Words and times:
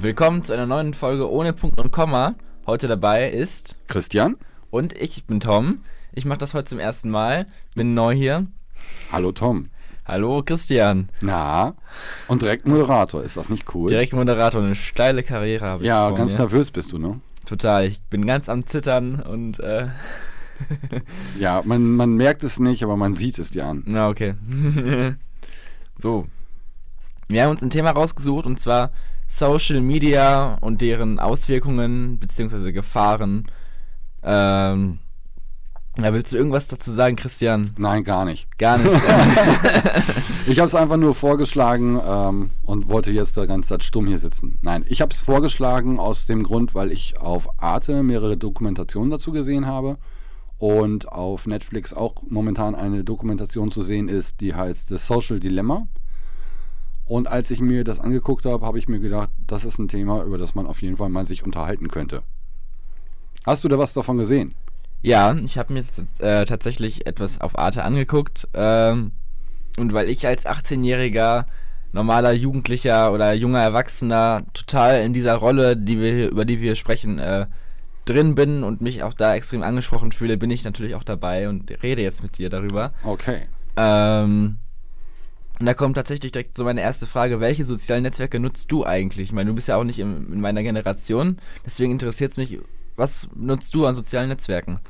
Willkommen 0.00 0.44
zu 0.44 0.52
einer 0.52 0.66
neuen 0.66 0.94
Folge 0.94 1.28
ohne 1.28 1.52
Punkt 1.52 1.80
und 1.80 1.90
Komma. 1.90 2.36
Heute 2.66 2.86
dabei 2.86 3.28
ist 3.30 3.76
Christian. 3.88 4.36
und 4.70 4.92
ich 4.96 5.24
bin 5.24 5.40
Tom. 5.40 5.80
Ich 6.12 6.24
mache 6.24 6.38
das 6.38 6.54
heute 6.54 6.68
zum 6.68 6.78
ersten 6.78 7.10
Mal, 7.10 7.46
bin 7.74 7.94
neu 7.94 8.14
hier. 8.14 8.46
Hallo 9.10 9.32
Tom. 9.32 9.70
Hallo 10.04 10.44
Christian. 10.44 11.08
Na, 11.20 11.74
und 12.28 12.42
direkt 12.42 12.64
Moderator, 12.64 13.24
ist 13.24 13.36
das 13.36 13.48
nicht 13.48 13.74
cool? 13.74 13.88
Direkt 13.88 14.12
Moderator, 14.12 14.62
eine 14.62 14.76
steile 14.76 15.24
Karriere 15.24 15.64
habe 15.66 15.82
ich 15.82 15.88
ja, 15.88 16.08
ganz 16.12 16.34
mir. 16.34 16.38
nervös 16.40 16.70
bist 16.70 16.92
du, 16.92 16.98
ne? 16.98 17.20
Total, 17.44 17.84
ich 17.84 18.00
bin 18.02 18.24
ganz 18.24 18.48
am 18.48 18.66
Zittern 18.66 19.20
und 19.20 19.58
äh, 19.58 19.88
Ja, 21.40 21.62
man, 21.64 21.96
man 21.96 22.12
merkt 22.12 22.44
es 22.44 22.60
nicht, 22.60 22.84
aber 22.84 22.96
man 22.96 23.14
sieht 23.14 23.40
es 23.40 23.50
dir 23.50 23.66
an. 23.66 23.82
na 23.86 24.08
okay. 24.08 24.34
so, 25.98 26.28
wir 27.28 27.42
haben 27.42 27.50
uns 27.50 27.62
ein 27.62 27.70
Thema 27.70 27.90
rausgesucht 27.90 28.46
und 28.46 28.60
zwar 28.60 28.92
Social 29.28 29.80
Media 29.80 30.58
und 30.60 30.80
deren 30.80 31.20
Auswirkungen 31.20 32.18
bzw. 32.18 32.72
Gefahren. 32.72 33.46
Ähm, 34.24 34.98
ja, 35.98 36.12
willst 36.12 36.32
du 36.32 36.36
irgendwas 36.36 36.66
dazu 36.66 36.90
sagen, 36.90 37.14
Christian? 37.14 37.70
Nein, 37.76 38.02
gar 38.02 38.24
nicht. 38.24 38.58
Gar 38.58 38.78
nicht. 38.78 38.90
Ich 40.48 40.58
habe 40.60 40.66
es 40.66 40.74
einfach 40.74 40.96
nur 40.96 41.14
vorgeschlagen 41.14 42.00
ähm, 42.02 42.50
und 42.62 42.88
wollte 42.88 43.10
jetzt 43.10 43.36
da 43.36 43.44
ganz 43.44 43.66
Zeit 43.66 43.82
stumm 43.82 44.06
hier 44.06 44.18
sitzen. 44.18 44.58
Nein, 44.62 44.82
ich 44.88 45.02
habe 45.02 45.12
es 45.12 45.20
vorgeschlagen 45.20 46.00
aus 46.00 46.24
dem 46.24 46.42
Grund, 46.42 46.74
weil 46.74 46.90
ich 46.90 47.20
auf 47.20 47.50
Arte 47.60 48.02
mehrere 48.02 48.38
Dokumentationen 48.38 49.10
dazu 49.10 49.30
gesehen 49.30 49.66
habe 49.66 49.98
und 50.56 51.12
auf 51.12 51.46
Netflix 51.46 51.92
auch 51.92 52.14
momentan 52.26 52.74
eine 52.74 53.04
Dokumentation 53.04 53.70
zu 53.70 53.82
sehen 53.82 54.08
ist, 54.08 54.40
die 54.40 54.54
heißt 54.54 54.88
The 54.88 54.96
Social 54.96 55.38
Dilemma. 55.38 55.86
Und 57.08 57.26
als 57.26 57.50
ich 57.50 57.60
mir 57.60 57.84
das 57.84 57.98
angeguckt 57.98 58.44
habe, 58.44 58.64
habe 58.64 58.78
ich 58.78 58.86
mir 58.86 59.00
gedacht, 59.00 59.30
das 59.46 59.64
ist 59.64 59.78
ein 59.78 59.88
Thema, 59.88 60.22
über 60.22 60.36
das 60.36 60.54
man 60.54 60.66
auf 60.66 60.82
jeden 60.82 60.98
Fall 60.98 61.08
mal 61.08 61.26
sich 61.26 61.42
unterhalten 61.42 61.88
könnte. 61.88 62.22
Hast 63.46 63.64
du 63.64 63.68
da 63.68 63.78
was 63.78 63.94
davon 63.94 64.18
gesehen? 64.18 64.54
Ja, 65.00 65.34
ich 65.34 65.56
habe 65.56 65.72
mir 65.72 65.80
jetzt, 65.80 66.20
äh, 66.20 66.44
tatsächlich 66.44 67.06
etwas 67.06 67.40
auf 67.40 67.58
Arte 67.58 67.82
angeguckt. 67.82 68.46
Ähm, 68.52 69.12
und 69.78 69.94
weil 69.94 70.10
ich 70.10 70.26
als 70.26 70.44
18-jähriger 70.44 71.46
normaler 71.92 72.32
Jugendlicher 72.32 73.12
oder 73.12 73.32
junger 73.32 73.62
Erwachsener 73.62 74.44
total 74.52 75.00
in 75.02 75.14
dieser 75.14 75.36
Rolle, 75.36 75.78
die 75.78 75.98
wir 75.98 76.28
über 76.28 76.44
die 76.44 76.60
wir 76.60 76.74
sprechen, 76.74 77.18
äh, 77.18 77.46
drin 78.04 78.34
bin 78.34 78.64
und 78.64 78.82
mich 78.82 79.02
auch 79.02 79.14
da 79.14 79.34
extrem 79.34 79.62
angesprochen 79.62 80.12
fühle, 80.12 80.36
bin 80.36 80.50
ich 80.50 80.64
natürlich 80.64 80.94
auch 80.94 81.04
dabei 81.04 81.48
und 81.48 81.70
rede 81.82 82.02
jetzt 82.02 82.22
mit 82.22 82.36
dir 82.36 82.50
darüber. 82.50 82.92
Okay. 83.02 83.46
Ähm, 83.76 84.58
und 85.60 85.66
da 85.66 85.74
kommt 85.74 85.96
tatsächlich 85.96 86.32
direkt 86.32 86.56
so 86.56 86.64
meine 86.64 86.80
erste 86.80 87.06
Frage, 87.06 87.40
welche 87.40 87.64
sozialen 87.64 88.02
Netzwerke 88.02 88.38
nutzt 88.38 88.70
du 88.70 88.84
eigentlich? 88.84 89.28
Ich 89.28 89.32
meine, 89.32 89.50
du 89.50 89.54
bist 89.54 89.68
ja 89.68 89.76
auch 89.76 89.84
nicht 89.84 89.98
in, 89.98 90.32
in 90.32 90.40
meiner 90.40 90.62
Generation, 90.62 91.38
deswegen 91.64 91.92
interessiert 91.92 92.32
es 92.32 92.36
mich, 92.36 92.58
was 92.96 93.28
nutzt 93.34 93.74
du 93.74 93.86
an 93.86 93.94
sozialen 93.94 94.28
Netzwerken? 94.28 94.80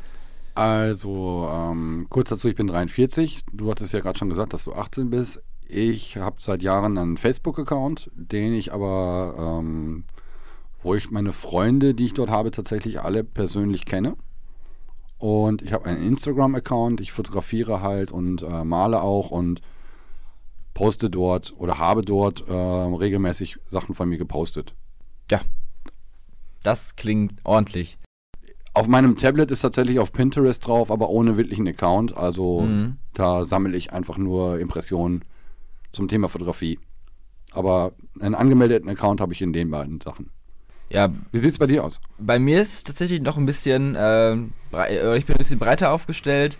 Also, 0.54 1.48
ähm, 1.52 2.06
kurz 2.10 2.30
dazu, 2.30 2.48
ich 2.48 2.56
bin 2.56 2.66
43. 2.66 3.44
Du 3.52 3.70
hattest 3.70 3.92
ja 3.92 4.00
gerade 4.00 4.18
schon 4.18 4.28
gesagt, 4.28 4.52
dass 4.52 4.64
du 4.64 4.72
18 4.72 5.08
bist. 5.08 5.40
Ich 5.68 6.16
habe 6.16 6.36
seit 6.40 6.62
Jahren 6.62 6.98
einen 6.98 7.16
Facebook-Account, 7.16 8.10
den 8.14 8.54
ich 8.54 8.72
aber, 8.72 9.60
ähm, 9.60 10.04
wo 10.82 10.94
ich 10.94 11.10
meine 11.10 11.32
Freunde, 11.32 11.94
die 11.94 12.06
ich 12.06 12.14
dort 12.14 12.30
habe, 12.30 12.50
tatsächlich 12.50 13.00
alle 13.00 13.22
persönlich 13.22 13.84
kenne. 13.84 14.16
Und 15.18 15.62
ich 15.62 15.72
habe 15.72 15.84
einen 15.86 16.02
Instagram-Account, 16.02 17.00
ich 17.00 17.12
fotografiere 17.12 17.80
halt 17.80 18.10
und 18.10 18.42
äh, 18.42 18.64
male 18.64 19.00
auch 19.00 19.30
und 19.30 19.60
poste 20.78 21.10
dort 21.10 21.52
oder 21.58 21.78
habe 21.78 22.02
dort 22.02 22.44
äh, 22.48 22.52
regelmäßig 22.52 23.56
Sachen 23.68 23.96
von 23.96 24.08
mir 24.08 24.16
gepostet. 24.16 24.74
Ja, 25.28 25.40
das 26.62 26.94
klingt 26.94 27.32
ordentlich. 27.44 27.98
Auf 28.74 28.86
meinem 28.86 29.16
Tablet 29.16 29.50
ist 29.50 29.62
tatsächlich 29.62 29.98
auf 29.98 30.12
Pinterest 30.12 30.64
drauf, 30.64 30.92
aber 30.92 31.08
ohne 31.10 31.36
wirklichen 31.36 31.66
Account. 31.66 32.16
Also 32.16 32.60
Mhm. 32.62 32.96
da 33.12 33.44
sammle 33.44 33.76
ich 33.76 33.92
einfach 33.92 34.18
nur 34.18 34.60
Impressionen 34.60 35.24
zum 35.92 36.06
Thema 36.06 36.28
Fotografie. 36.28 36.78
Aber 37.52 37.92
einen 38.20 38.36
angemeldeten 38.36 38.88
Account 38.88 39.20
habe 39.20 39.32
ich 39.32 39.42
in 39.42 39.52
den 39.52 39.70
beiden 39.72 40.00
Sachen. 40.00 40.30
Ja, 40.90 41.08
Wie 41.32 41.38
sieht 41.38 41.50
es 41.52 41.58
bei 41.58 41.66
dir 41.66 41.82
aus? 41.84 42.00
bei 42.18 42.38
mir 42.38 42.62
ist 42.62 42.86
tatsächlich 42.86 43.20
noch 43.20 43.36
ein 43.36 43.46
bisschen, 43.46 43.96
ähm, 43.98 44.52
äh, 44.72 45.18
ich 45.18 45.26
bin 45.26 45.34
ein 45.34 45.38
bisschen 45.38 45.58
breiter 45.58 45.90
aufgestellt. 45.92 46.56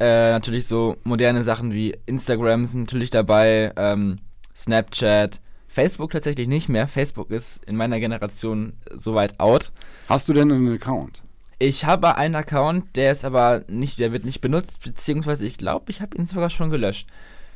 Äh, 0.00 0.30
natürlich 0.30 0.66
so 0.66 0.96
moderne 1.04 1.44
Sachen 1.44 1.74
wie 1.74 1.94
Instagram 2.06 2.64
sind 2.64 2.80
natürlich 2.80 3.10
dabei, 3.10 3.70
ähm, 3.76 4.18
Snapchat, 4.56 5.42
Facebook 5.68 6.10
tatsächlich 6.10 6.48
nicht 6.48 6.70
mehr. 6.70 6.88
Facebook 6.88 7.30
ist 7.30 7.62
in 7.66 7.76
meiner 7.76 8.00
Generation 8.00 8.72
soweit 8.94 9.38
out. 9.38 9.72
Hast 10.08 10.26
du 10.28 10.32
denn 10.32 10.50
einen 10.50 10.74
Account? 10.74 11.22
Ich 11.58 11.84
habe 11.84 12.16
einen 12.16 12.34
Account, 12.34 12.96
der 12.96 13.12
ist 13.12 13.26
aber 13.26 13.64
nicht, 13.68 13.98
der 13.98 14.12
wird 14.12 14.24
nicht 14.24 14.40
benutzt, 14.40 14.82
beziehungsweise 14.82 15.46
ich 15.46 15.58
glaube, 15.58 15.90
ich 15.90 16.00
habe 16.00 16.16
ihn 16.16 16.24
sogar 16.24 16.48
schon 16.48 16.70
gelöscht. 16.70 17.06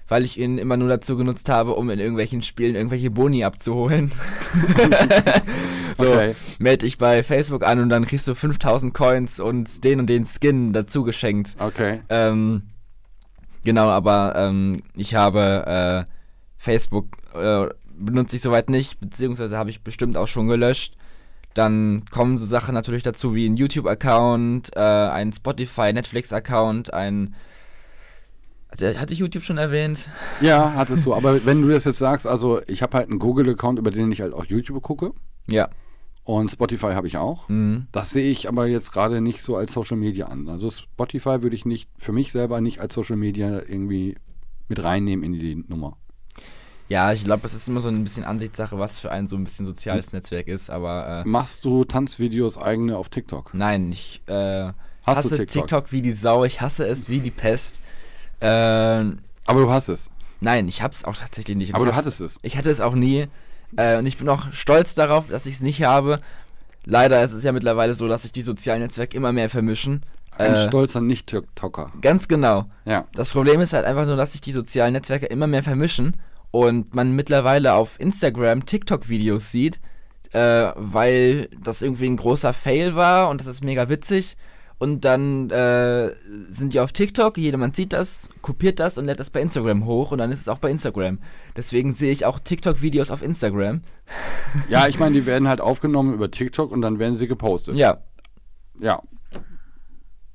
Weil 0.06 0.24
ich 0.24 0.38
ihn 0.38 0.58
immer 0.58 0.76
nur 0.76 0.88
dazu 0.88 1.16
genutzt 1.16 1.48
habe, 1.48 1.74
um 1.74 1.88
in 1.88 1.98
irgendwelchen 1.98 2.42
Spielen 2.42 2.74
irgendwelche 2.74 3.10
Boni 3.10 3.42
abzuholen. 3.44 4.12
so, 5.94 6.08
Okay. 6.08 6.34
melde 6.58 6.86
ich 6.86 6.98
bei 6.98 7.22
Facebook 7.22 7.64
an 7.64 7.80
und 7.80 7.88
dann 7.88 8.06
kriegst 8.06 8.28
du 8.28 8.34
5000 8.34 8.92
Coins 8.92 9.40
und 9.40 9.82
den 9.84 10.00
und 10.00 10.06
den 10.08 10.24
Skin 10.24 10.72
dazu 10.72 11.04
geschenkt. 11.04 11.56
Okay. 11.58 12.02
Ähm, 12.10 12.62
genau, 13.64 13.88
aber 13.88 14.34
ähm, 14.36 14.82
ich 14.94 15.14
habe 15.14 16.04
äh, 16.06 16.10
Facebook 16.58 17.06
äh, 17.34 17.68
benutze 17.96 18.36
ich 18.36 18.42
soweit 18.42 18.68
nicht, 18.70 19.00
beziehungsweise 19.00 19.56
habe 19.56 19.70
ich 19.70 19.82
bestimmt 19.82 20.16
auch 20.16 20.28
schon 20.28 20.48
gelöscht. 20.48 20.96
Dann 21.54 22.04
kommen 22.10 22.36
so 22.36 22.44
Sachen 22.44 22.74
natürlich 22.74 23.04
dazu 23.04 23.34
wie 23.34 23.46
ein 23.48 23.56
YouTube-Account, 23.56 24.76
äh, 24.76 24.80
ein 24.80 25.32
Spotify, 25.32 25.92
Netflix-Account, 25.92 26.92
ein 26.92 27.34
hatte, 28.82 29.12
ich 29.12 29.18
YouTube 29.18 29.44
schon 29.44 29.58
erwähnt? 29.58 30.08
Ja, 30.40 30.74
hattest 30.74 31.06
du. 31.06 31.14
Aber 31.14 31.44
wenn 31.46 31.62
du 31.62 31.68
das 31.68 31.84
jetzt 31.84 31.98
sagst, 31.98 32.26
also 32.26 32.60
ich 32.66 32.82
habe 32.82 32.96
halt 32.96 33.08
einen 33.08 33.18
Google-Account, 33.18 33.78
über 33.78 33.90
den 33.90 34.10
ich 34.12 34.20
halt 34.20 34.34
auch 34.34 34.44
YouTube 34.44 34.82
gucke. 34.82 35.12
Ja. 35.46 35.68
Und 36.24 36.50
Spotify 36.50 36.92
habe 36.92 37.06
ich 37.06 37.18
auch. 37.18 37.48
Mhm. 37.48 37.86
Das 37.92 38.10
sehe 38.10 38.30
ich 38.30 38.48
aber 38.48 38.66
jetzt 38.66 38.92
gerade 38.92 39.20
nicht 39.20 39.42
so 39.42 39.56
als 39.56 39.72
Social 39.72 39.98
Media 39.98 40.26
an. 40.26 40.48
Also 40.48 40.70
Spotify 40.70 41.42
würde 41.42 41.54
ich 41.54 41.66
nicht, 41.66 41.90
für 41.98 42.12
mich 42.12 42.32
selber 42.32 42.60
nicht 42.60 42.80
als 42.80 42.94
Social 42.94 43.16
Media 43.16 43.60
irgendwie 43.60 44.16
mit 44.68 44.82
reinnehmen 44.82 45.24
in 45.24 45.38
die 45.38 45.56
Nummer. 45.68 45.98
Ja, 46.88 47.12
ich 47.12 47.24
glaube, 47.24 47.46
es 47.46 47.54
ist 47.54 47.68
immer 47.68 47.80
so 47.80 47.88
ein 47.88 48.04
bisschen 48.04 48.24
Ansichtssache, 48.24 48.78
was 48.78 49.00
für 49.00 49.10
ein 49.10 49.26
so 49.26 49.36
ein 49.36 49.44
bisschen 49.44 49.64
soziales 49.64 50.12
Netzwerk 50.12 50.48
ist, 50.48 50.70
aber 50.70 51.22
äh, 51.24 51.28
Machst 51.28 51.64
du 51.64 51.84
Tanzvideos 51.84 52.58
eigene 52.58 52.96
auf 52.96 53.08
TikTok? 53.08 53.54
nein, 53.54 53.90
ich 53.90 54.22
äh, 54.26 54.72
hasse 55.06 55.36
TikTok? 55.36 55.48
TikTok? 55.48 55.92
wie 55.92 56.02
die 56.02 56.12
Sau, 56.12 56.44
ich 56.44 56.60
hasse 56.60 56.86
es 56.86 57.08
wie 57.08 57.20
die 57.20 57.30
Pest. 57.30 57.80
Ähm, 58.40 59.18
Aber 59.46 59.60
du 59.60 59.70
hast 59.70 59.88
es. 59.88 60.10
Nein, 60.40 60.68
ich 60.68 60.82
hab's 60.82 61.04
auch 61.04 61.16
tatsächlich 61.16 61.56
nicht. 61.56 61.70
Und 61.70 61.76
Aber 61.76 61.86
du 61.86 61.94
hattest 61.94 62.20
es. 62.20 62.38
Ich 62.42 62.56
hatte 62.56 62.70
es 62.70 62.80
auch 62.80 62.94
nie. 62.94 63.28
Äh, 63.76 63.96
und 63.98 64.06
ich 64.06 64.18
bin 64.18 64.28
auch 64.28 64.52
stolz 64.52 64.94
darauf, 64.94 65.28
dass 65.28 65.46
ich 65.46 65.54
es 65.54 65.60
nicht 65.60 65.82
habe. 65.84 66.20
Leider 66.84 67.22
ist 67.24 67.32
es 67.32 67.42
ja 67.44 67.52
mittlerweile 67.52 67.94
so, 67.94 68.06
dass 68.08 68.22
sich 68.22 68.32
die 68.32 68.42
sozialen 68.42 68.82
Netzwerke 68.82 69.16
immer 69.16 69.32
mehr 69.32 69.48
vermischen. 69.48 70.02
Ein 70.36 70.54
Äh, 70.54 70.68
stolzer 70.68 71.00
Nicht-TikToker. 71.00 71.92
ganz 72.00 72.28
genau. 72.28 72.66
Ja. 72.84 73.06
Das 73.14 73.32
Problem 73.32 73.60
ist 73.60 73.72
halt 73.72 73.84
einfach 73.86 74.04
nur, 74.04 74.16
dass 74.16 74.32
sich 74.32 74.40
die 74.40 74.52
sozialen 74.52 74.92
Netzwerke 74.92 75.26
immer 75.26 75.46
mehr 75.46 75.62
vermischen 75.62 76.16
und 76.50 76.94
man 76.94 77.12
mittlerweile 77.12 77.74
auf 77.74 77.98
Instagram 78.00 78.66
TikTok-Videos 78.66 79.50
sieht, 79.50 79.80
äh, 80.32 80.72
weil 80.74 81.48
das 81.62 81.82
irgendwie 81.82 82.06
ein 82.06 82.16
großer 82.16 82.52
Fail 82.52 82.96
war 82.96 83.28
und 83.30 83.40
das 83.40 83.46
ist 83.46 83.64
mega 83.64 83.88
witzig. 83.88 84.36
Und 84.78 85.04
dann 85.04 85.50
äh, 85.50 86.10
sind 86.48 86.74
die 86.74 86.80
auf 86.80 86.92
TikTok, 86.92 87.38
jedermann 87.38 87.72
sieht 87.72 87.92
das, 87.92 88.28
kopiert 88.42 88.80
das 88.80 88.98
und 88.98 89.06
lädt 89.06 89.20
das 89.20 89.30
bei 89.30 89.40
Instagram 89.40 89.86
hoch 89.86 90.10
und 90.10 90.18
dann 90.18 90.32
ist 90.32 90.40
es 90.40 90.48
auch 90.48 90.58
bei 90.58 90.70
Instagram. 90.70 91.18
Deswegen 91.56 91.94
sehe 91.94 92.10
ich 92.10 92.26
auch 92.26 92.38
TikTok-Videos 92.38 93.10
auf 93.10 93.22
Instagram. 93.22 93.82
Ja, 94.68 94.86
ich 94.86 95.00
meine, 95.00 95.14
die 95.14 95.26
werden 95.26 95.48
halt 95.48 95.60
aufgenommen 95.60 96.14
über 96.14 96.30
TikTok 96.30 96.70
und 96.70 96.80
dann 96.80 97.00
werden 97.00 97.16
sie 97.16 97.26
gepostet. 97.26 97.74
Ja, 97.74 97.98
Ja. 98.80 99.02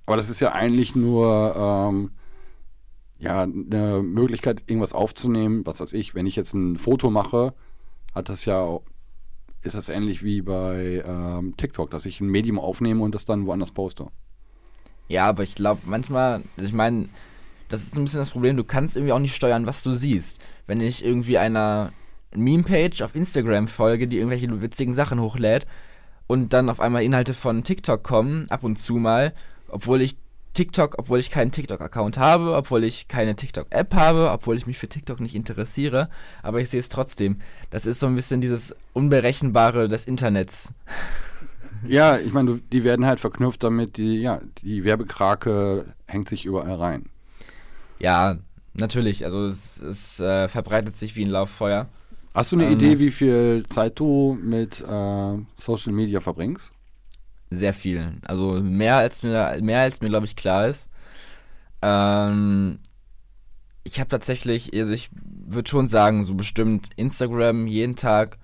Aber 0.06 0.18
das 0.18 0.30
ist 0.30 0.40
ja 0.40 0.52
eigentlich 0.52 0.96
nur 0.96 1.56
ähm, 1.56 2.12
ja, 3.20 3.44
eine 3.44 4.02
Möglichkeit, 4.02 4.64
irgendwas 4.66 4.94
aufzunehmen. 4.94 5.66
Was 5.66 5.80
weiß 5.82 5.94
ich, 5.94 6.16
wenn 6.16 6.26
ich 6.26 6.36
jetzt 6.36 6.54
ein 6.54 6.78
Foto 6.78 7.12
mache, 7.12 7.54
hat 8.16 8.30
das 8.30 8.46
ja, 8.46 8.80
ist 9.62 9.76
das 9.76 9.88
ähnlich 9.90 10.24
wie 10.24 10.42
bei 10.42 11.04
ähm, 11.06 11.56
TikTok, 11.58 11.92
dass 11.92 12.06
ich 12.06 12.22
ein 12.22 12.28
Medium 12.28 12.58
aufnehme 12.58 13.04
und 13.04 13.14
das 13.14 13.26
dann 13.26 13.46
woanders 13.46 13.72
poste. 13.72 14.08
Ja, 15.10 15.28
aber 15.28 15.44
ich 15.44 15.56
glaube, 15.56 15.82
manchmal, 15.86 16.44
ich 16.56 16.72
meine, 16.72 17.10
das 17.68 17.84
ist 17.84 17.98
ein 17.98 18.06
bisschen 18.06 18.20
das 18.20 18.32
Problem, 18.32 18.56
du 18.56 18.64
kannst 18.64 18.96
irgendwie 18.96 19.12
auch 19.12 19.20
nicht 19.20 19.36
steuern, 19.36 19.66
was 19.66 19.84
du 19.84 19.94
siehst. 19.94 20.40
Wenn 20.68 20.80
ich 20.80 21.04
irgendwie 21.04 21.38
einer 21.38 21.92
Meme-Page 22.36 23.02
auf 23.02 23.16
Instagram 23.16 23.68
folge, 23.68 24.08
die 24.08 24.18
irgendwelche 24.18 24.62
witzigen 24.62 24.94
Sachen 24.94 25.20
hochlädt 25.20 25.66
und 26.28 26.54
dann 26.54 26.70
auf 26.70 26.80
einmal 26.80 27.04
Inhalte 27.04 27.34
von 27.34 27.64
TikTok 27.64 28.04
kommen, 28.04 28.50
ab 28.50 28.64
und 28.64 28.78
zu 28.80 28.96
mal, 28.96 29.34
obwohl 29.68 30.02
ich 30.02 30.16
TikTok, 30.54 30.96
obwohl 30.98 31.20
ich 31.20 31.32
keinen 31.32 31.52
TikTok-Account 31.52 32.18
habe, 32.18 32.56
obwohl 32.56 32.84
ich 32.84 33.08
keine 33.08 33.36
TikTok-App 33.36 33.94
habe, 33.96 34.32
obwohl 34.32 34.58
ich 34.58 34.68
mich 34.68 34.78
für 34.78 34.90
TikTok 34.90 35.20
nicht 35.20 35.36
interessiere, 35.36 36.10
aber 36.44 36.62
ich 36.62 36.70
sehe 36.70 36.80
es 36.80 36.90
trotzdem. 36.90 37.40
Das 37.72 37.86
ist 37.86 38.00
so 38.00 38.08
ein 38.08 38.16
bisschen 38.16 38.42
dieses 38.42 38.76
Unberechenbare 38.94 39.88
des 39.88 40.06
Internets. 40.06 40.74
Ja, 41.88 42.18
ich 42.18 42.34
meine, 42.34 42.60
die 42.72 42.84
werden 42.84 43.06
halt 43.06 43.20
verknüpft 43.20 43.64
damit, 43.64 43.98
die, 43.98 44.22
ja, 44.22 44.42
die 44.60 44.84
Werbekrake 44.84 45.86
hängt 46.06 46.30
sich 46.30 46.46
überall 46.46 46.76
rein. 46.76 47.06
Ja, 48.00 48.38
natürlich. 48.74 49.26
Also 49.26 49.46
es, 49.46 49.80
es 49.80 50.20
äh, 50.20 50.48
verbreitet 50.48 50.94
sich 50.96 51.16
wie 51.16 51.26
ein 51.26 51.32
Lauffeuer. 51.32 51.88
Hast 52.34 52.52
du 52.52 52.56
eine 52.56 52.66
Ähm. 52.66 52.74
Idee, 52.74 53.00
wie 53.00 53.12
viel 53.12 53.66
Zeit 53.70 54.00
du 54.00 54.38
mit 54.42 54.82
äh, 54.82 55.38
Social 55.56 55.94
Media 55.94 56.22
verbringst? 56.22 56.72
Sehr 57.50 57.74
viel. 57.74 58.14
Also 58.26 58.62
mehr 58.62 58.98
als 58.98 59.24
mir, 59.24 59.60
mehr 59.62 59.82
als 59.82 60.02
mir, 60.02 60.10
glaube 60.10 60.26
ich, 60.26 60.36
klar 60.36 60.68
ist. 60.68 60.88
Ähm, 61.82 62.80
ich 63.84 64.00
habe 64.00 64.10
tatsächlich, 64.10 64.74
also 64.74 64.92
ich 64.92 65.10
würde 65.48 65.70
schon 65.70 65.88
sagen, 65.88 66.24
so 66.24 66.36
bestimmt 66.36 66.90
Instagram 66.96 67.66
jeden 67.66 67.96
Tag 67.96 68.38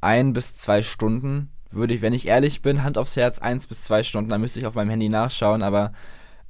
ein 0.00 0.32
bis 0.32 0.54
zwei 0.54 0.82
Stunden. 0.82 1.50
Würde 1.74 1.94
ich, 1.94 2.02
wenn 2.02 2.12
ich 2.12 2.28
ehrlich 2.28 2.62
bin, 2.62 2.84
Hand 2.84 2.98
aufs 2.98 3.16
Herz, 3.16 3.38
eins 3.38 3.66
bis 3.66 3.82
zwei 3.82 4.02
Stunden. 4.02 4.30
Da 4.30 4.38
müsste 4.38 4.60
ich 4.60 4.66
auf 4.66 4.74
meinem 4.74 4.90
Handy 4.90 5.08
nachschauen, 5.08 5.62
aber 5.62 5.92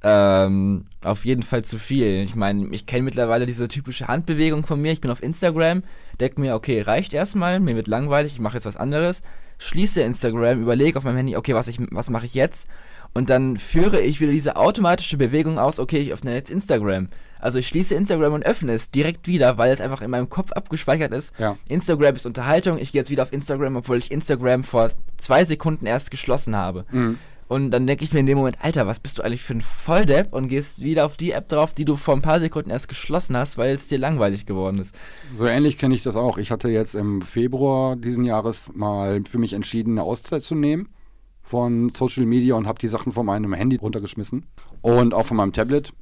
ähm, 0.03 0.85
auf 1.03 1.25
jeden 1.25 1.41
Fall 1.41 1.63
zu 1.63 1.79
viel. 1.79 2.23
Ich 2.23 2.35
meine, 2.35 2.67
ich 2.67 2.85
kenne 2.85 3.03
mittlerweile 3.03 3.47
diese 3.47 3.67
typische 3.67 4.07
Handbewegung 4.07 4.63
von 4.63 4.79
mir. 4.79 4.91
Ich 4.91 5.01
bin 5.01 5.09
auf 5.09 5.23
Instagram, 5.23 5.83
denke 6.19 6.41
mir, 6.41 6.53
okay, 6.53 6.81
reicht 6.81 7.13
erstmal, 7.13 7.59
mir 7.59 7.75
wird 7.75 7.87
langweilig, 7.87 8.33
ich 8.33 8.39
mache 8.39 8.55
jetzt 8.55 8.65
was 8.65 8.77
anderes. 8.77 9.23
Schließe 9.57 10.01
Instagram, 10.01 10.61
überlege 10.61 10.97
auf 10.97 11.05
meinem 11.05 11.17
Handy, 11.17 11.35
okay, 11.35 11.55
was, 11.55 11.67
ich, 11.67 11.79
was 11.91 12.11
mache 12.11 12.25
ich 12.25 12.35
jetzt? 12.35 12.67
Und 13.17 13.29
dann 13.29 13.55
führe 13.55 14.01
ich 14.01 14.19
wieder 14.19 14.33
diese 14.33 14.57
automatische 14.57 15.15
Bewegung 15.15 15.57
aus, 15.57 15.79
okay, 15.79 15.99
ich 15.99 16.11
öffne 16.11 16.33
jetzt 16.33 16.51
Instagram. 16.51 17.07
Also 17.39 17.59
ich 17.59 17.67
schließe 17.67 17.95
Instagram 17.95 18.33
und 18.33 18.45
öffne 18.45 18.73
es 18.73 18.91
direkt 18.91 19.25
wieder, 19.25 19.57
weil 19.57 19.71
es 19.71 19.79
einfach 19.79 20.01
in 20.01 20.11
meinem 20.11 20.29
Kopf 20.29 20.51
abgespeichert 20.51 21.13
ist. 21.13 21.33
Ja. 21.39 21.55
Instagram 21.69 22.15
ist 22.15 22.25
Unterhaltung, 22.25 22.77
ich 22.77 22.91
gehe 22.91 22.99
jetzt 22.99 23.09
wieder 23.09 23.23
auf 23.23 23.31
Instagram, 23.31 23.77
obwohl 23.77 23.99
ich 23.99 24.11
Instagram 24.11 24.65
vor 24.65 24.91
zwei 25.15 25.45
Sekunden 25.45 25.85
erst 25.85 26.11
geschlossen 26.11 26.57
habe. 26.57 26.83
Mhm. 26.91 27.17
Und 27.47 27.71
dann 27.71 27.87
denke 27.87 28.03
ich 28.03 28.11
mir 28.11 28.19
in 28.19 28.25
dem 28.25 28.37
Moment, 28.37 28.57
Alter, 28.61 28.85
was 28.85 28.99
bist 28.99 29.17
du 29.17 29.23
eigentlich 29.23 29.43
für 29.43 29.53
ein 29.53 29.61
Volldepp? 29.61 30.33
Und 30.33 30.49
gehst 30.49 30.81
wieder 30.81 31.05
auf 31.05 31.15
die 31.15 31.31
App 31.31 31.47
drauf, 31.47 31.73
die 31.73 31.85
du 31.85 31.95
vor 31.95 32.15
ein 32.15 32.21
paar 32.21 32.41
Sekunden 32.41 32.69
erst 32.69 32.89
geschlossen 32.89 33.37
hast, 33.37 33.57
weil 33.57 33.73
es 33.73 33.87
dir 33.87 33.99
langweilig 33.99 34.45
geworden 34.45 34.79
ist. 34.79 34.93
So 35.37 35.45
ähnlich 35.45 35.77
kenne 35.77 35.95
ich 35.95 36.03
das 36.03 36.17
auch. 36.17 36.37
Ich 36.37 36.51
hatte 36.51 36.67
jetzt 36.67 36.95
im 36.95 37.21
Februar 37.21 37.95
diesen 37.95 38.25
Jahres 38.25 38.71
mal 38.73 39.21
für 39.29 39.37
mich 39.37 39.53
entschieden, 39.53 39.93
eine 39.93 40.03
Auszeit 40.03 40.41
zu 40.41 40.55
nehmen 40.55 40.89
von 41.45 41.89
Social 41.91 42.25
Media 42.25 42.55
und 42.55 42.67
habe 42.67 42.79
die 42.79 42.87
Sachen 42.87 43.11
von 43.11 43.25
meinem 43.25 43.53
Handy 43.53 43.75
runtergeschmissen 43.75 44.45
und 44.81 45.13
auch 45.13 45.27
von 45.27 45.37
meinem 45.37 45.53
Tablet. 45.53 45.93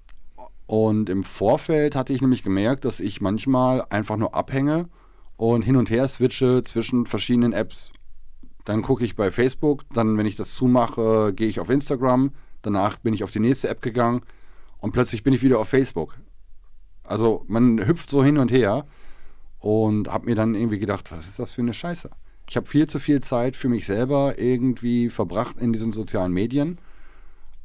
Und 0.66 1.10
im 1.10 1.26
Vorfeld 1.26 1.96
hatte 1.96 2.14
ich 2.14 2.22
nämlich 2.22 2.44
gemerkt, 2.44 2.86
dass 2.86 3.02
ich 3.02 3.20
manchmal 3.20 3.84
einfach 3.90 4.16
nur 4.16 4.34
abhänge 4.34 4.88
und 5.36 5.64
hin 5.64 5.76
und 5.76 5.90
her 5.90 6.08
switche 6.08 6.64
zwischen 6.64 7.06
verschiedenen 7.06 7.52
Apps. 7.52 7.92
Dann 8.64 8.82
gucke 8.82 9.04
ich 9.04 9.18
bei 9.18 9.32
Facebook, 9.32 9.84
dann, 9.94 10.18
wenn 10.18 10.26
ich 10.26 10.36
das 10.36 10.54
zumache, 10.54 11.34
gehe 11.36 11.50
ich 11.50 11.60
auf 11.60 11.70
Instagram, 11.70 12.32
danach 12.62 12.98
bin 12.98 13.14
ich 13.14 13.26
auf 13.26 13.32
die 13.32 13.42
nächste 13.42 13.68
App 13.68 13.82
gegangen 13.82 14.22
und 14.80 14.94
plötzlich 14.94 15.24
bin 15.24 15.34
ich 15.34 15.44
wieder 15.44 15.60
auf 15.60 15.68
Facebook. 15.68 16.18
Also 17.04 17.44
man 17.48 17.86
hüpft 17.86 18.10
so 18.10 18.24
hin 18.24 18.38
und 18.38 18.50
her 18.50 18.86
und 19.60 20.08
habe 20.08 20.28
mir 20.28 20.36
dann 20.36 20.56
irgendwie 20.56 20.80
gedacht, 20.80 21.12
was 21.12 21.28
ist 21.28 21.40
das 21.40 21.52
für 21.52 21.62
eine 21.62 21.74
Scheiße? 21.74 22.10
Ich 22.50 22.58
habe 22.58 22.68
viel 22.68 22.88
zu 22.88 23.00
viel 23.00 23.22
Zeit 23.22 23.56
für 23.56 23.70
mich 23.70 23.86
selber 23.86 24.38
irgendwie 24.38 25.10
verbracht 25.10 25.58
in 25.60 25.74
diesen 25.74 25.92
sozialen 25.92 26.34
Medien. 26.34 26.78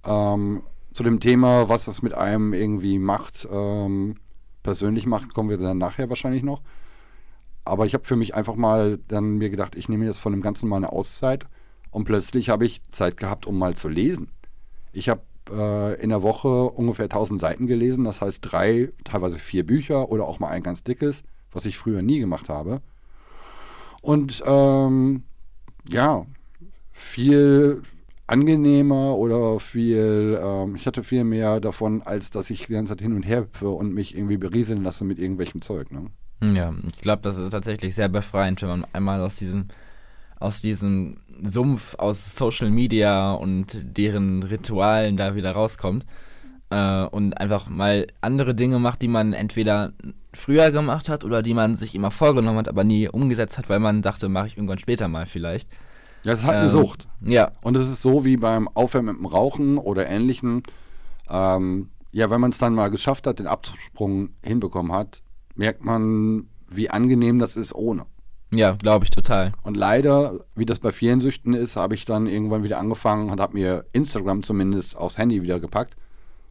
Ähm, 0.04 0.62
zu 0.92 1.02
dem 1.02 1.20
Thema, 1.20 1.68
was 1.68 1.84
das 1.84 2.02
mit 2.02 2.14
einem 2.14 2.54
irgendwie 2.54 2.98
macht, 2.98 3.46
ähm, 3.50 4.16
persönlich 4.62 5.06
macht, 5.06 5.34
kommen 5.34 5.50
wir 5.50 5.58
dann 5.58 5.78
nachher 5.78 6.08
wahrscheinlich 6.08 6.42
noch. 6.42 6.62
Aber 7.64 7.86
ich 7.86 7.94
habe 7.94 8.04
für 8.04 8.16
mich 8.16 8.34
einfach 8.34 8.56
mal 8.56 8.98
dann 9.08 9.36
mir 9.38 9.50
gedacht, 9.50 9.76
ich 9.76 9.88
nehme 9.88 10.06
jetzt 10.06 10.18
von 10.18 10.32
dem 10.32 10.40
Ganzen 10.40 10.68
mal 10.68 10.76
eine 10.76 10.92
Auszeit 10.92 11.46
und 11.90 12.04
plötzlich 12.04 12.48
habe 12.48 12.64
ich 12.64 12.82
Zeit 12.90 13.16
gehabt, 13.16 13.46
um 13.46 13.58
mal 13.58 13.76
zu 13.76 13.88
lesen. 13.88 14.30
Ich 14.92 15.08
habe 15.08 15.20
äh, 15.50 16.00
in 16.02 16.10
der 16.10 16.22
Woche 16.22 16.64
ungefähr 16.64 17.04
1000 17.04 17.40
Seiten 17.40 17.66
gelesen, 17.66 18.04
das 18.04 18.20
heißt 18.20 18.40
drei, 18.42 18.92
teilweise 19.04 19.38
vier 19.38 19.66
Bücher 19.66 20.10
oder 20.10 20.26
auch 20.26 20.40
mal 20.40 20.48
ein 20.48 20.62
ganz 20.62 20.82
dickes, 20.82 21.22
was 21.52 21.66
ich 21.66 21.78
früher 21.78 22.02
nie 22.02 22.20
gemacht 22.20 22.48
habe. 22.48 22.80
Und 24.00 24.42
ähm, 24.46 25.22
ja, 25.90 26.26
viel 26.92 27.82
angenehmer 28.26 29.16
oder 29.16 29.58
viel, 29.58 30.38
ähm, 30.42 30.76
ich 30.76 30.86
hatte 30.86 31.02
viel 31.02 31.24
mehr 31.24 31.60
davon, 31.60 32.02
als 32.02 32.30
dass 32.30 32.50
ich 32.50 32.66
die 32.66 32.72
ganze 32.72 32.92
Zeit 32.92 33.00
hin 33.00 33.14
und 33.14 33.22
her 33.22 33.40
hüpfe 33.40 33.70
und 33.70 33.94
mich 33.94 34.16
irgendwie 34.16 34.36
berieseln 34.36 34.82
lasse 34.82 35.04
mit 35.04 35.18
irgendwelchem 35.18 35.62
Zeug. 35.62 35.90
Ne? 35.90 36.06
Ja, 36.54 36.74
ich 36.94 37.00
glaube, 37.00 37.22
das 37.22 37.38
ist 37.38 37.50
tatsächlich 37.50 37.94
sehr 37.94 38.08
befreiend, 38.08 38.62
wenn 38.62 38.68
man 38.68 38.86
einmal 38.92 39.20
aus 39.20 39.36
diesem, 39.36 39.68
aus 40.38 40.60
diesem 40.60 41.16
Sumpf 41.42 41.94
aus 41.96 42.36
Social 42.36 42.70
Media 42.70 43.32
und 43.32 43.78
deren 43.82 44.42
Ritualen 44.42 45.16
da 45.16 45.34
wieder 45.34 45.52
rauskommt 45.52 46.04
äh, 46.70 47.04
und 47.04 47.40
einfach 47.40 47.68
mal 47.68 48.06
andere 48.20 48.54
Dinge 48.54 48.78
macht, 48.78 49.02
die 49.02 49.08
man 49.08 49.32
entweder 49.32 49.92
früher 50.34 50.70
gemacht 50.70 51.08
hat 51.08 51.24
oder 51.24 51.42
die 51.42 51.54
man 51.54 51.76
sich 51.76 51.94
immer 51.94 52.10
vorgenommen 52.10 52.58
hat, 52.58 52.68
aber 52.68 52.84
nie 52.84 53.08
umgesetzt 53.08 53.58
hat, 53.58 53.68
weil 53.68 53.80
man 53.80 54.02
dachte, 54.02 54.28
mache 54.28 54.48
ich 54.48 54.56
irgendwann 54.56 54.78
später 54.78 55.08
mal 55.08 55.26
vielleicht. 55.26 55.68
Ja, 56.24 56.32
es 56.32 56.40
ist 56.40 56.46
halt 56.46 56.56
eine 56.58 56.66
Ähm, 56.66 56.72
Sucht. 56.72 57.08
Ja, 57.20 57.52
Und 57.62 57.76
es 57.76 57.88
ist 57.88 58.02
so 58.02 58.24
wie 58.24 58.36
beim 58.36 58.68
Aufhören 58.68 59.06
mit 59.06 59.16
dem 59.16 59.26
Rauchen 59.26 59.78
oder 59.78 60.06
ähnlichem. 60.06 60.62
Ähm, 61.28 61.90
ja, 62.12 62.30
wenn 62.30 62.40
man 62.40 62.50
es 62.50 62.58
dann 62.58 62.74
mal 62.74 62.90
geschafft 62.90 63.26
hat, 63.26 63.38
den 63.38 63.46
Absprung 63.46 64.30
hinbekommen 64.42 64.92
hat, 64.92 65.22
merkt 65.54 65.84
man, 65.84 66.48
wie 66.68 66.90
angenehm 66.90 67.38
das 67.38 67.56
ist 67.56 67.74
ohne. 67.74 68.04
ja, 68.50 68.72
glaube 68.72 69.04
ich 69.04 69.10
total. 69.10 69.52
Und 69.62 69.76
leider, 69.76 70.40
wie 70.54 70.66
das 70.66 70.78
bei 70.78 70.90
vielen 70.90 71.20
Süchten 71.20 71.54
ist, 71.54 71.76
habe 71.76 71.94
ich 71.94 72.04
dann 72.04 72.26
irgendwann 72.26 72.62
wieder 72.62 72.78
angefangen 72.78 73.30
und 73.30 73.40
habe 73.40 73.54
mir 73.54 73.84
Instagram 73.92 74.42
zumindest 74.42 74.96
aufs 74.96 75.18
Handy 75.18 75.42
wieder 75.42 75.60
gepackt 75.60 75.96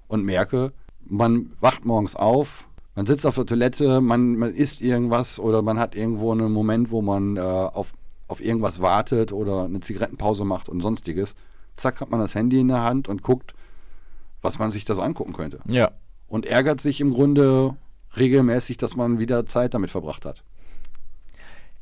und 0.08 0.24
merke, 0.24 0.72
man 1.06 1.52
wacht 1.60 1.86
morgens 1.86 2.16
auf, 2.16 2.68
man 2.96 3.06
sitzt 3.06 3.26
auf 3.26 3.36
der 3.36 3.46
Toilette, 3.46 4.02
man, 4.02 4.36
man 4.38 4.56
isst 4.56 4.82
irgendwas 4.82 5.40
oder 5.40 5.62
man 5.62 5.80
hat 5.80 5.96
irgendwo 5.96 6.32
einen 6.32 6.52
Moment, 6.52 6.90
wo 6.90 7.02
man 7.02 7.38
äh, 7.38 7.42
auf, 7.42 7.94
auf 8.28 8.42
irgendwas 8.42 8.82
wartet 8.82 9.32
oder 9.32 9.66
eine 9.66 9.80
Zigarettenpause 9.80 10.46
macht 10.46 10.68
und 10.68 10.82
sonstiges. 10.82 11.36
Zack, 11.76 12.02
hat 12.02 12.10
man 12.10 12.20
das 12.20 12.34
Handy 12.34 12.60
in 12.60 12.70
der 12.70 12.84
Hand 12.84 13.08
und 13.08 13.22
guckt, 13.22 13.54
was 14.42 14.58
man 14.58 14.72
sich 14.72 14.84
das 14.84 14.98
angucken 14.98 15.34
könnte. 15.34 15.60
Ja. 15.68 15.92
Und 16.28 16.46
ärgert 16.46 16.82
sich 16.82 17.00
im 17.00 17.14
Grunde 17.14 17.76
regelmäßig, 18.18 18.78
dass 18.78 18.96
man 18.96 19.20
wieder 19.20 19.46
Zeit 19.46 19.74
damit 19.74 19.92
verbracht 19.92 20.26
hat. 20.26 20.44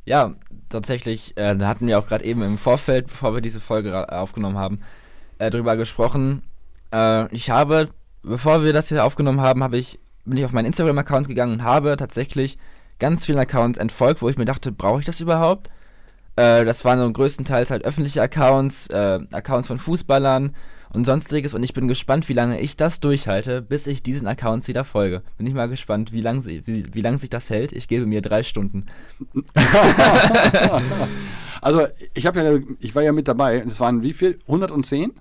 Ja, 0.03 0.35
tatsächlich, 0.69 1.35
äh, 1.37 1.55
da 1.55 1.67
hatten 1.67 1.87
wir 1.87 1.97
auch 1.97 2.07
gerade 2.07 2.25
eben 2.25 2.43
im 2.43 2.57
Vorfeld, 2.57 3.07
bevor 3.07 3.33
wir 3.33 3.41
diese 3.41 3.59
Folge 3.59 4.11
aufgenommen 4.11 4.57
haben, 4.57 4.81
äh, 5.39 5.49
drüber 5.49 5.77
gesprochen. 5.77 6.43
Äh, 6.93 7.33
ich 7.33 7.49
habe, 7.49 7.89
bevor 8.25 8.63
wir 8.63 8.73
das 8.73 8.89
hier 8.89 9.03
aufgenommen 9.05 9.41
haben, 9.41 9.63
habe 9.63 9.77
ich, 9.77 9.99
bin 10.25 10.37
ich 10.37 10.45
auf 10.45 10.53
meinen 10.53 10.65
Instagram-Account 10.67 11.27
gegangen 11.27 11.53
und 11.53 11.63
habe 11.63 11.95
tatsächlich 11.97 12.57
ganz 12.99 13.25
vielen 13.25 13.39
Accounts 13.39 13.77
entfolgt, 13.77 14.21
wo 14.21 14.29
ich 14.29 14.37
mir 14.37 14.45
dachte, 14.45 14.71
brauche 14.71 14.99
ich 14.99 15.05
das 15.05 15.19
überhaupt? 15.19 15.69
Äh, 16.35 16.65
das 16.65 16.83
waren 16.85 16.99
so 16.99 17.11
größtenteils 17.11 17.71
halt 17.71 17.85
öffentliche 17.85 18.21
Accounts, 18.21 18.87
äh, 18.87 19.19
Accounts 19.31 19.67
von 19.67 19.79
Fußballern 19.79 20.55
und 20.93 21.05
sonstiges 21.05 21.53
und 21.53 21.63
ich 21.63 21.73
bin 21.73 21.87
gespannt, 21.89 22.29
wie 22.29 22.33
lange 22.33 22.59
ich 22.61 22.77
das 22.77 22.99
durchhalte, 23.01 23.61
bis 23.61 23.85
ich 23.87 24.01
diesen 24.01 24.27
Accounts 24.27 24.67
wieder 24.69 24.83
folge. 24.85 25.23
Bin 25.37 25.45
ich 25.47 25.53
mal 25.53 25.67
gespannt, 25.67 26.13
wie 26.13 26.21
lang, 26.21 26.41
sie- 26.41 26.65
wie, 26.65 26.93
wie 26.93 27.01
lang 27.01 27.17
sich 27.19 27.29
das 27.29 27.49
hält. 27.49 27.73
Ich 27.73 27.87
gebe 27.89 28.05
mir 28.05 28.21
drei 28.21 28.43
Stunden. 28.43 28.85
Also, 31.61 31.87
ich 32.13 32.27
habe 32.27 32.43
ja, 32.43 32.59
ich 32.79 32.93
war 32.93 33.01
ja 33.01 33.11
mit 33.11 33.27
dabei. 33.27 33.63
Es 33.65 33.79
waren 33.79 34.03
wie 34.03 34.13
viel? 34.13 34.37
110 34.45 35.13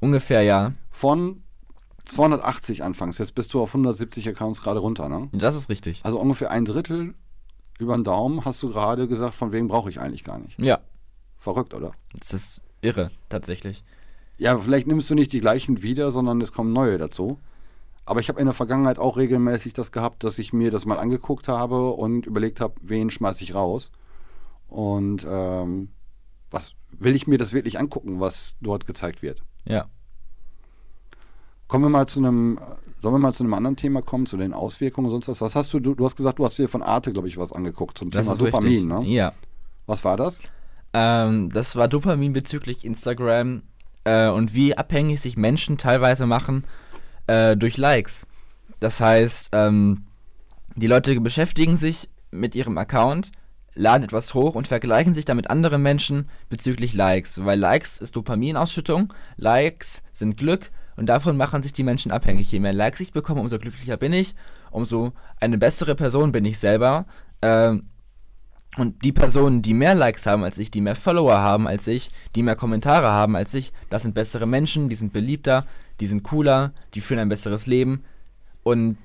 Ungefähr, 0.00 0.42
ja. 0.42 0.72
von 0.90 1.43
280 2.06 2.82
anfangs. 2.82 3.18
Jetzt 3.18 3.34
bist 3.34 3.52
du 3.54 3.60
auf 3.62 3.70
170 3.70 4.28
Accounts 4.28 4.62
gerade 4.62 4.80
runter, 4.80 5.08
ne? 5.08 5.28
Das 5.32 5.54
ist 5.54 5.68
richtig. 5.68 6.00
Also 6.04 6.20
ungefähr 6.20 6.50
ein 6.50 6.64
Drittel 6.64 7.14
über 7.78 7.96
den 7.96 8.04
Daumen 8.04 8.44
hast 8.44 8.62
du 8.62 8.68
gerade 8.68 9.08
gesagt, 9.08 9.34
von 9.34 9.52
wem 9.52 9.68
brauche 9.68 9.90
ich 9.90 10.00
eigentlich 10.00 10.24
gar 10.24 10.38
nicht. 10.38 10.58
Ja, 10.60 10.80
Verrückt, 11.44 11.74
oder? 11.74 11.92
das 12.14 12.32
ist 12.32 12.62
irre, 12.80 13.10
tatsächlich. 13.28 13.84
Ja, 14.38 14.58
vielleicht 14.58 14.86
nimmst 14.86 15.10
du 15.10 15.14
nicht 15.14 15.30
die 15.30 15.40
gleichen 15.40 15.82
wieder, 15.82 16.10
sondern 16.10 16.40
es 16.40 16.52
kommen 16.52 16.72
neue 16.72 16.96
dazu. 16.96 17.38
Aber 18.06 18.20
ich 18.20 18.30
habe 18.30 18.40
in 18.40 18.46
der 18.46 18.54
Vergangenheit 18.54 18.98
auch 18.98 19.18
regelmäßig 19.18 19.74
das 19.74 19.92
gehabt, 19.92 20.24
dass 20.24 20.38
ich 20.38 20.54
mir 20.54 20.70
das 20.70 20.86
mal 20.86 20.98
angeguckt 20.98 21.46
habe 21.46 21.90
und 21.90 22.24
überlegt 22.24 22.62
habe, 22.62 22.74
wen 22.80 23.10
schmeiße 23.10 23.44
ich 23.44 23.54
raus. 23.54 23.92
Und 24.68 25.26
ähm, 25.28 25.90
was 26.50 26.72
will 26.90 27.14
ich 27.14 27.26
mir 27.26 27.36
das 27.36 27.52
wirklich 27.52 27.78
angucken, 27.78 28.20
was 28.20 28.56
dort 28.62 28.86
gezeigt 28.86 29.20
wird? 29.20 29.42
Ja. 29.66 29.90
Kommen 31.68 31.84
wir 31.84 31.88
mal 31.88 32.06
zu 32.06 32.20
einem, 32.20 32.58
sollen 33.00 33.14
wir 33.14 33.18
mal 33.18 33.32
zu 33.32 33.42
einem 33.42 33.54
anderen 33.54 33.76
Thema 33.76 34.02
kommen, 34.02 34.26
zu 34.26 34.36
den 34.36 34.52
Auswirkungen 34.52 35.06
und 35.06 35.12
sonst 35.12 35.28
was? 35.28 35.40
Was 35.40 35.56
hast 35.56 35.72
du, 35.72 35.80
du, 35.80 35.94
du 35.94 36.04
hast 36.04 36.16
gesagt, 36.16 36.38
du 36.38 36.44
hast 36.44 36.58
dir 36.58 36.68
von 36.68 36.82
Arte, 36.82 37.12
glaube 37.12 37.28
ich, 37.28 37.36
was 37.36 37.52
angeguckt 37.52 37.98
zum 37.98 38.10
Das 38.10 38.26
Thema 38.26 38.36
Dopamin, 38.38 38.70
richtig. 38.70 38.84
ne? 38.84 39.02
Ja. 39.04 39.32
Was 39.86 40.04
war 40.04 40.16
das? 40.16 40.40
Ähm, 40.92 41.50
das 41.50 41.76
war 41.76 41.88
Dopamin 41.88 42.32
bezüglich 42.32 42.84
Instagram. 42.84 43.62
äh, 44.04 44.28
und 44.28 44.54
wie 44.54 44.76
abhängig 44.76 45.20
sich 45.20 45.36
Menschen 45.36 45.78
teilweise 45.78 46.26
machen 46.26 46.64
äh, 47.26 47.56
durch 47.56 47.76
Likes. 47.76 48.26
Das 48.80 49.00
heißt, 49.00 49.50
ähm, 49.52 50.04
die 50.76 50.86
Leute 50.86 51.18
beschäftigen 51.20 51.76
sich 51.76 52.10
mit 52.30 52.54
ihrem 52.54 52.76
Account, 52.78 53.32
laden 53.74 54.04
etwas 54.04 54.34
hoch 54.34 54.54
und 54.54 54.68
vergleichen 54.68 55.14
sich 55.14 55.24
damit 55.24 55.50
andere 55.50 55.78
Menschen 55.78 56.28
bezüglich 56.48 56.94
Likes. 56.94 57.44
Weil 57.44 57.58
Likes 57.58 57.98
ist 57.98 58.14
Dopaminausschüttung, 58.16 59.12
Likes 59.36 60.02
sind 60.12 60.36
Glück 60.36 60.70
und 60.96 61.06
davon 61.06 61.36
machen 61.36 61.62
sich 61.62 61.72
die 61.72 61.82
Menschen 61.82 62.12
abhängig. 62.12 62.50
Je 62.50 62.60
mehr 62.60 62.72
Likes 62.72 63.00
ich 63.00 63.12
bekomme, 63.12 63.40
umso 63.40 63.58
glücklicher 63.58 63.96
bin 63.96 64.12
ich, 64.12 64.34
umso 64.70 65.12
eine 65.40 65.58
bessere 65.58 65.94
Person 65.94 66.32
bin 66.32 66.44
ich 66.44 66.58
selber. 66.58 67.06
Ähm, 67.42 67.88
und 68.76 69.04
die 69.04 69.12
Personen, 69.12 69.62
die 69.62 69.74
mehr 69.74 69.94
Likes 69.94 70.26
haben 70.26 70.42
als 70.42 70.58
ich, 70.58 70.70
die 70.70 70.80
mehr 70.80 70.96
Follower 70.96 71.38
haben 71.38 71.68
als 71.68 71.86
ich, 71.86 72.10
die 72.34 72.42
mehr 72.42 72.56
Kommentare 72.56 73.08
haben 73.08 73.36
als 73.36 73.54
ich, 73.54 73.72
das 73.88 74.02
sind 74.02 74.14
bessere 74.14 74.46
Menschen, 74.46 74.88
die 74.88 74.96
sind 74.96 75.12
beliebter, 75.12 75.64
die 76.00 76.06
sind 76.06 76.24
cooler, 76.24 76.72
die 76.94 77.00
führen 77.00 77.20
ein 77.20 77.28
besseres 77.28 77.66
Leben. 77.66 78.02
Und 78.64 78.98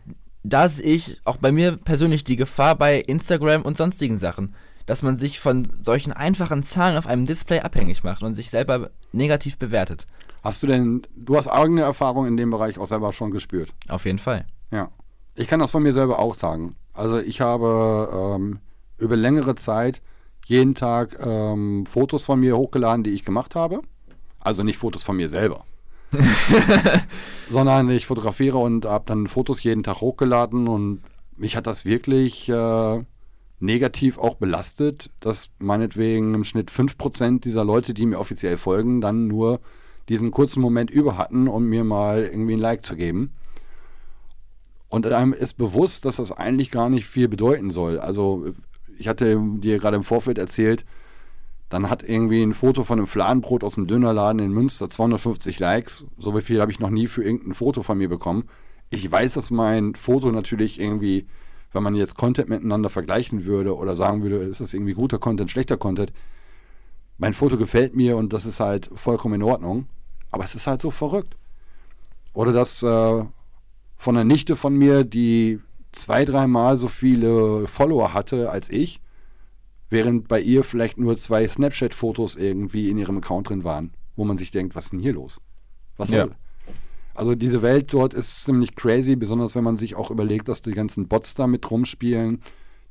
da 0.44 0.70
sehe 0.70 0.96
ich 0.96 1.20
auch 1.24 1.38
bei 1.38 1.52
mir 1.52 1.78
persönlich 1.78 2.24
die 2.24 2.36
Gefahr 2.36 2.76
bei 2.76 3.00
Instagram 3.00 3.62
und 3.62 3.78
sonstigen 3.78 4.18
Sachen, 4.18 4.56
dass 4.86 5.04
man 5.04 5.18
sich 5.18 5.40
von 5.40 5.68
solchen 5.82 6.14
einfachen 6.14 6.64
Zahlen 6.64 6.98
auf 6.98 7.06
einem 7.06 7.26
Display 7.26 7.60
abhängig 7.60 8.04
macht 8.04 8.24
und 8.24 8.34
sich 8.34 8.50
selber 8.50 8.90
negativ 9.12 9.58
bewertet. 9.58 10.08
Hast 10.44 10.64
du 10.64 10.68
denn, 10.68 11.02
du 11.16 11.36
hast 11.36 11.48
eigene 11.48 11.82
Erfahrung 11.82 12.26
in 12.26 12.38
dem 12.38 12.50
Bereich 12.50 12.78
auch 12.78 12.88
selber 12.88 13.12
schon 13.14 13.32
gespürt? 13.32 13.74
Auf 13.88 14.06
jeden 14.06 14.20
Fall. 14.20 14.46
Ja. 14.72 14.90
Ich 15.36 15.48
kann 15.48 15.60
das 15.60 15.72
von 15.72 15.84
mir 15.84 15.94
selber 15.94 16.20
auch 16.20 16.36
sagen. 16.36 16.76
Also 16.94 17.18
ich 17.20 17.42
habe 17.42 18.36
ähm, 18.38 18.60
über 18.98 19.16
längere 19.16 19.56
Zeit 19.56 20.02
jeden 20.46 20.76
Tag 20.76 21.18
ähm, 21.26 21.86
Fotos 21.86 22.26
von 22.26 22.40
mir 22.40 22.58
hochgeladen, 22.58 23.04
die 23.04 23.12
ich 23.12 23.24
gemacht 23.24 23.56
habe. 23.56 23.82
Also 24.40 24.64
nicht 24.64 24.78
Fotos 24.78 25.04
von 25.04 25.16
mir 25.18 25.30
selber. 25.30 25.64
sondern 27.50 27.90
ich 27.90 28.08
fotografiere 28.08 28.58
und 28.58 28.86
habe 28.86 29.06
dann 29.06 29.28
Fotos 29.28 29.62
jeden 29.62 29.84
Tag 29.84 30.02
hochgeladen 30.02 30.68
und 30.68 31.02
mich 31.38 31.56
hat 31.56 31.68
das 31.68 31.86
wirklich 31.86 32.50
äh, 32.50 33.04
negativ 33.60 34.18
auch 34.18 34.36
belastet, 34.36 35.10
dass 35.20 35.50
meinetwegen 35.60 36.34
im 36.34 36.44
Schnitt 36.44 36.72
5% 36.72 37.42
dieser 37.42 37.64
Leute, 37.64 37.94
die 37.94 38.06
mir 38.06 38.20
offiziell 38.20 38.58
folgen, 38.58 39.02
dann 39.02 39.28
nur 39.28 39.60
diesen 40.10 40.32
kurzen 40.32 40.62
Moment 40.62 40.90
über 40.90 41.18
hatten, 41.18 41.48
um 41.48 41.66
mir 41.66 41.84
mal 41.84 42.24
irgendwie 42.24 42.54
ein 42.54 42.60
Like 42.60 42.86
zu 42.86 42.96
geben. 42.96 43.32
Und 44.90 45.06
einem 45.06 45.34
ist 45.34 45.54
bewusst, 45.54 46.06
dass 46.06 46.18
das 46.18 46.32
eigentlich 46.32 46.72
gar 46.72 46.90
nicht 46.90 47.06
viel 47.06 47.28
bedeuten 47.28 47.70
soll. 47.70 48.00
Also 48.00 48.54
ich 48.98 49.08
hatte 49.08 49.40
dir 49.58 49.78
gerade 49.78 49.96
im 49.96 50.04
Vorfeld 50.04 50.40
erzählt, 50.40 50.84
dann 51.70 51.90
hat 51.92 52.02
irgendwie 52.02 52.42
ein 52.42 52.54
Foto 52.54 52.84
von 52.84 52.98
einem 52.98 53.08
Fladenbrot 53.08 53.64
aus 53.64 53.76
dem 53.76 53.86
Dönerladen 53.86 54.42
in 54.42 54.52
Münster 54.52 54.90
250 54.90 55.60
Likes. 55.60 56.08
So 56.18 56.36
viel 56.42 56.60
habe 56.60 56.72
ich 56.72 56.80
noch 56.80 56.90
nie 56.90 57.06
für 57.06 57.24
irgendein 57.24 57.54
Foto 57.54 57.84
von 57.84 58.00
mir 58.00 58.10
bekommen. 58.10 58.46
Ich 58.90 59.10
weiß, 59.10 59.36
dass 59.36 59.52
mein 59.52 59.94
Foto 59.94 60.32
natürlich 60.32 60.80
irgendwie, 60.80 61.28
wenn 61.72 61.84
man 61.84 61.94
jetzt 61.94 62.18
Content 62.18 62.50
miteinander 62.50 62.90
vergleichen 62.90 63.46
würde 63.46 63.76
oder 63.76 63.96
sagen 63.96 64.24
würde, 64.24 64.38
ist 64.38 64.62
das 64.62 64.74
irgendwie 64.74 64.94
guter 64.94 65.20
Content, 65.20 65.52
schlechter 65.52 65.78
Content, 65.78 66.12
mein 67.20 67.36
Foto 67.36 67.58
gefällt 67.58 67.96
mir 67.96 68.18
und 68.18 68.34
das 68.34 68.46
ist 68.46 68.60
halt 68.60 68.90
vollkommen 68.96 69.36
in 69.36 69.44
Ordnung. 69.44 69.86
Aber 70.32 70.44
es 70.44 70.56
ist 70.56 70.68
halt 70.68 70.82
so 70.82 70.92
verrückt. 70.92 71.36
Oder 72.34 72.54
das 72.54 72.84
äh, 72.84 73.24
von 73.98 74.16
einer 74.16 74.24
Nichte 74.24 74.56
von 74.56 74.76
mir, 74.76 75.04
die 75.04 75.60
zwei, 75.92 76.26
dreimal 76.26 76.78
so 76.78 76.88
viele 76.88 77.68
Follower 77.68 78.14
hatte 78.14 78.50
als 78.50 78.70
ich, 78.70 79.02
während 79.90 80.28
bei 80.28 80.40
ihr 80.40 80.64
vielleicht 80.64 80.98
nur 80.98 81.18
zwei 81.18 81.48
Snapchat-Fotos 81.48 82.36
irgendwie 82.36 82.90
in 82.90 82.98
ihrem 82.98 83.18
Account 83.18 83.50
drin 83.50 83.64
waren, 83.64 83.92
wo 84.16 84.24
man 84.26 84.38
sich 84.38 84.52
denkt, 84.52 84.76
was 84.76 84.86
ist 84.86 84.94
denn 84.94 85.00
hier 85.00 85.14
los? 85.14 85.42
Was 85.98 86.10
soll? 86.10 86.18
Ja. 86.18 86.28
Also 87.16 87.36
diese 87.36 87.62
Welt 87.62 87.92
dort 87.94 88.14
ist 88.14 88.46
ziemlich 88.46 88.76
crazy, 88.76 89.16
besonders 89.16 89.56
wenn 89.56 89.64
man 89.64 89.78
sich 89.78 89.96
auch 89.96 90.12
überlegt, 90.12 90.48
dass 90.48 90.62
die 90.62 90.72
ganzen 90.72 91.08
Bots 91.08 91.36
da 91.36 91.48
mit 91.48 91.70
rumspielen, 91.70 92.42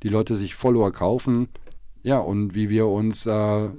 die 0.03 0.09
Leute 0.09 0.35
sich 0.35 0.53
Follower 0.53 0.91
kaufen, 0.91 1.47
ja, 2.03 2.19
und 2.19 2.53
wie 2.55 2.69
wir 2.69 2.87
uns 2.87 3.25
äh, 3.25 3.69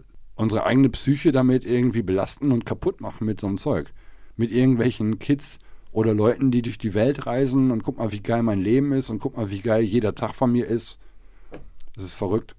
unsere 0.40 0.64
eigene 0.64 0.88
Psyche 0.88 1.32
damit 1.32 1.64
irgendwie 1.64 2.02
belasten 2.02 2.52
und 2.52 2.66
kaputt 2.66 3.00
machen 3.00 3.26
mit 3.26 3.40
so 3.40 3.46
einem 3.46 3.58
Zeug. 3.58 3.92
Mit 4.36 4.50
irgendwelchen 4.50 5.18
Kids 5.18 5.58
oder 5.92 6.14
Leuten, 6.14 6.50
die 6.50 6.62
durch 6.62 6.78
die 6.78 6.94
Welt 6.94 7.26
reisen 7.26 7.70
und 7.70 7.82
guck 7.82 7.98
mal, 7.98 8.12
wie 8.12 8.20
geil 8.20 8.42
mein 8.42 8.60
Leben 8.60 8.92
ist 8.92 9.10
und 9.10 9.18
guck 9.18 9.36
mal, 9.36 9.50
wie 9.50 9.60
geil 9.60 9.82
jeder 9.82 10.14
Tag 10.14 10.34
von 10.34 10.52
mir 10.52 10.66
ist. 10.66 10.98
Das 11.94 12.04
ist 12.04 12.14
verrückt. 12.14 12.54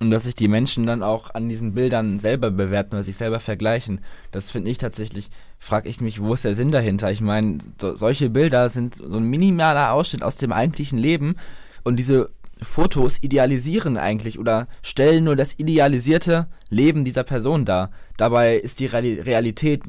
Und 0.00 0.10
dass 0.10 0.24
sich 0.24 0.34
die 0.34 0.48
Menschen 0.48 0.84
dann 0.84 1.04
auch 1.04 1.32
an 1.32 1.48
diesen 1.48 1.74
Bildern 1.74 2.18
selber 2.18 2.50
bewerten 2.50 2.96
oder 2.96 3.04
sich 3.04 3.16
selber 3.16 3.38
vergleichen. 3.38 4.00
Das 4.32 4.50
finde 4.50 4.70
ich 4.70 4.78
tatsächlich, 4.78 5.30
frage 5.58 5.88
ich 5.88 6.00
mich, 6.00 6.20
wo 6.20 6.34
ist 6.34 6.44
der 6.44 6.56
Sinn 6.56 6.72
dahinter? 6.72 7.12
Ich 7.12 7.20
meine, 7.20 7.58
so, 7.80 7.94
solche 7.94 8.28
Bilder 8.30 8.68
sind 8.68 8.96
so 8.96 9.16
ein 9.16 9.30
minimaler 9.30 9.92
Ausschnitt 9.92 10.24
aus 10.24 10.38
dem 10.38 10.50
eigentlichen 10.50 10.98
Leben 10.98 11.36
und 11.84 12.00
diese 12.00 12.30
Fotos 12.62 13.18
idealisieren 13.20 13.96
eigentlich 13.96 14.38
oder 14.38 14.68
stellen 14.82 15.24
nur 15.24 15.36
das 15.36 15.58
idealisierte 15.58 16.48
Leben 16.68 17.04
dieser 17.04 17.24
Person 17.24 17.64
dar. 17.64 17.90
Dabei 18.16 18.56
ist 18.56 18.80
die 18.80 18.86
Realität 18.86 19.82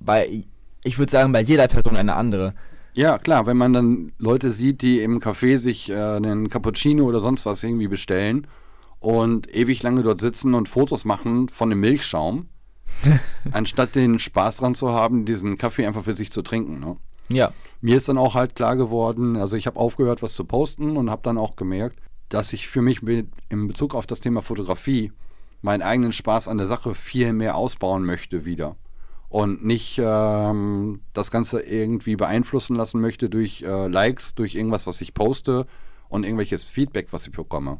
bei, 0.00 0.44
ich 0.84 0.98
würde 0.98 1.10
sagen, 1.10 1.32
bei 1.32 1.40
jeder 1.40 1.68
Person 1.68 1.96
eine 1.96 2.14
andere. 2.14 2.54
Ja, 2.94 3.18
klar, 3.18 3.46
wenn 3.46 3.58
man 3.58 3.72
dann 3.72 4.12
Leute 4.18 4.50
sieht, 4.50 4.80
die 4.80 5.00
im 5.00 5.20
Café 5.20 5.58
sich 5.58 5.90
äh, 5.90 5.94
einen 5.94 6.48
Cappuccino 6.48 7.04
oder 7.04 7.20
sonst 7.20 7.44
was 7.44 7.62
irgendwie 7.62 7.88
bestellen 7.88 8.46
und 9.00 9.54
ewig 9.54 9.82
lange 9.82 10.02
dort 10.02 10.20
sitzen 10.20 10.54
und 10.54 10.68
Fotos 10.68 11.04
machen 11.04 11.50
von 11.50 11.68
dem 11.68 11.80
Milchschaum, 11.80 12.48
anstatt 13.52 13.94
den 13.94 14.18
Spaß 14.18 14.58
dran 14.58 14.74
zu 14.74 14.92
haben, 14.92 15.26
diesen 15.26 15.58
Kaffee 15.58 15.86
einfach 15.86 16.04
für 16.04 16.16
sich 16.16 16.32
zu 16.32 16.40
trinken. 16.40 16.80
Ne? 16.80 16.96
Ja. 17.28 17.52
Mir 17.82 17.98
ist 17.98 18.08
dann 18.08 18.18
auch 18.18 18.34
halt 18.34 18.54
klar 18.54 18.76
geworden, 18.76 19.36
also 19.36 19.56
ich 19.56 19.66
habe 19.66 19.78
aufgehört, 19.78 20.22
was 20.22 20.32
zu 20.32 20.44
posten 20.44 20.96
und 20.96 21.10
habe 21.10 21.22
dann 21.22 21.36
auch 21.36 21.56
gemerkt, 21.56 21.98
dass 22.28 22.52
ich 22.52 22.68
für 22.68 22.82
mich 22.82 23.02
in 23.02 23.66
Bezug 23.66 23.94
auf 23.94 24.06
das 24.06 24.20
Thema 24.20 24.42
Fotografie 24.42 25.12
meinen 25.62 25.82
eigenen 25.82 26.12
Spaß 26.12 26.48
an 26.48 26.58
der 26.58 26.66
Sache 26.66 26.94
viel 26.94 27.32
mehr 27.32 27.56
ausbauen 27.56 28.04
möchte 28.04 28.44
wieder. 28.44 28.76
Und 29.28 29.64
nicht 29.64 30.00
ähm, 30.02 31.00
das 31.12 31.30
Ganze 31.30 31.60
irgendwie 31.60 32.16
beeinflussen 32.16 32.76
lassen 32.76 33.00
möchte 33.00 33.28
durch 33.28 33.62
äh, 33.62 33.88
Likes, 33.88 34.34
durch 34.34 34.54
irgendwas, 34.54 34.86
was 34.86 35.00
ich 35.00 35.14
poste 35.14 35.66
und 36.08 36.24
irgendwelches 36.24 36.62
Feedback, 36.62 37.08
was 37.10 37.26
ich 37.26 37.32
bekomme. 37.32 37.78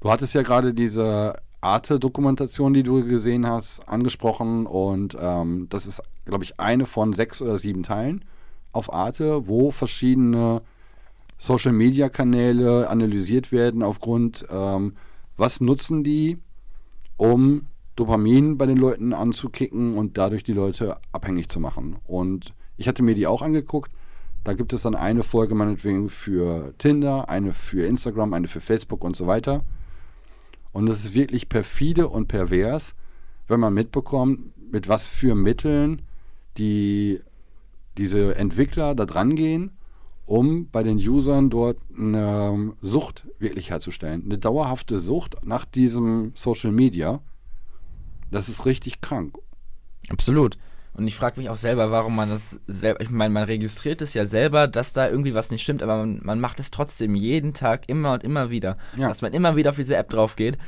Du 0.00 0.10
hattest 0.10 0.34
ja 0.34 0.42
gerade 0.42 0.74
diese 0.74 1.40
Arte-Dokumentation, 1.60 2.74
die 2.74 2.82
du 2.82 3.04
gesehen 3.04 3.46
hast, 3.46 3.86
angesprochen 3.88 4.66
und 4.66 5.16
ähm, 5.18 5.66
das 5.68 5.86
ist, 5.86 6.02
glaube 6.24 6.44
ich, 6.44 6.58
eine 6.58 6.86
von 6.86 7.12
sechs 7.12 7.42
oder 7.42 7.58
sieben 7.58 7.82
Teilen 7.82 8.24
auf 8.72 8.92
Arte, 8.92 9.46
wo 9.46 9.70
verschiedene 9.70 10.62
Social-Media-Kanäle 11.40 12.88
analysiert 12.88 13.50
werden 13.50 13.82
aufgrund, 13.82 14.46
ähm, 14.50 14.92
was 15.38 15.62
nutzen 15.62 16.04
die, 16.04 16.36
um 17.16 17.66
Dopamin 17.96 18.58
bei 18.58 18.66
den 18.66 18.76
Leuten 18.76 19.14
anzukicken 19.14 19.96
und 19.96 20.18
dadurch 20.18 20.44
die 20.44 20.52
Leute 20.52 20.98
abhängig 21.12 21.48
zu 21.48 21.58
machen. 21.58 21.96
Und 22.06 22.54
ich 22.76 22.88
hatte 22.88 23.02
mir 23.02 23.14
die 23.14 23.26
auch 23.26 23.40
angeguckt. 23.40 23.90
Da 24.44 24.52
gibt 24.52 24.74
es 24.74 24.82
dann 24.82 24.94
eine 24.94 25.22
Folge 25.22 25.54
meinetwegen 25.54 26.10
für 26.10 26.74
Tinder, 26.76 27.30
eine 27.30 27.54
für 27.54 27.86
Instagram, 27.86 28.34
eine 28.34 28.48
für 28.48 28.60
Facebook 28.60 29.02
und 29.02 29.16
so 29.16 29.26
weiter. 29.26 29.64
Und 30.72 30.90
es 30.90 31.06
ist 31.06 31.14
wirklich 31.14 31.48
perfide 31.48 32.08
und 32.08 32.28
pervers, 32.28 32.94
wenn 33.48 33.60
man 33.60 33.72
mitbekommt, 33.72 34.52
mit 34.70 34.88
was 34.88 35.06
für 35.06 35.34
Mitteln 35.34 36.02
die, 36.58 37.20
diese 37.96 38.36
Entwickler 38.36 38.94
da 38.94 39.06
dran 39.06 39.36
gehen, 39.36 39.70
um 40.30 40.68
bei 40.70 40.84
den 40.84 40.96
Usern 40.96 41.50
dort 41.50 41.78
eine 41.98 42.72
Sucht 42.80 43.26
wirklich 43.40 43.70
herzustellen. 43.70 44.22
Eine 44.24 44.38
dauerhafte 44.38 45.00
Sucht 45.00 45.44
nach 45.44 45.64
diesem 45.64 46.30
Social 46.36 46.70
Media. 46.70 47.20
Das 48.30 48.48
ist 48.48 48.64
richtig 48.64 49.00
krank. 49.00 49.36
Absolut. 50.08 50.56
Und 50.94 51.08
ich 51.08 51.16
frage 51.16 51.40
mich 51.40 51.50
auch 51.50 51.56
selber, 51.56 51.90
warum 51.90 52.14
man 52.14 52.28
das 52.28 52.60
selber, 52.68 53.00
ich 53.00 53.10
meine, 53.10 53.34
man 53.34 53.42
registriert 53.42 54.02
es 54.02 54.14
ja 54.14 54.24
selber, 54.24 54.68
dass 54.68 54.92
da 54.92 55.08
irgendwie 55.08 55.34
was 55.34 55.50
nicht 55.50 55.62
stimmt, 55.62 55.82
aber 55.82 55.96
man, 55.96 56.20
man 56.22 56.38
macht 56.38 56.60
es 56.60 56.70
trotzdem 56.70 57.16
jeden 57.16 57.52
Tag 57.52 57.88
immer 57.88 58.12
und 58.12 58.22
immer 58.22 58.50
wieder. 58.50 58.76
Ja. 58.96 59.08
Dass 59.08 59.22
man 59.22 59.32
immer 59.32 59.56
wieder 59.56 59.70
auf 59.70 59.76
diese 59.76 59.96
App 59.96 60.10
drauf 60.10 60.36
geht. 60.36 60.58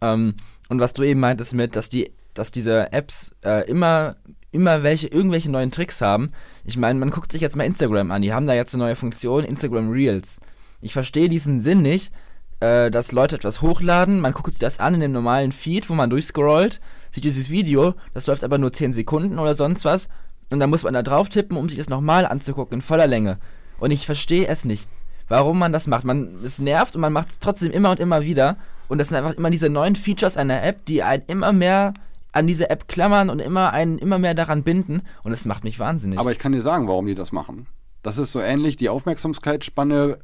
Ähm, 0.00 0.34
und 0.68 0.78
was 0.78 0.92
du 0.92 1.02
eben 1.02 1.18
meintest 1.18 1.54
mit, 1.54 1.74
dass 1.74 1.88
die, 1.88 2.12
dass 2.34 2.52
diese 2.52 2.92
Apps 2.92 3.34
äh, 3.44 3.68
immer, 3.68 4.14
immer 4.58 4.82
welche, 4.82 5.06
irgendwelche 5.06 5.50
neuen 5.50 5.70
Tricks 5.70 6.00
haben. 6.00 6.32
Ich 6.64 6.76
meine, 6.76 6.98
man 6.98 7.10
guckt 7.10 7.30
sich 7.30 7.40
jetzt 7.40 7.56
mal 7.56 7.64
Instagram 7.64 8.10
an, 8.10 8.22
die 8.22 8.32
haben 8.32 8.46
da 8.46 8.54
jetzt 8.54 8.74
eine 8.74 8.84
neue 8.84 8.96
Funktion, 8.96 9.44
Instagram 9.44 9.90
Reels. 9.90 10.40
Ich 10.80 10.92
verstehe 10.92 11.28
diesen 11.28 11.60
Sinn 11.60 11.80
nicht, 11.80 12.12
äh, 12.58 12.90
dass 12.90 13.12
Leute 13.12 13.36
etwas 13.36 13.62
hochladen, 13.62 14.20
man 14.20 14.32
guckt 14.32 14.52
sich 14.52 14.58
das 14.58 14.80
an 14.80 14.94
in 14.94 15.00
dem 15.00 15.12
normalen 15.12 15.52
Feed, 15.52 15.88
wo 15.88 15.94
man 15.94 16.10
durchscrollt, 16.10 16.80
sieht 17.12 17.24
dieses 17.24 17.50
Video, 17.50 17.94
das 18.14 18.26
läuft 18.26 18.42
aber 18.42 18.58
nur 18.58 18.72
10 18.72 18.92
Sekunden 18.92 19.38
oder 19.38 19.54
sonst 19.54 19.84
was, 19.84 20.08
und 20.50 20.58
dann 20.58 20.70
muss 20.70 20.82
man 20.82 20.94
da 20.94 21.02
drauf 21.02 21.28
tippen, 21.28 21.56
um 21.56 21.68
sich 21.68 21.78
das 21.78 21.88
nochmal 21.88 22.26
anzugucken, 22.26 22.78
in 22.78 22.82
voller 22.82 23.06
Länge. 23.06 23.38
Und 23.78 23.92
ich 23.92 24.06
verstehe 24.06 24.48
es 24.48 24.64
nicht, 24.64 24.88
warum 25.28 25.58
man 25.58 25.72
das 25.72 25.86
macht. 25.86 26.04
Man, 26.04 26.30
es 26.42 26.58
nervt 26.58 26.96
und 26.96 27.02
man 27.02 27.12
macht 27.12 27.28
es 27.28 27.38
trotzdem 27.38 27.70
immer 27.70 27.90
und 27.90 28.00
immer 28.00 28.22
wieder. 28.22 28.56
Und 28.88 28.98
das 28.98 29.08
sind 29.08 29.18
einfach 29.18 29.34
immer 29.34 29.50
diese 29.50 29.68
neuen 29.68 29.94
Features 29.94 30.36
einer 30.36 30.62
App, 30.64 30.84
die 30.86 31.02
einen 31.02 31.22
immer 31.26 31.52
mehr 31.52 31.94
an 32.38 32.46
diese 32.46 32.70
App 32.70 32.88
klammern 32.88 33.30
und 33.30 33.40
immer 33.40 33.72
einen 33.72 33.98
immer 33.98 34.18
mehr 34.18 34.34
daran 34.34 34.62
binden 34.62 35.02
und 35.24 35.32
es 35.32 35.44
macht 35.44 35.64
mich 35.64 35.78
wahnsinnig. 35.78 36.18
Aber 36.18 36.30
ich 36.30 36.38
kann 36.38 36.52
dir 36.52 36.62
sagen, 36.62 36.86
warum 36.86 37.06
die 37.06 37.14
das 37.16 37.32
machen. 37.32 37.66
Das 38.02 38.16
ist 38.16 38.30
so 38.30 38.40
ähnlich, 38.40 38.76
die 38.76 38.88
Aufmerksamkeitsspanne 38.88 40.18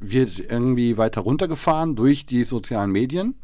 wird 0.00 0.38
irgendwie 0.38 0.96
weiter 0.96 1.20
runtergefahren 1.20 1.94
durch 1.94 2.26
die 2.26 2.42
sozialen 2.42 2.90
Medien. 2.90 3.36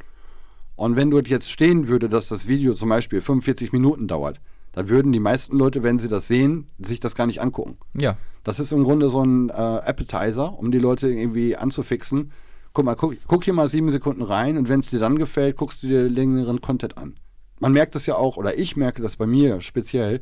Und 0.75 0.97
wenn 0.97 1.11
dort 1.11 1.28
jetzt 1.28 1.50
stehen 1.50 1.87
würde, 1.87 2.09
dass 2.09 2.28
das 2.28 2.49
Video 2.49 2.75
zum 2.75 2.88
Beispiel 2.88 3.21
45 3.21 3.73
Minuten 3.73 4.09
dauert, 4.09 4.40
dann 4.73 4.88
würden 4.88 5.12
die 5.12 5.21
meisten 5.21 5.56
Leute, 5.56 5.83
wenn 5.83 5.99
sie 5.99 6.09
das 6.09 6.26
sehen, 6.26 6.66
sich 6.78 7.00
das 7.00 7.14
gar 7.14 7.26
nicht 7.26 7.40
angucken. 7.40 7.78
Ja. 7.97 8.16
Das 8.45 8.61
ist 8.61 8.73
im 8.73 8.85
Grunde 8.85 9.09
so 9.09 9.23
ein 9.23 9.49
äh, 9.49 9.52
Appetizer, 9.52 10.59
um 10.59 10.71
die 10.71 10.78
Leute 10.78 11.09
irgendwie 11.09 11.56
anzufixen. 11.56 12.33
Guck 12.73 12.85
mal, 12.85 12.97
guck, 12.97 13.14
guck 13.26 13.45
hier 13.45 13.54
mal 13.54 13.68
sieben 13.68 13.90
Sekunden 13.90 14.23
rein 14.23 14.59
und 14.59 14.68
wenn 14.68 14.80
es 14.80 14.88
dir 14.88 14.99
dann 14.99 15.16
gefällt, 15.16 15.56
guckst 15.56 15.83
du 15.83 15.87
dir 15.87 16.09
längeren 16.09 16.61
Content 16.61 16.99
an. 16.99 17.14
Man 17.59 17.73
merkt 17.73 17.95
das 17.95 18.07
ja 18.07 18.17
auch, 18.17 18.37
oder 18.37 18.59
ich 18.59 18.77
merke 18.77 19.03
das 19.03 19.17
bei 19.17 19.27
mir 19.27 19.61
speziell, 19.61 20.21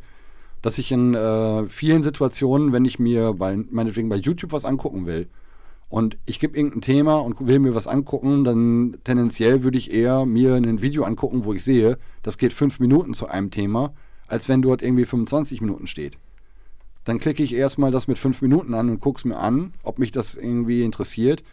dass 0.62 0.78
ich 0.78 0.92
in 0.92 1.14
äh, 1.14 1.68
vielen 1.68 2.02
Situationen, 2.02 2.72
wenn 2.72 2.84
ich 2.84 2.98
mir 2.98 3.34
bei, 3.34 3.56
meinetwegen 3.56 4.08
bei 4.08 4.16
YouTube 4.16 4.52
was 4.52 4.64
angucken 4.64 5.06
will, 5.06 5.28
und 5.94 6.16
ich 6.26 6.40
gebe 6.40 6.56
irgendein 6.56 6.80
Thema 6.80 7.16
und 7.16 7.46
will 7.46 7.60
mir 7.60 7.74
was 7.74 7.86
angucken, 7.86 8.42
dann 8.42 8.96
tendenziell 9.04 9.62
würde 9.62 9.78
ich 9.78 9.92
eher 9.92 10.26
mir 10.26 10.54
ein 10.54 10.82
Video 10.82 11.04
angucken, 11.04 11.44
wo 11.44 11.52
ich 11.52 11.62
sehe, 11.62 11.98
das 12.24 12.36
geht 12.36 12.52
fünf 12.52 12.80
Minuten 12.80 13.14
zu 13.14 13.28
einem 13.28 13.52
Thema, 13.52 13.94
als 14.26 14.48
wenn 14.48 14.60
dort 14.60 14.82
irgendwie 14.82 15.04
25 15.04 15.60
Minuten 15.60 15.86
steht. 15.86 16.18
Dann 17.04 17.20
klicke 17.20 17.42
ich 17.42 17.54
erstmal 17.54 17.90
das 17.90 18.08
mit 18.08 18.18
fünf 18.18 18.42
Minuten 18.42 18.74
an 18.74 18.88
und 18.88 19.00
gucke 19.00 19.18
es 19.18 19.24
mir 19.24 19.36
an, 19.36 19.74
ob 19.82 19.98
mich 19.98 20.10
das 20.10 20.36
irgendwie 20.36 20.82
interessiert. 20.82 21.44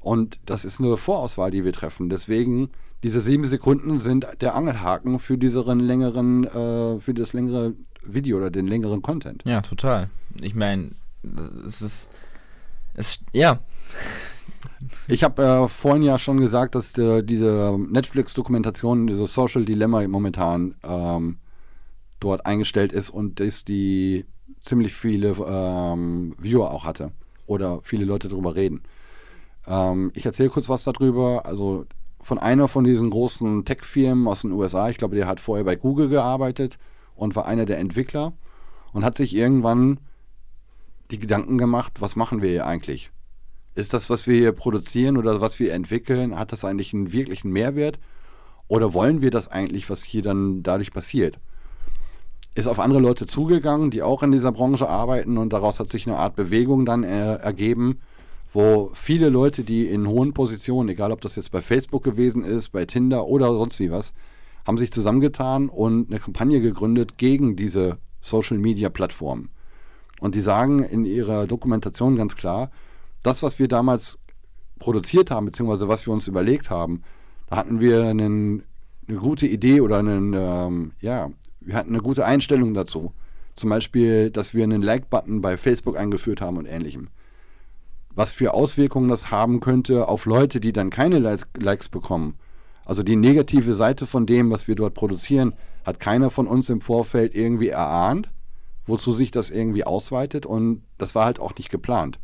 Und 0.00 0.38
das 0.46 0.64
ist 0.64 0.80
eine 0.80 0.96
Vorauswahl, 0.96 1.50
die 1.50 1.64
wir 1.64 1.72
treffen. 1.72 2.08
Deswegen, 2.08 2.70
diese 3.02 3.20
sieben 3.20 3.44
Sekunden 3.44 3.98
sind 3.98 4.26
der 4.40 4.54
Angelhaken 4.54 5.18
für 5.18 5.36
diesen 5.36 5.80
längeren, 5.80 6.44
äh, 6.44 7.00
für 7.00 7.14
das 7.14 7.32
längere 7.32 7.74
Video 8.04 8.36
oder 8.36 8.50
den 8.50 8.66
längeren 8.66 9.02
Content. 9.02 9.42
Ja, 9.46 9.60
total. 9.60 10.10
Ich 10.40 10.54
meine, 10.54 10.92
es 11.66 11.82
ist. 11.82 12.08
Es, 12.94 13.20
ja. 13.32 13.60
Ich 15.08 15.24
habe 15.24 15.42
äh, 15.42 15.68
vorhin 15.68 16.02
ja 16.02 16.18
schon 16.18 16.38
gesagt, 16.38 16.74
dass 16.74 16.96
äh, 16.98 17.22
diese 17.22 17.76
Netflix-Dokumentation, 17.78 19.06
diese 19.06 19.26
Social 19.26 19.64
Dilemma 19.64 20.06
momentan 20.06 20.74
ähm, 20.82 21.38
dort 22.20 22.44
eingestellt 22.46 22.92
ist 22.92 23.10
und 23.10 23.40
dass 23.40 23.64
die 23.64 24.26
ziemlich 24.60 24.94
viele 24.94 25.34
ähm, 25.46 26.34
Viewer 26.38 26.70
auch 26.70 26.84
hatte 26.84 27.12
oder 27.46 27.80
viele 27.82 28.04
Leute 28.04 28.28
darüber 28.28 28.54
reden. 28.54 28.82
Ähm, 29.66 30.10
ich 30.14 30.26
erzähle 30.26 30.50
kurz 30.50 30.68
was 30.68 30.84
darüber. 30.84 31.46
Also 31.46 31.86
von 32.22 32.38
einer 32.38 32.68
von 32.68 32.84
diesen 32.84 33.10
großen 33.10 33.64
Tech-Firmen 33.64 34.26
aus 34.26 34.42
den 34.42 34.52
USA, 34.52 34.88
ich 34.88 34.96
glaube, 34.96 35.16
der 35.16 35.26
hat 35.26 35.40
vorher 35.40 35.64
bei 35.64 35.76
Google 35.76 36.08
gearbeitet 36.08 36.78
und 37.14 37.36
war 37.36 37.46
einer 37.46 37.66
der 37.66 37.78
Entwickler 37.78 38.32
und 38.92 39.04
hat 39.04 39.16
sich 39.16 39.34
irgendwann 39.34 39.98
die 41.10 41.18
Gedanken 41.18 41.58
gemacht, 41.58 42.00
was 42.00 42.16
machen 42.16 42.40
wir 42.40 42.50
hier 42.50 42.66
eigentlich? 42.66 43.10
Ist 43.74 43.92
das, 43.92 44.08
was 44.08 44.26
wir 44.26 44.36
hier 44.36 44.52
produzieren 44.52 45.16
oder 45.16 45.40
was 45.40 45.58
wir 45.58 45.72
entwickeln, 45.72 46.38
hat 46.38 46.52
das 46.52 46.64
eigentlich 46.64 46.94
einen 46.94 47.12
wirklichen 47.12 47.50
Mehrwert? 47.50 47.98
Oder 48.68 48.94
wollen 48.94 49.20
wir 49.20 49.30
das 49.30 49.48
eigentlich, 49.48 49.90
was 49.90 50.02
hier 50.02 50.22
dann 50.22 50.62
dadurch 50.62 50.92
passiert? 50.92 51.38
ist 52.54 52.66
auf 52.66 52.78
andere 52.78 53.00
Leute 53.00 53.26
zugegangen, 53.26 53.90
die 53.90 54.02
auch 54.02 54.22
in 54.22 54.32
dieser 54.32 54.52
Branche 54.52 54.88
arbeiten 54.88 55.38
und 55.38 55.52
daraus 55.52 55.80
hat 55.80 55.88
sich 55.88 56.06
eine 56.06 56.18
Art 56.18 56.36
Bewegung 56.36 56.84
dann 56.84 57.02
äh, 57.02 57.36
ergeben, 57.36 58.00
wo 58.52 58.90
viele 58.94 59.28
Leute, 59.28 59.64
die 59.64 59.86
in 59.86 60.06
hohen 60.06 60.34
Positionen, 60.34 60.90
egal 60.90 61.12
ob 61.12 61.20
das 61.20 61.36
jetzt 61.36 61.50
bei 61.50 61.62
Facebook 61.62 62.02
gewesen 62.04 62.44
ist, 62.44 62.70
bei 62.70 62.84
Tinder 62.84 63.26
oder 63.26 63.48
sonst 63.48 63.80
wie 63.80 63.90
was, 63.90 64.12
haben 64.66 64.78
sich 64.78 64.92
zusammengetan 64.92 65.68
und 65.68 66.10
eine 66.10 66.20
Kampagne 66.20 66.60
gegründet 66.60 67.16
gegen 67.16 67.56
diese 67.56 67.98
Social 68.20 68.58
Media 68.58 68.90
Plattformen. 68.90 69.50
Und 70.20 70.34
die 70.34 70.40
sagen 70.40 70.84
in 70.84 71.04
ihrer 71.04 71.46
Dokumentation 71.46 72.16
ganz 72.16 72.36
klar, 72.36 72.70
das, 73.22 73.42
was 73.42 73.58
wir 73.58 73.68
damals 73.68 74.18
produziert 74.78 75.30
haben, 75.30 75.46
beziehungsweise 75.46 75.88
was 75.88 76.06
wir 76.06 76.12
uns 76.12 76.28
überlegt 76.28 76.70
haben, 76.70 77.02
da 77.48 77.56
hatten 77.56 77.80
wir 77.80 78.04
einen, 78.04 78.62
eine 79.08 79.18
gute 79.18 79.46
Idee 79.46 79.80
oder 79.80 79.98
einen, 79.98 80.34
ähm, 80.34 80.92
ja, 81.00 81.30
wir 81.60 81.74
hatten 81.74 81.90
eine 81.90 82.02
gute 82.02 82.24
Einstellung 82.24 82.74
dazu. 82.74 83.12
Zum 83.56 83.70
Beispiel, 83.70 84.30
dass 84.30 84.54
wir 84.54 84.64
einen 84.64 84.82
Like-Button 84.82 85.40
bei 85.40 85.56
Facebook 85.56 85.96
eingeführt 85.96 86.40
haben 86.40 86.56
und 86.56 86.66
ähnlichem. 86.66 87.08
Was 88.14 88.32
für 88.32 88.54
Auswirkungen 88.54 89.08
das 89.08 89.30
haben 89.30 89.60
könnte 89.60 90.08
auf 90.08 90.26
Leute, 90.26 90.60
die 90.60 90.72
dann 90.72 90.90
keine 90.90 91.18
Likes 91.58 91.88
bekommen. 91.88 92.34
Also 92.84 93.02
die 93.02 93.16
negative 93.16 93.74
Seite 93.74 94.06
von 94.06 94.26
dem, 94.26 94.50
was 94.50 94.68
wir 94.68 94.74
dort 94.74 94.94
produzieren, 94.94 95.54
hat 95.84 96.00
keiner 96.00 96.30
von 96.30 96.46
uns 96.46 96.68
im 96.68 96.80
Vorfeld 96.80 97.34
irgendwie 97.34 97.68
erahnt, 97.68 98.28
wozu 98.86 99.12
sich 99.12 99.30
das 99.30 99.50
irgendwie 99.50 99.84
ausweitet 99.84 100.46
und 100.46 100.82
das 100.98 101.14
war 101.14 101.24
halt 101.24 101.40
auch 101.40 101.54
nicht 101.56 101.70
geplant. 101.70 102.18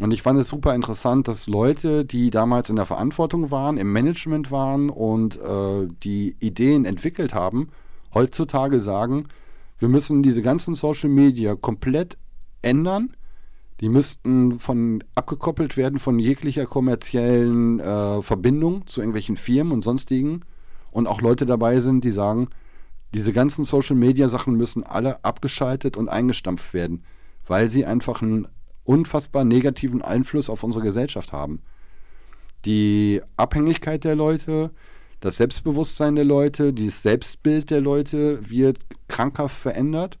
Und 0.00 0.12
ich 0.12 0.22
fand 0.22 0.40
es 0.40 0.48
super 0.48 0.74
interessant, 0.74 1.28
dass 1.28 1.46
Leute, 1.46 2.06
die 2.06 2.30
damals 2.30 2.70
in 2.70 2.76
der 2.76 2.86
Verantwortung 2.86 3.50
waren, 3.50 3.76
im 3.76 3.92
Management 3.92 4.50
waren 4.50 4.88
und 4.88 5.36
äh, 5.36 5.88
die 6.02 6.36
Ideen 6.40 6.86
entwickelt 6.86 7.34
haben, 7.34 7.68
heutzutage 8.14 8.80
sagen, 8.80 9.26
wir 9.78 9.88
müssen 9.88 10.22
diese 10.22 10.40
ganzen 10.40 10.74
Social 10.74 11.10
Media 11.10 11.54
komplett 11.54 12.16
ändern. 12.62 13.14
Die 13.80 13.88
müssten 13.88 14.58
von 14.58 15.02
abgekoppelt 15.14 15.76
werden 15.76 15.98
von 15.98 16.18
jeglicher 16.18 16.66
kommerziellen 16.66 17.80
äh, 17.80 18.20
Verbindung 18.20 18.86
zu 18.86 19.00
irgendwelchen 19.00 19.36
Firmen 19.36 19.72
und 19.72 19.82
sonstigen. 19.82 20.42
Und 20.90 21.06
auch 21.06 21.22
Leute 21.22 21.46
dabei 21.46 21.80
sind, 21.80 22.04
die 22.04 22.10
sagen, 22.10 22.48
diese 23.14 23.32
ganzen 23.32 23.64
Social 23.64 23.96
Media 23.96 24.28
Sachen 24.28 24.54
müssen 24.56 24.84
alle 24.84 25.24
abgeschaltet 25.24 25.96
und 25.96 26.08
eingestampft 26.08 26.74
werden, 26.74 27.04
weil 27.46 27.70
sie 27.70 27.86
einfach 27.86 28.22
einen 28.22 28.46
unfassbar 28.84 29.44
negativen 29.44 30.02
Einfluss 30.02 30.50
auf 30.50 30.62
unsere 30.62 30.84
Gesellschaft 30.84 31.32
haben. 31.32 31.62
Die 32.66 33.22
Abhängigkeit 33.36 34.04
der 34.04 34.14
Leute, 34.14 34.70
das 35.20 35.38
Selbstbewusstsein 35.38 36.16
der 36.16 36.24
Leute, 36.24 36.72
dieses 36.72 37.02
Selbstbild 37.02 37.70
der 37.70 37.80
Leute 37.80 38.50
wird 38.50 38.78
krankhaft 39.08 39.56
verändert. 39.56 40.18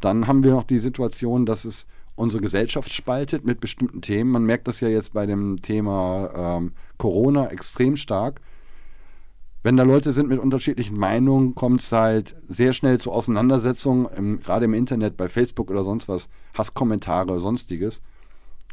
Dann 0.00 0.26
haben 0.26 0.44
wir 0.44 0.52
noch 0.52 0.64
die 0.64 0.78
Situation, 0.78 1.46
dass 1.46 1.64
es 1.64 1.86
unsere 2.16 2.42
Gesellschaft 2.42 2.92
spaltet 2.92 3.44
mit 3.44 3.60
bestimmten 3.60 4.00
Themen. 4.00 4.30
Man 4.30 4.44
merkt 4.44 4.68
das 4.68 4.80
ja 4.80 4.88
jetzt 4.88 5.12
bei 5.12 5.26
dem 5.26 5.60
Thema 5.62 6.30
ähm, 6.58 6.72
Corona 6.98 7.48
extrem 7.48 7.96
stark. 7.96 8.40
Wenn 9.62 9.78
da 9.78 9.82
Leute 9.82 10.12
sind 10.12 10.28
mit 10.28 10.38
unterschiedlichen 10.38 10.98
Meinungen, 10.98 11.54
kommt 11.54 11.80
es 11.80 11.90
halt 11.90 12.36
sehr 12.48 12.74
schnell 12.74 13.00
zu 13.00 13.10
Auseinandersetzungen, 13.10 14.40
gerade 14.40 14.66
im 14.66 14.74
Internet, 14.74 15.16
bei 15.16 15.30
Facebook 15.30 15.70
oder 15.70 15.82
sonst 15.82 16.06
was, 16.06 16.28
Hasskommentare, 16.52 17.40
sonstiges. 17.40 18.02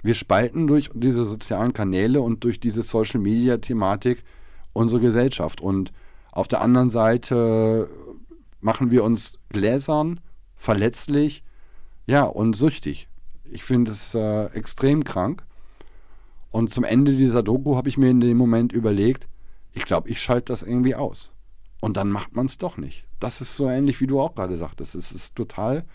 Wir 0.04 0.16
spalten 0.16 0.68
durch 0.68 0.90
diese 0.94 1.26
sozialen 1.26 1.72
Kanäle 1.72 2.22
und 2.22 2.44
durch 2.44 2.60
diese 2.60 2.84
Social-Media-Thematik 2.84 4.24
unsere 4.74 5.00
Gesellschaft. 5.00 5.62
Und 5.62 5.94
auf 6.34 6.50
der 6.50 6.60
anderen 6.60 6.92
Seite 6.92 7.88
machen 8.60 8.92
wir 8.92 9.06
uns 9.06 9.40
gläsern, 9.50 10.20
verletzlich, 10.58 11.44
ja, 12.06 12.24
und 12.24 12.56
süchtig. 12.56 13.08
Ich 13.52 13.64
finde 13.64 13.92
es 13.92 14.16
äh, 14.16 14.46
extrem 14.48 15.04
krank. 15.04 15.44
Und 16.52 16.74
zum 16.74 16.84
Ende 16.84 17.14
dieser 17.14 17.44
Doku 17.44 17.76
habe 17.76 17.90
ich 17.90 17.98
mir 17.98 18.10
in 18.10 18.20
dem 18.20 18.38
Moment 18.38 18.74
überlegt, 18.74 19.28
ich 19.74 19.86
glaube, 19.86 20.10
ich 20.10 20.22
schalte 20.22 20.52
das 20.52 20.64
irgendwie 20.64 20.96
aus. 20.96 21.32
Und 21.80 21.98
dann 21.98 22.10
macht 22.10 22.36
man 22.36 22.46
es 22.46 22.58
doch 22.58 22.78
nicht. 22.78 23.06
Das 23.20 23.42
ist 23.42 23.56
so 23.56 23.70
ähnlich, 23.70 24.02
wie 24.02 24.08
du 24.08 24.20
auch 24.20 24.36
gerade 24.36 24.58
sagtest. 24.58 24.96
Es 24.96 25.12
ist 25.12 25.36
total 25.36 25.86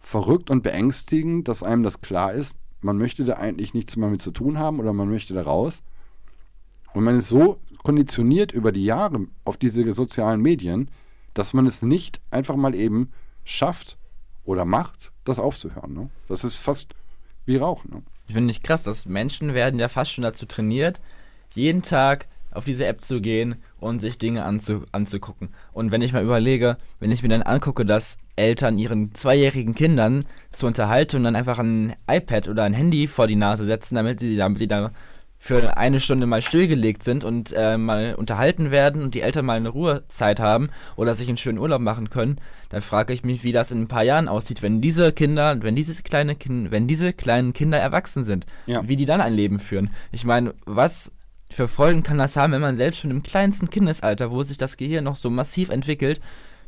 verrückt 0.00 0.50
und 0.50 0.62
beängstigend, 0.62 1.48
dass 1.48 1.62
einem 1.62 1.82
das 1.82 2.00
klar 2.00 2.32
ist, 2.32 2.56
man 2.80 2.98
möchte 2.98 3.24
da 3.24 3.34
eigentlich 3.34 3.74
nichts 3.74 3.96
mehr 3.96 4.10
mit 4.10 4.20
zu 4.20 4.32
tun 4.32 4.58
haben 4.58 4.80
oder 4.80 4.92
man 4.92 5.08
möchte 5.08 5.34
da 5.34 5.42
raus. 5.42 5.82
Und 6.94 7.04
man 7.04 7.18
ist 7.18 7.28
so 7.28 7.60
konditioniert 7.84 8.52
über 8.52 8.72
die 8.72 8.84
Jahre 8.84 9.26
auf 9.44 9.56
diese 9.56 9.90
sozialen 9.92 10.40
Medien, 10.40 10.90
dass 11.34 11.54
man 11.54 11.66
es 11.66 11.82
nicht 11.82 12.20
einfach 12.30 12.56
mal 12.56 12.74
eben 12.74 13.10
schafft 13.44 13.98
oder 14.44 14.64
macht, 14.64 15.11
das 15.24 15.38
aufzuhören. 15.38 15.92
Ne? 15.92 16.10
Das 16.28 16.44
ist 16.44 16.58
fast 16.58 16.94
wie 17.46 17.56
Rauchen. 17.56 17.90
Ne? 17.90 18.02
Ich 18.26 18.34
finde 18.34 18.46
nicht 18.46 18.62
krass, 18.62 18.82
dass 18.82 19.06
Menschen 19.06 19.54
werden 19.54 19.78
ja 19.80 19.88
fast 19.88 20.12
schon 20.12 20.22
dazu 20.22 20.46
trainiert, 20.46 21.00
jeden 21.54 21.82
Tag 21.82 22.26
auf 22.50 22.64
diese 22.64 22.86
App 22.86 23.00
zu 23.00 23.20
gehen 23.20 23.56
und 23.80 24.00
sich 24.00 24.18
Dinge 24.18 24.44
anzu 24.44 24.84
anzugucken. 24.92 25.48
Und 25.72 25.90
wenn 25.90 26.02
ich 26.02 26.12
mal 26.12 26.22
überlege, 26.22 26.76
wenn 27.00 27.10
ich 27.10 27.22
mir 27.22 27.28
dann 27.28 27.42
angucke, 27.42 27.84
dass 27.84 28.18
Eltern 28.36 28.78
ihren 28.78 29.14
zweijährigen 29.14 29.74
Kindern 29.74 30.24
zur 30.50 30.68
Unterhaltung 30.68 31.22
dann 31.22 31.36
einfach 31.36 31.58
ein 31.58 31.94
iPad 32.08 32.48
oder 32.48 32.64
ein 32.64 32.74
Handy 32.74 33.06
vor 33.06 33.26
die 33.26 33.36
Nase 33.36 33.64
setzen, 33.64 33.94
damit 33.94 34.20
sie 34.20 34.36
damit 34.36 34.60
die 34.60 34.68
da 34.68 34.92
für 35.44 35.76
eine 35.76 35.98
Stunde 35.98 36.28
mal 36.28 36.40
stillgelegt 36.40 37.02
sind 37.02 37.24
und 37.24 37.52
äh, 37.52 37.76
mal 37.76 38.14
unterhalten 38.14 38.70
werden 38.70 39.02
und 39.02 39.16
die 39.16 39.22
Eltern 39.22 39.44
mal 39.44 39.56
eine 39.56 39.70
Ruhezeit 39.70 40.38
haben 40.38 40.70
oder 40.94 41.16
sich 41.16 41.26
einen 41.26 41.36
schönen 41.36 41.58
Urlaub 41.58 41.80
machen 41.80 42.10
können, 42.10 42.36
dann 42.68 42.80
frage 42.80 43.12
ich 43.12 43.24
mich, 43.24 43.42
wie 43.42 43.50
das 43.50 43.72
in 43.72 43.82
ein 43.82 43.88
paar 43.88 44.04
Jahren 44.04 44.28
aussieht, 44.28 44.62
wenn 44.62 44.80
diese 44.80 45.10
Kinder, 45.12 45.60
wenn 45.60 45.74
diese 45.74 46.00
kleine 46.04 46.36
kind, 46.36 46.70
wenn 46.70 46.86
diese 46.86 47.12
kleinen 47.12 47.54
Kinder 47.54 47.76
erwachsen 47.76 48.22
sind, 48.22 48.46
ja. 48.66 48.86
wie 48.86 48.94
die 48.94 49.04
dann 49.04 49.20
ein 49.20 49.34
Leben 49.34 49.58
führen. 49.58 49.90
Ich 50.12 50.24
meine, 50.24 50.54
was 50.64 51.10
für 51.50 51.66
Folgen 51.66 52.04
kann 52.04 52.18
das 52.18 52.36
haben, 52.36 52.52
wenn 52.52 52.60
man 52.60 52.76
selbst 52.76 53.00
schon 53.00 53.10
im 53.10 53.24
kleinsten 53.24 53.68
Kindesalter, 53.68 54.30
wo 54.30 54.44
sich 54.44 54.58
das 54.58 54.76
Gehirn 54.76 55.02
noch 55.02 55.16
so 55.16 55.28
massiv 55.28 55.70
entwickelt, 55.70 56.20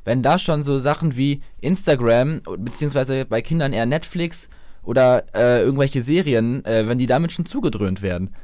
wenn 0.04 0.24
da 0.24 0.36
schon 0.36 0.64
so 0.64 0.80
Sachen 0.80 1.16
wie 1.16 1.42
Instagram, 1.60 2.42
beziehungsweise 2.58 3.24
bei 3.24 3.40
Kindern 3.40 3.72
eher 3.72 3.86
Netflix 3.86 4.48
oder 4.82 5.26
äh, 5.32 5.62
irgendwelche 5.62 6.02
Serien, 6.02 6.64
äh, 6.64 6.88
wenn 6.88 6.98
die 6.98 7.06
damit 7.06 7.30
schon 7.30 7.46
zugedröhnt 7.46 8.02
werden. 8.02 8.34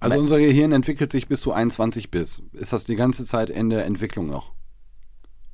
Also 0.00 0.18
unser 0.18 0.38
Gehirn 0.38 0.72
entwickelt 0.72 1.10
sich 1.10 1.28
bis 1.28 1.40
du 1.40 1.52
21 1.52 2.10
bist. 2.10 2.42
Ist 2.52 2.72
das 2.72 2.84
die 2.84 2.96
ganze 2.96 3.24
Zeit 3.24 3.50
in 3.50 3.70
der 3.70 3.84
Entwicklung 3.84 4.28
noch? 4.28 4.52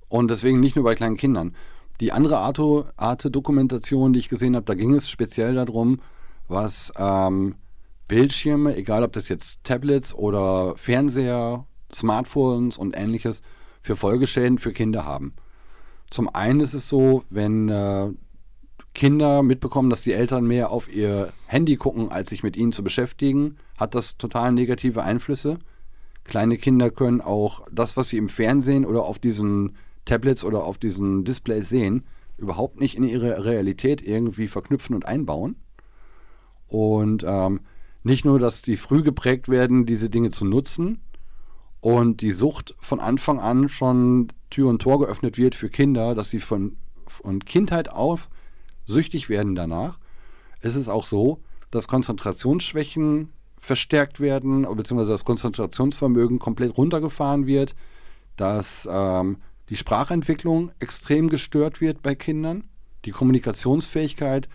Und 0.08 0.30
deswegen 0.30 0.60
nicht 0.60 0.76
nur 0.76 0.84
bei 0.84 0.94
kleinen 0.94 1.16
Kindern. 1.16 1.54
Die 2.00 2.12
andere 2.12 2.38
Arte-Dokumentation, 2.38 4.12
die 4.12 4.18
ich 4.18 4.28
gesehen 4.28 4.56
habe, 4.56 4.66
da 4.66 4.74
ging 4.74 4.94
es 4.94 5.08
speziell 5.08 5.54
darum, 5.54 6.00
was 6.48 6.92
ähm, 6.96 7.54
Bildschirme, 8.08 8.76
egal 8.76 9.02
ob 9.02 9.12
das 9.12 9.28
jetzt 9.28 9.64
Tablets 9.64 10.14
oder 10.14 10.76
Fernseher, 10.76 11.66
Smartphones 11.92 12.76
und 12.76 12.96
ähnliches, 12.96 13.42
für 13.80 13.96
Folgeschäden 13.96 14.58
für 14.58 14.72
Kinder 14.72 15.04
haben. 15.04 15.34
Zum 16.10 16.28
einen 16.34 16.60
ist 16.60 16.74
es 16.74 16.88
so, 16.88 17.24
wenn 17.30 17.68
äh, 17.68 18.10
Kinder 18.94 19.42
mitbekommen, 19.42 19.90
dass 19.90 20.02
die 20.02 20.12
Eltern 20.12 20.46
mehr 20.46 20.70
auf 20.70 20.92
ihr 20.92 21.32
Handy 21.46 21.76
gucken, 21.76 22.10
als 22.10 22.30
sich 22.30 22.42
mit 22.42 22.56
ihnen 22.56 22.72
zu 22.72 22.84
beschäftigen, 22.84 23.56
hat 23.76 23.94
das 23.94 24.16
total 24.16 24.52
negative 24.52 25.02
Einflüsse. 25.02 25.58
Kleine 26.22 26.56
Kinder 26.56 26.90
können 26.90 27.20
auch 27.20 27.66
das, 27.70 27.96
was 27.96 28.08
sie 28.08 28.16
im 28.16 28.28
Fernsehen 28.28 28.86
oder 28.86 29.02
auf 29.02 29.18
diesen 29.18 29.76
Tablets 30.04 30.44
oder 30.44 30.64
auf 30.64 30.78
diesen 30.78 31.24
Displays 31.24 31.68
sehen, 31.68 32.04
überhaupt 32.38 32.80
nicht 32.80 32.96
in 32.96 33.04
ihre 33.04 33.44
Realität 33.44 34.00
irgendwie 34.00 34.48
verknüpfen 34.48 34.94
und 34.94 35.06
einbauen. 35.06 35.56
Und 36.68 37.24
ähm, 37.26 37.60
nicht 38.04 38.24
nur, 38.24 38.38
dass 38.38 38.62
die 38.62 38.76
früh 38.76 39.02
geprägt 39.02 39.48
werden, 39.48 39.86
diese 39.86 40.08
Dinge 40.08 40.30
zu 40.30 40.44
nutzen 40.44 41.00
und 41.80 42.20
die 42.20 42.32
Sucht 42.32 42.74
von 42.78 43.00
Anfang 43.00 43.40
an 43.40 43.68
schon 43.68 44.28
Tür 44.50 44.68
und 44.68 44.80
Tor 44.80 45.00
geöffnet 45.00 45.36
wird 45.36 45.54
für 45.54 45.68
Kinder, 45.68 46.14
dass 46.14 46.30
sie 46.30 46.40
von, 46.40 46.76
von 47.06 47.44
Kindheit 47.44 47.90
auf 47.90 48.28
süchtig 48.86 49.28
werden 49.28 49.54
danach. 49.54 49.98
Es 50.60 50.76
ist 50.76 50.88
auch 50.88 51.04
so, 51.04 51.40
dass 51.70 51.88
Konzentrationsschwächen 51.88 53.30
verstärkt 53.58 54.20
werden, 54.20 54.62
beziehungsweise 54.76 55.12
das 55.12 55.24
Konzentrationsvermögen 55.24 56.38
komplett 56.38 56.76
runtergefahren 56.76 57.46
wird, 57.46 57.74
dass 58.36 58.88
ähm, 58.90 59.38
die 59.70 59.76
Sprachentwicklung 59.76 60.70
extrem 60.78 61.28
gestört 61.30 61.80
wird 61.80 62.02
bei 62.02 62.14
Kindern, 62.14 62.64
die 63.04 63.10
Kommunikationsfähigkeit. 63.10 64.48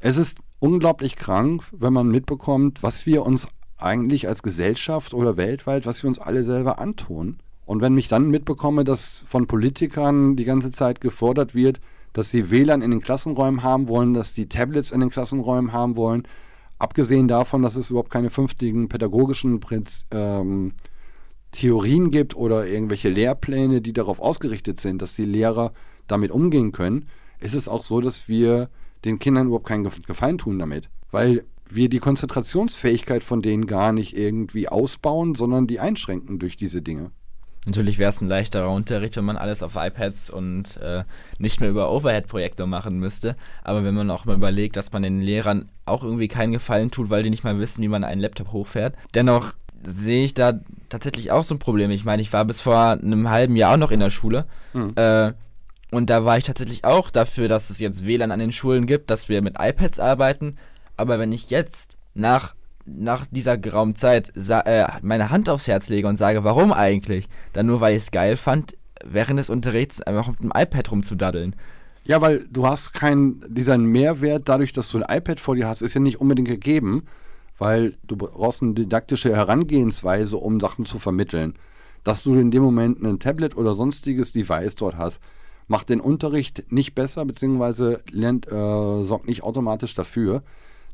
Es 0.00 0.16
ist 0.16 0.38
unglaublich 0.60 1.16
krank, 1.16 1.64
wenn 1.72 1.92
man 1.92 2.08
mitbekommt, 2.08 2.82
was 2.82 3.04
wir 3.04 3.26
uns 3.26 3.48
eigentlich 3.78 4.28
als 4.28 4.42
Gesellschaft 4.42 5.12
oder 5.12 5.36
weltweit, 5.36 5.86
was 5.86 6.02
wir 6.02 6.08
uns 6.08 6.20
alle 6.20 6.44
selber 6.44 6.78
antun. 6.78 7.38
Und 7.64 7.80
wenn 7.80 7.94
mich 7.94 8.08
dann 8.08 8.30
mitbekomme, 8.30 8.84
dass 8.84 9.24
von 9.26 9.46
Politikern 9.46 10.36
die 10.36 10.44
ganze 10.44 10.70
Zeit 10.70 11.00
gefordert 11.00 11.54
wird, 11.54 11.80
dass 12.12 12.30
sie 12.30 12.50
WLAN 12.50 12.82
in 12.82 12.90
den 12.90 13.00
Klassenräumen 13.00 13.62
haben 13.62 13.88
wollen, 13.88 14.14
dass 14.14 14.32
die 14.32 14.48
Tablets 14.48 14.90
in 14.90 15.00
den 15.00 15.10
Klassenräumen 15.10 15.72
haben 15.72 15.96
wollen, 15.96 16.24
abgesehen 16.78 17.28
davon, 17.28 17.62
dass 17.62 17.76
es 17.76 17.90
überhaupt 17.90 18.10
keine 18.10 18.30
fünftigen 18.30 18.88
pädagogischen 18.88 19.60
Prinz, 19.60 20.06
ähm, 20.10 20.72
Theorien 21.52 22.10
gibt 22.10 22.34
oder 22.34 22.66
irgendwelche 22.66 23.10
Lehrpläne, 23.10 23.82
die 23.82 23.92
darauf 23.92 24.20
ausgerichtet 24.20 24.80
sind, 24.80 25.02
dass 25.02 25.14
die 25.14 25.26
Lehrer 25.26 25.72
damit 26.08 26.30
umgehen 26.30 26.72
können, 26.72 27.06
ist 27.40 27.54
es 27.54 27.68
auch 27.68 27.82
so, 27.82 28.00
dass 28.00 28.26
wir 28.26 28.70
den 29.04 29.18
Kindern 29.18 29.46
überhaupt 29.48 29.68
keinen 29.68 29.84
Gefallen 29.84 30.38
tun 30.38 30.58
damit. 30.58 30.88
Weil 31.10 31.44
wir 31.68 31.88
die 31.88 31.98
Konzentrationsfähigkeit 31.98 33.22
von 33.22 33.42
denen 33.42 33.66
gar 33.66 33.92
nicht 33.92 34.16
irgendwie 34.16 34.68
ausbauen, 34.68 35.34
sondern 35.34 35.66
die 35.66 35.80
einschränken 35.80 36.38
durch 36.38 36.56
diese 36.56 36.82
Dinge. 36.82 37.10
Natürlich 37.64 37.98
wäre 37.98 38.10
es 38.10 38.20
ein 38.20 38.28
leichterer 38.28 38.70
Unterricht, 38.70 39.16
wenn 39.16 39.24
man 39.24 39.36
alles 39.36 39.62
auf 39.62 39.76
iPads 39.76 40.30
und 40.30 40.78
äh, 40.78 41.04
nicht 41.38 41.60
mehr 41.60 41.70
über 41.70 41.92
Overhead-Projektor 41.92 42.66
machen 42.66 42.98
müsste. 42.98 43.36
Aber 43.62 43.84
wenn 43.84 43.94
man 43.94 44.10
auch 44.10 44.24
mal 44.24 44.34
überlegt, 44.34 44.76
dass 44.76 44.92
man 44.92 45.02
den 45.04 45.20
Lehrern 45.20 45.68
auch 45.84 46.02
irgendwie 46.02 46.28
keinen 46.28 46.52
Gefallen 46.52 46.90
tut, 46.90 47.08
weil 47.08 47.22
die 47.22 47.30
nicht 47.30 47.44
mal 47.44 47.58
wissen, 47.60 47.82
wie 47.82 47.88
man 47.88 48.02
einen 48.02 48.20
Laptop 48.20 48.50
hochfährt. 48.50 48.96
Dennoch 49.14 49.54
sehe 49.84 50.24
ich 50.24 50.34
da 50.34 50.60
tatsächlich 50.88 51.30
auch 51.30 51.44
so 51.44 51.54
ein 51.54 51.60
Problem. 51.60 51.90
Ich 51.90 52.04
meine, 52.04 52.22
ich 52.22 52.32
war 52.32 52.44
bis 52.44 52.60
vor 52.60 52.76
einem 52.76 53.30
halben 53.30 53.56
Jahr 53.56 53.74
auch 53.74 53.78
noch 53.78 53.90
in 53.90 54.00
der 54.00 54.10
Schule. 54.10 54.46
Mhm. 54.72 54.92
Äh, 54.96 55.32
und 55.92 56.08
da 56.10 56.24
war 56.24 56.38
ich 56.38 56.44
tatsächlich 56.44 56.84
auch 56.84 57.10
dafür, 57.10 57.48
dass 57.48 57.70
es 57.70 57.78
jetzt 57.78 58.06
WLAN 58.06 58.30
an 58.30 58.40
den 58.40 58.52
Schulen 58.52 58.86
gibt, 58.86 59.10
dass 59.10 59.28
wir 59.28 59.42
mit 59.42 59.56
iPads 59.58 60.00
arbeiten. 60.00 60.56
Aber 60.96 61.18
wenn 61.18 61.32
ich 61.32 61.50
jetzt 61.50 61.98
nach, 62.14 62.54
nach 62.84 63.26
dieser 63.30 63.58
geraumen 63.58 63.94
Zeit 63.94 64.32
äh, 64.36 64.86
meine 65.02 65.30
Hand 65.30 65.48
aufs 65.48 65.68
Herz 65.68 65.88
lege 65.88 66.08
und 66.08 66.16
sage, 66.16 66.44
warum 66.44 66.72
eigentlich? 66.72 67.28
Dann 67.52 67.66
nur, 67.66 67.80
weil 67.80 67.96
ich 67.96 68.02
es 68.02 68.10
geil 68.10 68.36
fand, 68.36 68.76
während 69.04 69.38
des 69.38 69.50
Unterrichts 69.50 70.00
einfach 70.02 70.28
mit 70.28 70.40
dem 70.40 70.52
iPad 70.54 70.90
rumzudaddeln. 70.90 71.56
Ja, 72.04 72.20
weil 72.20 72.46
du 72.50 72.66
hast 72.66 72.92
keinen, 72.92 73.44
dieser 73.48 73.78
Mehrwert 73.78 74.48
dadurch, 74.48 74.72
dass 74.72 74.88
du 74.90 75.02
ein 75.02 75.16
iPad 75.16 75.38
vor 75.38 75.54
dir 75.54 75.68
hast, 75.68 75.82
ist 75.82 75.94
ja 75.94 76.00
nicht 76.00 76.20
unbedingt 76.20 76.48
gegeben 76.48 77.04
weil 77.62 77.94
du 78.02 78.16
brauchst 78.16 78.60
eine 78.60 78.74
didaktische 78.74 79.34
Herangehensweise, 79.36 80.36
um 80.36 80.58
Sachen 80.58 80.84
zu 80.84 80.98
vermitteln. 80.98 81.54
Dass 82.02 82.24
du 82.24 82.34
in 82.34 82.50
dem 82.50 82.60
Moment 82.60 83.00
ein 83.00 83.20
Tablet 83.20 83.56
oder 83.56 83.74
sonstiges 83.74 84.32
Device 84.32 84.74
dort 84.74 84.96
hast, 84.96 85.20
macht 85.68 85.88
den 85.88 86.00
Unterricht 86.00 86.64
nicht 86.72 86.96
besser, 86.96 87.24
beziehungsweise 87.24 88.00
lernt, 88.10 88.50
äh, 88.50 89.04
sorgt 89.04 89.28
nicht 89.28 89.44
automatisch 89.44 89.94
dafür, 89.94 90.42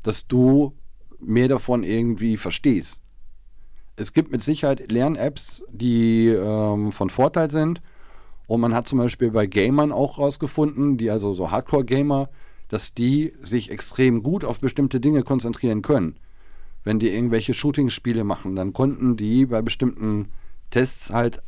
dass 0.03 0.27
du 0.27 0.73
mehr 1.19 1.47
davon 1.47 1.83
irgendwie 1.83 2.37
verstehst. 2.37 3.01
Es 3.95 4.13
gibt 4.13 4.31
mit 4.31 4.41
Sicherheit 4.41 4.91
Lern-Apps, 4.91 5.63
die 5.71 6.27
ähm, 6.27 6.91
von 6.91 7.09
Vorteil 7.09 7.51
sind. 7.51 7.81
Und 8.47 8.61
man 8.61 8.73
hat 8.73 8.87
zum 8.87 8.97
Beispiel 8.99 9.31
bei 9.31 9.45
Gamern 9.45 9.91
auch 9.91 10.17
rausgefunden, 10.17 10.97
die 10.97 11.11
also 11.11 11.33
so 11.33 11.51
Hardcore-Gamer, 11.51 12.29
dass 12.69 12.93
die 12.93 13.33
sich 13.43 13.69
extrem 13.71 14.23
gut 14.23 14.45
auf 14.45 14.59
bestimmte 14.59 14.99
Dinge 14.99 15.23
konzentrieren 15.23 15.81
können 15.81 16.15
wenn 16.83 16.99
die 16.99 17.09
irgendwelche 17.09 17.53
Shooting-Spiele 17.53 18.23
machen, 18.23 18.55
dann 18.55 18.73
konnten 18.73 19.17
die 19.17 19.45
bei 19.45 19.61
bestimmten 19.61 20.31
Tests 20.69 21.11
halt 21.11 21.41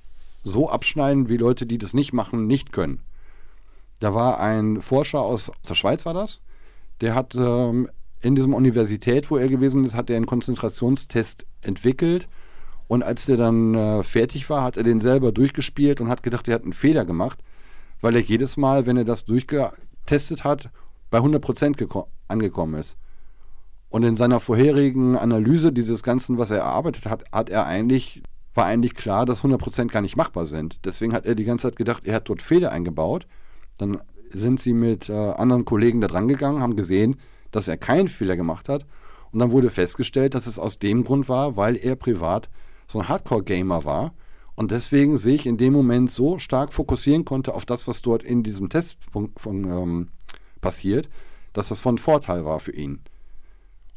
so 0.43 0.69
abschneiden, 0.69 1.29
wie 1.29 1.37
Leute, 1.37 1.65
die 1.65 1.77
das 1.77 1.93
nicht 1.93 2.13
machen, 2.13 2.47
nicht 2.47 2.71
können. 2.71 3.01
Da 3.99 4.13
war 4.13 4.39
ein 4.39 4.81
Forscher 4.81 5.21
aus, 5.21 5.51
der 5.67 5.75
Schweiz, 5.75 6.05
war 6.05 6.13
das, 6.13 6.41
der 7.01 7.15
hat 7.15 7.35
ähm, 7.35 7.89
in 8.23 8.35
diesem 8.35 8.53
Universität, 8.53 9.31
wo 9.31 9.37
er 9.37 9.47
gewesen 9.47 9.83
ist, 9.83 9.95
hat 9.95 10.09
er 10.09 10.17
einen 10.17 10.25
Konzentrationstest 10.25 11.45
entwickelt. 11.61 12.27
Und 12.87 13.03
als 13.03 13.25
der 13.25 13.37
dann 13.37 13.73
äh, 13.73 14.03
fertig 14.03 14.49
war, 14.49 14.63
hat 14.63 14.77
er 14.77 14.83
den 14.83 14.99
selber 14.99 15.31
durchgespielt 15.31 16.01
und 16.01 16.09
hat 16.09 16.23
gedacht, 16.23 16.47
er 16.47 16.55
hat 16.55 16.63
einen 16.63 16.73
Fehler 16.73 17.05
gemacht, 17.05 17.39
weil 18.01 18.15
er 18.15 18.21
jedes 18.21 18.57
Mal, 18.57 18.85
wenn 18.85 18.97
er 18.97 19.05
das 19.05 19.25
durchgetestet 19.25 20.43
hat, 20.43 20.69
bei 21.09 21.19
100% 21.19 22.05
angekommen 22.27 22.73
ist. 22.75 22.97
Und 23.89 24.03
in 24.03 24.15
seiner 24.15 24.39
vorherigen 24.39 25.17
Analyse 25.17 25.73
dieses 25.73 26.01
Ganzen, 26.01 26.37
was 26.37 26.49
er 26.49 26.59
erarbeitet 26.59 27.05
hat, 27.05 27.25
hat 27.31 27.49
er 27.49 27.65
eigentlich, 27.65 28.23
war 28.53 28.65
eigentlich 28.65 28.95
klar, 28.95 29.25
dass 29.25 29.43
100% 29.43 29.87
gar 29.87 30.01
nicht 30.01 30.15
machbar 30.15 30.45
sind. 30.45 30.79
Deswegen 30.85 31.13
hat 31.13 31.25
er 31.25 31.35
die 31.35 31.43
ganze 31.43 31.63
Zeit 31.63 31.75
gedacht, 31.75 32.05
er 32.05 32.15
hat 32.15 32.29
dort 32.29 32.41
Fehler 32.41 32.71
eingebaut. 32.71 33.27
Dann 33.77 33.99
sind 34.29 34.61
sie 34.61 34.73
mit 34.73 35.09
äh, 35.09 35.13
anderen 35.13 35.65
Kollegen 35.65 35.99
da 35.99 36.07
dran 36.07 36.29
gegangen, 36.29 36.61
haben 36.61 36.77
gesehen, 36.77 37.17
dass 37.51 37.67
er 37.67 37.77
keinen 37.77 38.07
Fehler 38.07 38.37
gemacht 38.37 38.69
hat. 38.69 38.85
Und 39.31 39.39
dann 39.39 39.51
wurde 39.51 39.69
festgestellt, 39.69 40.33
dass 40.33 40.47
es 40.47 40.59
aus 40.59 40.79
dem 40.79 41.03
Grund 41.03 41.29
war, 41.29 41.55
weil 41.55 41.77
er 41.77 41.95
privat 41.95 42.49
so 42.87 42.99
ein 42.99 43.07
Hardcore-Gamer 43.07 43.85
war 43.85 44.13
und 44.55 44.71
deswegen 44.71 45.17
sich 45.17 45.45
in 45.45 45.57
dem 45.57 45.73
Moment 45.73 46.11
so 46.11 46.37
stark 46.37 46.73
fokussieren 46.73 47.25
konnte 47.25 47.53
auf 47.53 47.65
das, 47.65 47.87
was 47.87 48.01
dort 48.01 48.23
in 48.23 48.43
diesem 48.43 48.69
Test 48.69 48.97
von, 49.11 49.31
von, 49.37 49.63
ähm, 49.65 50.07
passiert, 50.59 51.09
dass 51.53 51.69
das 51.69 51.79
von 51.79 51.97
Vorteil 51.97 52.45
war 52.45 52.59
für 52.59 52.73
ihn. 52.73 52.99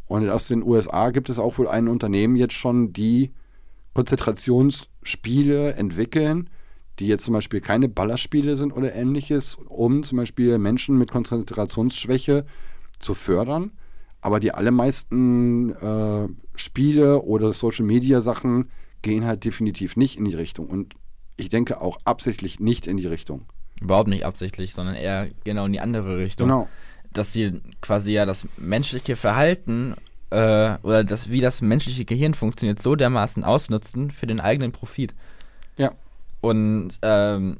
Und 0.06 0.28
aus 0.28 0.48
den 0.48 0.62
USA 0.62 1.10
gibt 1.10 1.28
es 1.28 1.38
auch 1.38 1.58
wohl 1.58 1.68
ein 1.68 1.88
Unternehmen 1.88 2.36
jetzt 2.36 2.54
schon, 2.54 2.92
die 2.92 3.32
Konzentrationsspiele 3.94 5.74
entwickeln, 5.74 6.50
die 6.98 7.08
jetzt 7.08 7.24
zum 7.24 7.34
Beispiel 7.34 7.60
keine 7.60 7.88
Ballerspiele 7.88 8.56
sind 8.56 8.72
oder 8.72 8.94
ähnliches, 8.94 9.58
um 9.68 10.02
zum 10.02 10.18
Beispiel 10.18 10.58
Menschen 10.58 10.98
mit 10.98 11.10
Konzentrationsschwäche 11.10 12.44
zu 13.04 13.14
fördern. 13.14 13.72
Aber 14.20 14.40
die 14.40 14.52
allermeisten 14.52 15.74
äh, 15.74 16.28
Spiele 16.54 17.22
oder 17.22 17.52
Social 17.52 17.84
Media 17.84 18.22
Sachen 18.22 18.70
gehen 19.02 19.26
halt 19.26 19.44
definitiv 19.44 19.96
nicht 19.96 20.18
in 20.18 20.24
die 20.24 20.34
Richtung. 20.34 20.66
Und 20.66 20.94
ich 21.36 21.50
denke 21.50 21.80
auch 21.80 21.98
absichtlich 22.04 22.58
nicht 22.58 22.86
in 22.86 22.96
die 22.96 23.06
Richtung. 23.06 23.42
Überhaupt 23.80 24.08
nicht 24.08 24.24
absichtlich, 24.24 24.72
sondern 24.72 24.94
eher 24.94 25.28
genau 25.44 25.66
in 25.66 25.72
die 25.72 25.80
andere 25.80 26.16
Richtung. 26.16 26.48
Genau 26.48 26.68
dass 27.14 27.32
sie 27.32 27.60
quasi 27.80 28.12
ja 28.12 28.26
das 28.26 28.46
menschliche 28.56 29.16
Verhalten 29.16 29.94
äh, 30.30 30.76
oder 30.82 31.04
das, 31.04 31.30
wie 31.30 31.40
das 31.40 31.62
menschliche 31.62 32.04
Gehirn 32.04 32.34
funktioniert, 32.34 32.80
so 32.80 32.96
dermaßen 32.96 33.44
ausnutzen 33.44 34.10
für 34.10 34.26
den 34.26 34.40
eigenen 34.40 34.72
Profit. 34.72 35.14
Ja. 35.76 35.92
Und 36.40 36.98
ähm, 37.02 37.58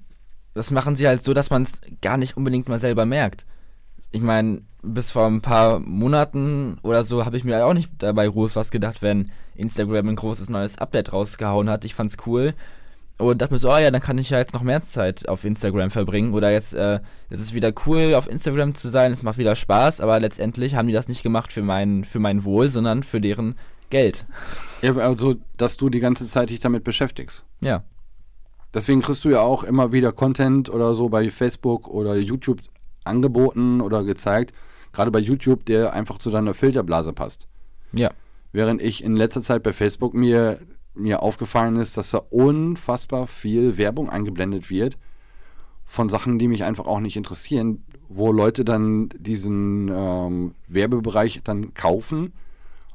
das 0.53 0.71
machen 0.71 0.97
sie 0.97 1.07
halt 1.07 1.23
so, 1.23 1.33
dass 1.33 1.51
man 1.51 1.63
es 1.63 1.81
gar 2.03 2.17
nicht 2.17 2.37
unbedingt 2.37 2.69
mal 2.69 2.79
selber 2.79 3.07
merkt. 3.07 3.47
Ich 4.11 4.23
meine, 4.23 4.63
bis 4.83 5.11
vor 5.11 5.27
ein 5.27 5.41
paar 5.41 5.81
Monaten 5.81 6.79
oder 6.83 7.05
so 7.05 7.25
habe 7.25 7.37
ich 7.37 7.45
mir 7.45 7.65
auch 7.65 7.75
nicht 7.75 7.91
dabei 7.99 8.27
groß 8.29 8.55
was 8.57 8.71
gedacht, 8.71 9.03
wenn 9.03 9.31
Instagram 9.55 10.09
ein 10.09 10.17
großes 10.17 10.51
neues 10.51 10.79
Update 10.79 11.13
rausgehauen 11.13 11.71
hat. 11.71 11.85
Ich 11.85 11.95
fand's 11.95 12.17
cool 12.27 12.55
und 13.19 13.41
dachte 13.41 13.55
mir 13.55 13.59
so, 13.59 13.73
oh 13.73 13.79
ja, 13.79 13.91
dann 13.91 14.01
kann 14.01 14.19
ich 14.19 14.31
ja 14.31 14.39
jetzt 14.39 14.55
noch 14.55 14.63
mehr 14.63 14.83
Zeit 14.83 15.29
auf 15.29 15.45
Instagram 15.45 15.91
verbringen 15.91 16.35
oder 16.35 16.51
jetzt 16.51 16.75
äh, 16.75 17.01
ist 17.31 17.41
es 17.41 17.55
wieder 17.55 17.73
cool 17.87 18.15
auf 18.15 18.29
Instagram 18.29 18.75
zu 18.75 18.89
sein, 18.89 19.13
es 19.13 19.23
macht 19.23 19.39
wieder 19.39 19.55
Spaß, 19.55 20.01
aber 20.01 20.19
letztendlich 20.19 20.75
haben 20.75 20.89
die 20.89 20.95
das 20.95 21.09
nicht 21.09 21.23
gemacht 21.23 21.53
für 21.53 21.63
mein 21.63 22.05
für 22.05 22.19
mein 22.19 22.45
Wohl, 22.45 22.71
sondern 22.71 23.03
für 23.03 23.21
deren 23.21 23.55
Geld. 23.91 24.27
Ja, 24.83 24.97
also, 24.97 25.37
dass 25.57 25.77
du 25.77 25.89
die 25.89 26.01
ganze 26.01 26.25
Zeit 26.25 26.51
dich 26.51 26.59
damit 26.61 26.85
beschäftigst. 26.85 27.45
Ja. 27.61 27.85
Deswegen 28.73 29.03
kriegst 29.03 29.25
du 29.25 29.29
ja 29.29 29.41
auch 29.41 29.63
immer 29.63 29.93
wieder 29.93 30.11
Content 30.11 30.69
oder 30.69 30.95
so 30.95 31.09
bei 31.09 31.31
Facebook 31.31 31.87
oder 31.87 32.17
YouTube 32.17 32.61
angeboten 33.05 33.81
oder 33.81 34.05
gezeigt, 34.05 34.55
gerade 34.93 35.11
bei 35.11 35.19
YouTube, 35.19 35.65
der 35.67 35.93
einfach 35.93 36.19
zu 36.19 36.31
deiner 36.31 36.55
Filterblase 36.55 37.13
passt. 37.13 37.47
Ja. 37.93 38.11
Während 38.53 38.81
ich 38.81 39.03
in 39.03 39.17
letzter 39.17 39.43
Zeit 39.43 39.63
bei 39.63 39.73
Facebook 39.73 40.15
mir, 40.15 40.59
mir 40.95 41.23
aufgefallen 41.23 41.77
ist, 41.77 41.97
dass 41.97 42.11
da 42.11 42.19
unfassbar 42.31 43.27
viel 43.27 43.77
Werbung 43.77 44.09
eingeblendet 44.09 44.71
wird 44.71 44.97
von 45.85 46.09
Sachen, 46.09 46.39
die 46.39 46.49
mich 46.49 46.65
einfach 46.65 46.87
auch 46.87 47.01
nicht 47.01 47.17
interessieren, 47.17 47.85
wo 48.09 48.33
Leute 48.33 48.65
dann 48.65 49.11
diesen 49.19 49.89
ähm, 49.89 50.55
Werbebereich 50.69 51.43
dann 51.45 51.75
kaufen 51.75 52.33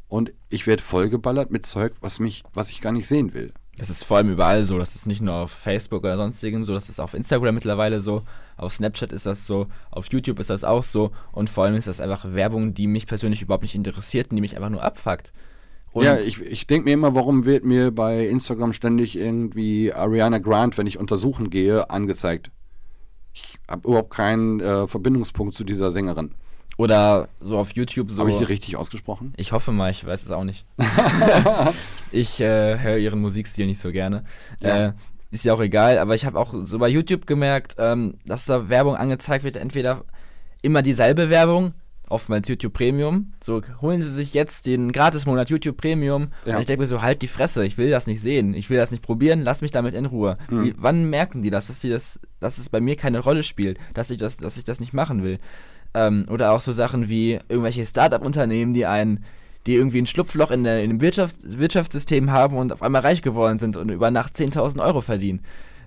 und 0.07 0.33
ich 0.49 0.65
werde 0.65 0.81
vollgeballert 0.81 1.51
mit 1.51 1.65
Zeug, 1.65 1.93
was 2.01 2.19
mich, 2.19 2.43
was 2.53 2.71
ich 2.71 2.81
gar 2.81 2.91
nicht 2.91 3.07
sehen 3.07 3.33
will. 3.33 3.53
Das 3.79 3.89
ist 3.89 4.03
vor 4.03 4.17
allem 4.17 4.29
überall 4.29 4.65
so. 4.65 4.77
Das 4.77 4.95
ist 4.95 5.05
nicht 5.05 5.21
nur 5.21 5.33
auf 5.33 5.51
Facebook 5.51 6.03
oder 6.03 6.17
sonstigem 6.17 6.65
so, 6.65 6.73
das 6.73 6.89
ist 6.89 6.99
auf 6.99 7.13
Instagram 7.13 7.55
mittlerweile 7.55 8.01
so, 8.01 8.23
auf 8.57 8.73
Snapchat 8.73 9.13
ist 9.13 9.25
das 9.25 9.45
so, 9.45 9.67
auf 9.89 10.11
YouTube 10.11 10.39
ist 10.39 10.49
das 10.49 10.65
auch 10.65 10.83
so 10.83 11.11
und 11.31 11.49
vor 11.49 11.63
allem 11.63 11.75
ist 11.75 11.87
das 11.87 12.01
einfach 12.01 12.25
Werbung, 12.33 12.73
die 12.73 12.87
mich 12.87 13.07
persönlich 13.07 13.41
überhaupt 13.41 13.63
nicht 13.63 13.75
interessiert 13.75 14.29
und 14.29 14.35
die 14.35 14.41
mich 14.41 14.57
einfach 14.57 14.69
nur 14.69 14.83
abfuckt. 14.83 15.31
Und 15.91 16.03
ja, 16.03 16.19
ich, 16.19 16.41
ich 16.41 16.67
denke 16.67 16.85
mir 16.85 16.93
immer, 16.93 17.15
warum 17.15 17.45
wird 17.45 17.63
mir 17.63 17.91
bei 17.91 18.27
Instagram 18.27 18.73
ständig 18.73 19.17
irgendwie 19.17 19.93
Ariana 19.93 20.37
Grant, 20.39 20.77
wenn 20.77 20.85
ich 20.85 20.99
untersuchen 20.99 21.49
gehe, 21.49 21.89
angezeigt? 21.89 22.51
Ich 23.33 23.57
habe 23.67 23.87
überhaupt 23.87 24.11
keinen 24.11 24.59
äh, 24.59 24.87
Verbindungspunkt 24.87 25.55
zu 25.55 25.63
dieser 25.63 25.91
Sängerin. 25.91 26.35
Oder 26.79 27.27
so 27.41 27.57
auf 27.57 27.71
YouTube 27.75 28.09
so. 28.09 28.21
Habe 28.21 28.31
ich 28.31 28.37
sie 28.37 28.45
richtig 28.45 28.77
ausgesprochen? 28.77 29.33
Ich 29.35 29.51
hoffe 29.51 29.73
mal, 29.73 29.91
ich 29.91 30.05
weiß 30.05 30.23
es 30.23 30.31
auch 30.31 30.45
nicht. 30.45 30.65
ich 32.13 32.39
äh, 32.39 32.79
höre 32.79 32.97
ihren 32.97 33.19
Musikstil 33.19 33.65
nicht 33.65 33.81
so 33.81 33.91
gerne. 33.91 34.23
Ja. 34.61 34.87
Äh, 34.87 34.93
ist 35.29 35.43
ja 35.43 35.53
auch 35.53 35.59
egal, 35.59 35.97
aber 35.97 36.15
ich 36.15 36.25
habe 36.25 36.39
auch 36.39 36.53
so 36.63 36.79
bei 36.79 36.87
YouTube 36.87 37.27
gemerkt, 37.27 37.75
ähm, 37.79 38.13
dass 38.25 38.45
da 38.45 38.69
Werbung 38.69 38.95
angezeigt 38.95 39.43
wird, 39.43 39.57
entweder 39.57 40.05
immer 40.61 40.81
dieselbe 40.81 41.29
Werbung, 41.29 41.73
oftmals 42.07 42.47
YouTube 42.47 42.71
Premium. 42.71 43.33
So 43.43 43.61
holen 43.81 44.01
Sie 44.01 44.13
sich 44.13 44.33
jetzt 44.33 44.65
den 44.65 44.93
Gratismonat 44.93 45.49
YouTube 45.49 45.75
Premium. 45.75 46.29
Ja. 46.45 46.55
Und 46.55 46.61
ich 46.61 46.67
denke 46.67 46.83
mir 46.83 46.87
so, 46.87 47.01
halt 47.01 47.21
die 47.21 47.27
Fresse, 47.27 47.65
ich 47.65 47.77
will 47.77 47.91
das 47.91 48.07
nicht 48.07 48.21
sehen, 48.21 48.53
ich 48.53 48.69
will 48.69 48.77
das 48.77 48.91
nicht 48.91 49.03
probieren, 49.03 49.41
lass 49.41 49.61
mich 49.61 49.71
damit 49.71 49.95
in 49.95 50.05
Ruhe. 50.05 50.37
Mhm. 50.49 50.63
Wie, 50.63 50.73
wann 50.77 51.09
merken 51.09 51.41
die 51.41 51.49
das, 51.49 51.67
dass 51.67 51.81
die 51.81 51.89
das, 51.89 52.21
dass 52.39 52.57
es 52.57 52.69
bei 52.69 52.79
mir 52.79 52.95
keine 52.95 53.19
Rolle 53.19 53.43
spielt, 53.43 53.77
dass 53.93 54.11
ich 54.11 54.17
das, 54.17 54.37
dass 54.37 54.57
ich 54.57 54.63
das 54.63 54.79
nicht 54.79 54.93
machen 54.93 55.23
will? 55.23 55.39
Ähm, 55.93 56.25
oder 56.29 56.51
auch 56.51 56.59
so 56.59 56.71
Sachen 56.71 57.09
wie 57.09 57.39
irgendwelche 57.49 57.85
Startup-Unternehmen, 57.85 58.73
die 58.73 58.85
einen, 58.85 59.23
die 59.65 59.75
irgendwie 59.75 59.99
ein 59.99 60.05
Schlupfloch 60.05 60.51
in, 60.51 60.63
der, 60.63 60.83
in 60.83 60.89
dem 60.89 61.01
Wirtschafts 61.01 61.57
Wirtschaftssystem 61.57 62.31
haben 62.31 62.57
und 62.57 62.71
auf 62.71 62.83
einmal 62.83 63.01
reich 63.01 63.21
geworden 63.21 63.59
sind 63.59 63.75
und 63.75 63.89
über 63.89 64.11
Nacht 64.11 64.35
10.000 64.35 64.83
Euro 64.83 65.01
verdienen. 65.01 65.41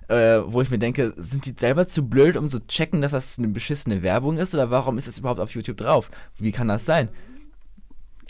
Äh, 0.09 0.41
wo 0.45 0.61
ich 0.61 0.69
mir 0.69 0.79
denke, 0.79 1.13
sind 1.17 1.45
die 1.45 1.55
selber 1.57 1.87
zu 1.87 2.03
blöd, 2.07 2.35
um 2.35 2.49
zu 2.49 2.65
checken, 2.67 3.01
dass 3.01 3.11
das 3.11 3.39
eine 3.39 3.47
beschissene 3.47 4.03
Werbung 4.03 4.37
ist? 4.37 4.53
Oder 4.53 4.69
warum 4.69 4.97
ist 4.97 5.07
es 5.07 5.19
überhaupt 5.19 5.39
auf 5.39 5.55
YouTube 5.55 5.77
drauf? 5.77 6.11
Wie 6.37 6.51
kann 6.51 6.67
das 6.67 6.85
sein? 6.85 7.09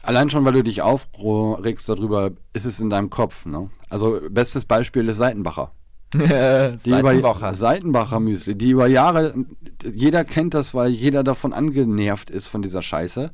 Allein 0.04 0.30
schon, 0.30 0.46
weil 0.46 0.54
du 0.54 0.64
dich 0.64 0.82
aufregst 0.82 1.90
darüber, 1.90 2.32
ist 2.54 2.66
es 2.66 2.80
in 2.80 2.90
deinem 2.90 3.10
Kopf. 3.10 3.46
Ne? 3.46 3.70
Also, 3.90 4.20
bestes 4.30 4.66
Beispiel 4.66 5.08
ist 5.08 5.18
Seitenbacher. 5.18 5.72
Die 6.18 6.24
über, 6.24 6.78
Seitenbacher. 6.78 7.56
Seitenbacher 7.56 8.20
Müsli, 8.20 8.56
die 8.56 8.72
über 8.72 8.88
Jahre, 8.88 9.34
jeder 9.92 10.24
kennt 10.24 10.54
das, 10.54 10.74
weil 10.74 10.92
jeder 10.92 11.24
davon 11.24 11.54
angenervt 11.54 12.30
ist 12.30 12.48
von 12.48 12.62
dieser 12.62 12.82
Scheiße. 12.82 13.32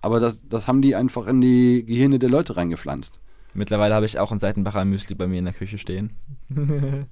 Aber 0.00 0.20
das, 0.20 0.46
das 0.48 0.68
haben 0.68 0.82
die 0.82 0.94
einfach 0.94 1.26
in 1.26 1.40
die 1.40 1.84
Gehirne 1.84 2.18
der 2.18 2.28
Leute 2.28 2.56
reingepflanzt. 2.56 3.18
Mittlerweile 3.54 3.94
habe 3.94 4.06
ich 4.06 4.18
auch 4.18 4.32
ein 4.32 4.38
Seitenbacher 4.38 4.84
Müsli 4.84 5.14
bei 5.14 5.26
mir 5.26 5.38
in 5.38 5.44
der 5.44 5.54
Küche 5.54 5.78
stehen. 5.78 6.10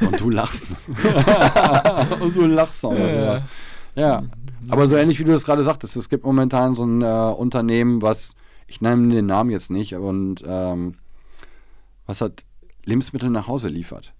Und 0.00 0.20
du 0.20 0.30
lachst. 0.30 0.64
Und 2.20 2.36
du 2.36 2.46
lachst 2.46 2.84
auch. 2.84 2.94
Ja. 2.94 3.42
ja. 3.96 4.22
Aber 4.68 4.88
so 4.88 4.96
ähnlich 4.96 5.18
wie 5.18 5.24
du 5.24 5.32
das 5.32 5.44
gerade 5.44 5.62
sagtest, 5.62 5.96
es 5.96 6.08
gibt 6.08 6.24
momentan 6.24 6.74
so 6.74 6.84
ein 6.84 7.02
äh, 7.02 7.34
Unternehmen, 7.36 8.00
was, 8.00 8.34
ich 8.66 8.80
nenne 8.80 9.14
den 9.14 9.26
Namen 9.26 9.50
jetzt 9.50 9.70
nicht, 9.70 9.94
und 9.94 10.42
ähm, 10.46 10.94
was 12.06 12.20
hat 12.20 12.44
Lebensmittel 12.84 13.30
nach 13.30 13.48
Hause 13.48 13.68
liefert. 13.68 14.14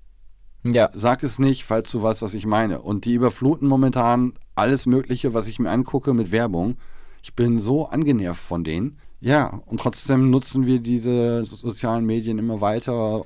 Ja. 0.62 0.90
Sag 0.94 1.22
es 1.22 1.38
nicht, 1.38 1.64
falls 1.64 1.90
du 1.90 2.03
weißt, 2.03 2.22
was 2.22 2.35
ich 2.35 2.46
meine. 2.46 2.81
Und 2.81 3.05
die 3.05 3.14
überfluten 3.14 3.68
momentan 3.68 4.35
alles 4.55 4.87
Mögliche, 4.87 5.35
was 5.35 5.46
ich 5.46 5.59
mir 5.59 5.70
angucke 5.70 6.14
mit 6.14 6.31
Werbung. 6.31 6.77
Ich 7.22 7.35
bin 7.35 7.59
so 7.59 7.87
angenervt 7.87 8.42
von 8.42 8.64
denen. 8.64 8.98
Ja, 9.20 9.61
und 9.66 9.81
trotzdem 9.81 10.31
nutzen 10.31 10.66
wir 10.66 10.81
diese 10.81 11.44
sozialen 11.44 12.05
Medien 12.05 12.38
immer 12.38 12.61
weiter. 12.61 13.24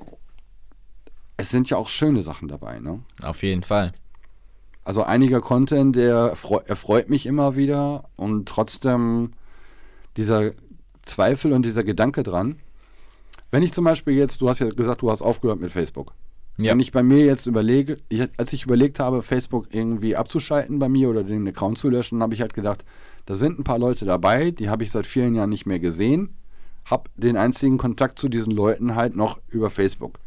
Es 1.37 1.51
sind 1.51 1.71
ja 1.71 1.77
auch 1.77 1.89
schöne 1.89 2.23
Sachen 2.23 2.49
dabei, 2.49 2.81
ne? 2.81 3.01
Auf 3.23 3.43
jeden 3.43 3.63
Fall. 3.63 3.93
Also 4.85 5.03
einiger 5.03 5.41
Content, 5.41 5.95
der 5.97 6.35
freu- 6.35 6.63
erfreut 6.67 7.11
mich 7.11 7.27
immer 7.27 7.57
wieder 7.57 8.09
und 8.17 8.49
trotzdem 8.49 9.33
dieser 10.17 10.53
Zweifel 11.03 11.53
und 11.53 11.65
dieser 11.65 11.85
Gedanke 11.85 12.23
dran. 12.23 12.57
Wenn 13.51 13.63
ich 13.63 13.73
zum 13.73 13.85
Beispiel 13.85 14.15
jetzt, 14.15 14.41
du 14.41 14.49
hast 14.49 14.59
ja 14.59 14.69
gesagt, 14.69 15.03
du 15.03 15.11
hast 15.11 15.23
aufgehört 15.23 15.61
mit 15.61 15.71
Facebook. 15.71 16.15
Ja. 16.59 16.73
Wenn 16.73 16.81
ich 16.81 16.91
bei 16.91 17.03
mir 17.03 17.25
jetzt 17.25 17.47
überlege, 17.47 17.99
ich, 18.09 18.29
als 18.37 18.53
ich 18.53 18.65
überlegt 18.65 18.99
habe, 18.99 19.23
Facebook 19.23 19.69
irgendwie 19.71 20.17
abzuschalten 20.17 20.79
bei 20.79 20.89
mir 20.89 21.09
oder 21.09 21.23
den 21.23 21.47
Account 21.47 21.79
zu 21.79 21.89
löschen, 21.89 22.21
habe 22.21 22.35
ich 22.35 22.41
halt 22.41 22.53
gedacht, 22.53 22.85
da 23.27 23.37
sind 23.37 23.59
ein 23.59 23.65
paar 23.65 23.79
Leute 23.79 24.05
dabei, 24.05 24.51
die 24.51 24.69
habe 24.69 24.83
ich 24.83 24.91
seit 24.91 25.07
vielen 25.07 25.37
Jahren 25.37 25.51
nicht 25.51 25.67
mehr 25.67 25.79
gesehen, 25.79 26.37
habe 26.85 27.11
den 27.17 27.37
einzigen 27.37 27.79
Kontakt 27.79 28.19
zu 28.19 28.29
diesen 28.29 28.51
Leuten 28.51 28.97
halt 28.97 29.15
noch 29.15 29.39
über 29.49 29.71
Facebook. 29.71 30.19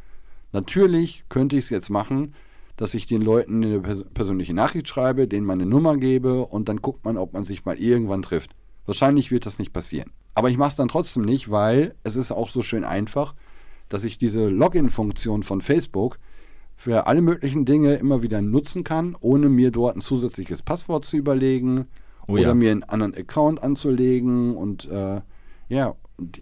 Natürlich 0.54 1.26
könnte 1.28 1.58
ich 1.58 1.66
es 1.66 1.70
jetzt 1.70 1.90
machen, 1.90 2.34
dass 2.78 2.94
ich 2.94 3.06
den 3.06 3.22
Leuten 3.22 3.64
eine 3.64 3.80
pers 3.80 4.06
persönliche 4.14 4.54
Nachricht 4.54 4.88
schreibe, 4.88 5.28
denen 5.28 5.46
meine 5.46 5.66
Nummer 5.66 5.98
gebe 5.98 6.46
und 6.46 6.70
dann 6.70 6.78
guckt 6.78 7.04
man, 7.04 7.18
ob 7.18 7.34
man 7.34 7.44
sich 7.44 7.66
mal 7.66 7.78
irgendwann 7.78 8.22
trifft. 8.22 8.52
Wahrscheinlich 8.86 9.32
wird 9.32 9.46
das 9.46 9.60
nicht 9.60 9.74
passieren. 9.74 10.12
Aber 10.34 10.50
ich 10.50 10.58
mache 10.58 10.70
es 10.70 10.76
dann 10.76 10.88
trotzdem 10.88 11.24
nicht, 11.24 11.52
weil 11.52 11.96
es 12.04 12.16
ist 12.16 12.32
auch 12.32 12.50
so 12.50 12.62
schön 12.62 12.84
einfach, 12.84 13.36
dass 13.90 14.04
ich 14.04 14.18
diese 14.18 14.50
Login-Funktion 14.50 15.44
von 15.44 15.62
Facebook 15.62 16.18
für 16.76 17.06
alle 17.06 17.22
möglichen 17.22 17.66
Dinge 17.66 17.96
immer 17.96 18.22
wieder 18.24 18.42
nutzen 18.42 18.84
kann, 18.84 19.16
ohne 19.20 19.50
mir 19.50 19.72
dort 19.72 19.96
ein 19.96 20.02
zusätzliches 20.02 20.64
Passwort 20.64 21.06
zu 21.06 21.18
überlegen 21.18 21.88
Oh 22.28 22.34
oder 22.34 22.42
ja. 22.42 22.54
mir 22.54 22.72
einen 22.72 22.84
anderen 22.84 23.16
Account 23.16 23.62
anzulegen. 23.62 24.56
Und 24.56 24.86
äh, 24.86 25.22
ja, 25.70 25.96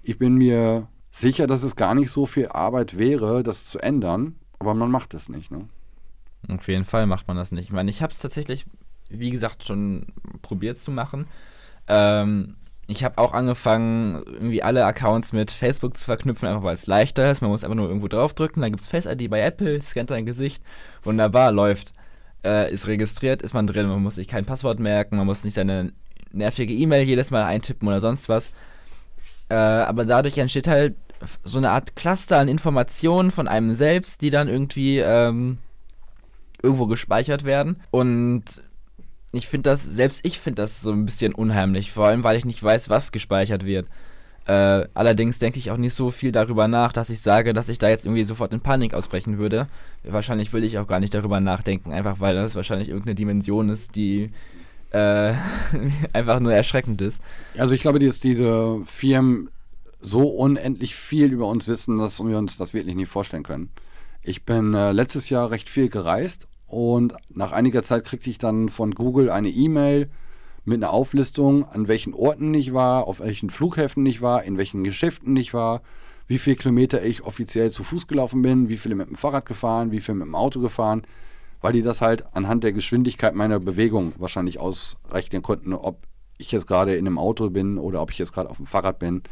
ich 0.03 0.17
bin 0.17 0.35
mir 0.35 0.87
sicher, 1.11 1.47
dass 1.47 1.63
es 1.63 1.75
gar 1.75 1.95
nicht 1.95 2.11
so 2.11 2.25
viel 2.25 2.47
Arbeit 2.47 2.97
wäre, 2.97 3.43
das 3.43 3.65
zu 3.65 3.79
ändern, 3.79 4.35
aber 4.59 4.73
man 4.73 4.91
macht 4.91 5.13
es 5.13 5.29
nicht. 5.29 5.51
Ne? 5.51 5.67
Auf 6.47 6.67
jeden 6.67 6.85
Fall 6.85 7.07
macht 7.07 7.27
man 7.27 7.37
das 7.37 7.51
nicht. 7.51 7.65
Ich 7.65 7.73
meine, 7.73 7.89
ich 7.89 8.01
habe 8.01 8.13
es 8.13 8.19
tatsächlich, 8.19 8.65
wie 9.09 9.31
gesagt, 9.31 9.65
schon 9.65 10.07
probiert 10.41 10.77
zu 10.77 10.91
machen. 10.91 11.27
Ähm, 11.89 12.55
ich 12.87 13.03
habe 13.03 13.19
auch 13.19 13.33
angefangen, 13.33 14.23
irgendwie 14.25 14.63
alle 14.63 14.83
Accounts 14.85 15.31
mit 15.31 15.51
Facebook 15.51 15.95
zu 15.95 16.05
verknüpfen, 16.05 16.47
einfach 16.47 16.63
weil 16.63 16.73
es 16.73 16.87
leichter 16.87 17.29
ist. 17.29 17.41
Man 17.41 17.51
muss 17.51 17.63
einfach 17.63 17.75
nur 17.75 17.87
irgendwo 17.87 18.07
draufdrücken, 18.07 18.61
dann 18.61 18.71
gibt 18.71 18.81
es 18.81 18.87
Face 18.87 19.05
ID 19.05 19.29
bei 19.29 19.41
Apple, 19.41 19.79
scannt 19.81 20.09
dein 20.09 20.25
Gesicht, 20.25 20.63
wunderbar, 21.03 21.51
läuft. 21.51 21.93
Äh, 22.43 22.71
ist 22.71 22.87
registriert, 22.87 23.41
ist 23.41 23.53
man 23.53 23.67
drin, 23.67 23.87
man 23.87 24.01
muss 24.01 24.15
sich 24.15 24.27
kein 24.27 24.45
Passwort 24.45 24.79
merken, 24.79 25.17
man 25.17 25.25
muss 25.25 25.43
nicht 25.43 25.55
seine 25.55 25.91
nervige 26.31 26.73
E-Mail 26.73 27.05
jedes 27.05 27.31
Mal 27.31 27.43
eintippen 27.43 27.87
oder 27.87 28.01
sonst 28.01 28.29
was. 28.29 28.51
Äh, 29.49 29.55
aber 29.55 30.05
dadurch 30.05 30.37
entsteht 30.37 30.67
halt 30.67 30.95
so 31.43 31.57
eine 31.57 31.71
Art 31.71 31.95
Cluster 31.95 32.37
an 32.37 32.47
Informationen 32.47 33.31
von 33.31 33.47
einem 33.47 33.73
selbst, 33.73 34.21
die 34.21 34.29
dann 34.29 34.47
irgendwie 34.47 34.99
ähm, 34.99 35.57
irgendwo 36.61 36.87
gespeichert 36.87 37.43
werden. 37.43 37.81
Und 37.91 38.63
ich 39.31 39.47
finde 39.47 39.69
das, 39.69 39.83
selbst 39.83 40.21
ich 40.23 40.39
finde 40.39 40.61
das 40.61 40.81
so 40.81 40.91
ein 40.91 41.05
bisschen 41.05 41.33
unheimlich, 41.33 41.91
vor 41.91 42.05
allem 42.05 42.23
weil 42.23 42.37
ich 42.37 42.45
nicht 42.45 42.61
weiß, 42.61 42.89
was 42.89 43.11
gespeichert 43.11 43.65
wird. 43.65 43.87
Äh, 44.45 44.87
allerdings 44.95 45.37
denke 45.37 45.59
ich 45.59 45.69
auch 45.69 45.77
nicht 45.77 45.93
so 45.93 46.09
viel 46.09 46.31
darüber 46.31 46.67
nach, 46.67 46.91
dass 46.91 47.11
ich 47.11 47.21
sage, 47.21 47.53
dass 47.53 47.69
ich 47.69 47.77
da 47.77 47.89
jetzt 47.89 48.05
irgendwie 48.05 48.23
sofort 48.23 48.51
in 48.51 48.61
Panik 48.61 48.95
ausbrechen 48.95 49.37
würde. 49.37 49.67
Wahrscheinlich 50.03 50.53
will 50.53 50.63
ich 50.63 50.79
auch 50.79 50.87
gar 50.87 50.99
nicht 50.99 51.13
darüber 51.13 51.39
nachdenken, 51.39 51.93
einfach 51.93 52.19
weil 52.19 52.33
das 52.35 52.55
wahrscheinlich 52.55 52.89
irgendeine 52.89 53.15
Dimension 53.15 53.69
ist, 53.69 53.95
die 53.95 54.31
äh, 54.91 55.33
einfach 56.13 56.39
nur 56.39 56.53
erschreckend 56.53 56.99
ist. 57.01 57.21
Also 57.57 57.75
ich 57.75 57.81
glaube, 57.81 57.99
dass 57.99 58.19
diese 58.19 58.81
Firmen 58.85 59.51
so 60.01 60.27
unendlich 60.27 60.95
viel 60.95 61.31
über 61.31 61.47
uns 61.47 61.67
wissen, 61.67 61.97
dass 61.97 62.19
wir 62.19 62.37
uns 62.37 62.57
das 62.57 62.73
wirklich 62.73 62.95
nicht 62.95 63.09
vorstellen 63.09 63.43
können. 63.43 63.69
Ich 64.23 64.45
bin 64.45 64.73
äh, 64.73 64.93
letztes 64.93 65.29
Jahr 65.29 65.51
recht 65.51 65.69
viel 65.69 65.89
gereist 65.89 66.47
und 66.69 67.15
nach 67.29 67.51
einiger 67.51 67.83
Zeit 67.83 68.05
kriegte 68.05 68.29
ich 68.29 68.37
dann 68.37 68.69
von 68.69 68.93
Google 68.93 69.29
eine 69.29 69.49
E-Mail 69.49 70.09
mit 70.65 70.77
einer 70.77 70.93
Auflistung, 70.93 71.67
an 71.67 71.87
welchen 71.87 72.13
Orten 72.13 72.53
ich 72.53 72.73
war, 72.73 73.07
auf 73.07 73.19
welchen 73.19 73.49
Flughäfen 73.49 74.05
ich 74.05 74.21
war, 74.21 74.43
in 74.43 74.57
welchen 74.57 74.83
Geschäften 74.83 75.35
ich 75.35 75.53
war, 75.53 75.81
wie 76.27 76.37
viele 76.37 76.57
Kilometer 76.57 77.03
ich 77.03 77.23
offiziell 77.23 77.71
zu 77.71 77.83
Fuß 77.83 78.07
gelaufen 78.07 78.43
bin, 78.43 78.69
wie 78.69 78.77
viele 78.77 78.93
mit 78.93 79.09
dem 79.09 79.15
Fahrrad 79.15 79.47
gefahren, 79.47 79.91
wie 79.91 79.99
viel 79.99 80.13
mit 80.13 80.27
dem 80.27 80.35
Auto 80.35 80.59
gefahren, 80.59 81.01
weil 81.59 81.73
die 81.73 81.81
das 81.81 82.01
halt 82.01 82.23
anhand 82.35 82.63
der 82.63 82.71
Geschwindigkeit 82.71 83.33
meiner 83.33 83.59
Bewegung 83.59 84.13
wahrscheinlich 84.19 84.59
ausrechnen 84.59 85.41
konnten, 85.41 85.73
ob 85.73 86.05
ich 86.37 86.51
jetzt 86.51 86.67
gerade 86.67 86.95
in 86.95 87.07
einem 87.07 87.17
Auto 87.17 87.49
bin 87.49 87.79
oder 87.79 88.01
ob 88.01 88.11
ich 88.11 88.19
jetzt 88.19 88.31
gerade 88.31 88.49
auf 88.49 88.57
dem 88.57 88.67
Fahrrad 88.67 88.99
bin. 88.99 89.23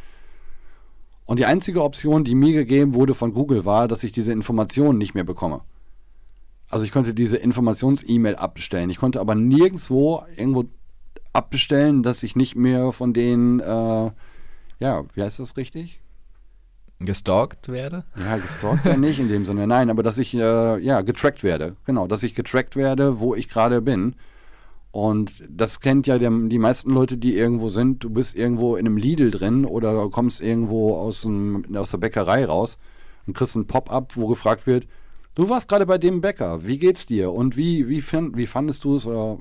Und 1.25 1.37
die 1.37 1.45
einzige 1.45 1.83
Option, 1.83 2.23
die 2.23 2.35
mir 2.35 2.53
gegeben 2.53 2.95
wurde 2.95 3.13
von 3.13 3.33
Google, 3.33 3.63
war, 3.63 3.87
dass 3.87 4.03
ich 4.03 4.11
diese 4.11 4.31
Informationen 4.31 4.97
nicht 4.97 5.13
mehr 5.13 5.23
bekomme. 5.23 5.61
Also 6.69 6.85
ich 6.85 6.91
konnte 6.91 7.13
diese 7.13 7.37
Informations-E-Mail 7.37 8.35
abbestellen. 8.35 8.89
Ich 8.89 8.97
konnte 8.97 9.19
aber 9.19 9.35
nirgendwo 9.35 10.23
irgendwo 10.35 10.65
abbestellen, 11.33 12.03
dass 12.03 12.23
ich 12.23 12.35
nicht 12.35 12.55
mehr 12.55 12.91
von 12.91 13.13
denen, 13.13 13.59
äh, 13.59 14.11
ja, 14.79 15.03
wie 15.13 15.21
heißt 15.21 15.39
das 15.39 15.55
richtig? 15.55 16.01
Gestalkt 16.99 17.69
werde? 17.69 18.05
Ja, 18.17 18.37
gestalkt 18.37 18.85
ja 18.85 18.97
nicht 18.97 19.19
in 19.19 19.29
dem 19.29 19.45
Sinne, 19.45 19.67
nein, 19.67 19.89
aber 19.89 20.01
dass 20.03 20.17
ich, 20.17 20.33
äh, 20.33 20.79
ja, 20.79 21.01
getrackt 21.01 21.43
werde. 21.43 21.75
Genau, 21.85 22.07
dass 22.07 22.23
ich 22.23 22.33
getrackt 22.33 22.75
werde, 22.75 23.19
wo 23.19 23.35
ich 23.35 23.49
gerade 23.49 23.81
bin. 23.81 24.15
Und 24.91 25.43
das 25.47 25.79
kennt 25.79 26.07
ja 26.07 26.17
der, 26.17 26.31
die 26.31 26.57
meisten 26.57 26.89
Leute, 26.89 27.17
die 27.17 27.37
irgendwo 27.37 27.69
sind. 27.69 28.03
Du 28.03 28.09
bist 28.09 28.35
irgendwo 28.35 28.75
in 28.75 28.87
einem 28.87 28.97
Lidl 28.97 29.29
drin 29.29 29.63
oder 29.63 30.09
kommst 30.09 30.41
irgendwo 30.41 30.95
aus, 30.97 31.21
dem, 31.21 31.65
aus 31.75 31.91
der 31.91 31.99
Bäckerei 31.99 32.45
raus 32.45 32.79
und 33.27 33.37
kriegst 33.37 33.55
ein 33.55 33.67
Pop-up, 33.67 34.15
wo 34.15 34.25
gefragt 34.25 34.65
wird, 34.65 34.87
du 35.37 35.47
warst 35.47 35.67
gerade 35.67 35.85
bei 35.85 35.97
dem 35.97 36.19
Bäcker, 36.19 36.65
wie 36.65 36.79
geht's 36.79 37.05
dir? 37.05 37.31
Und 37.31 37.55
wie, 37.55 37.87
wie, 37.87 38.03
wie 38.03 38.47
fandest 38.47 38.83
du 38.83 38.95
es? 38.95 39.05
Oder 39.05 39.37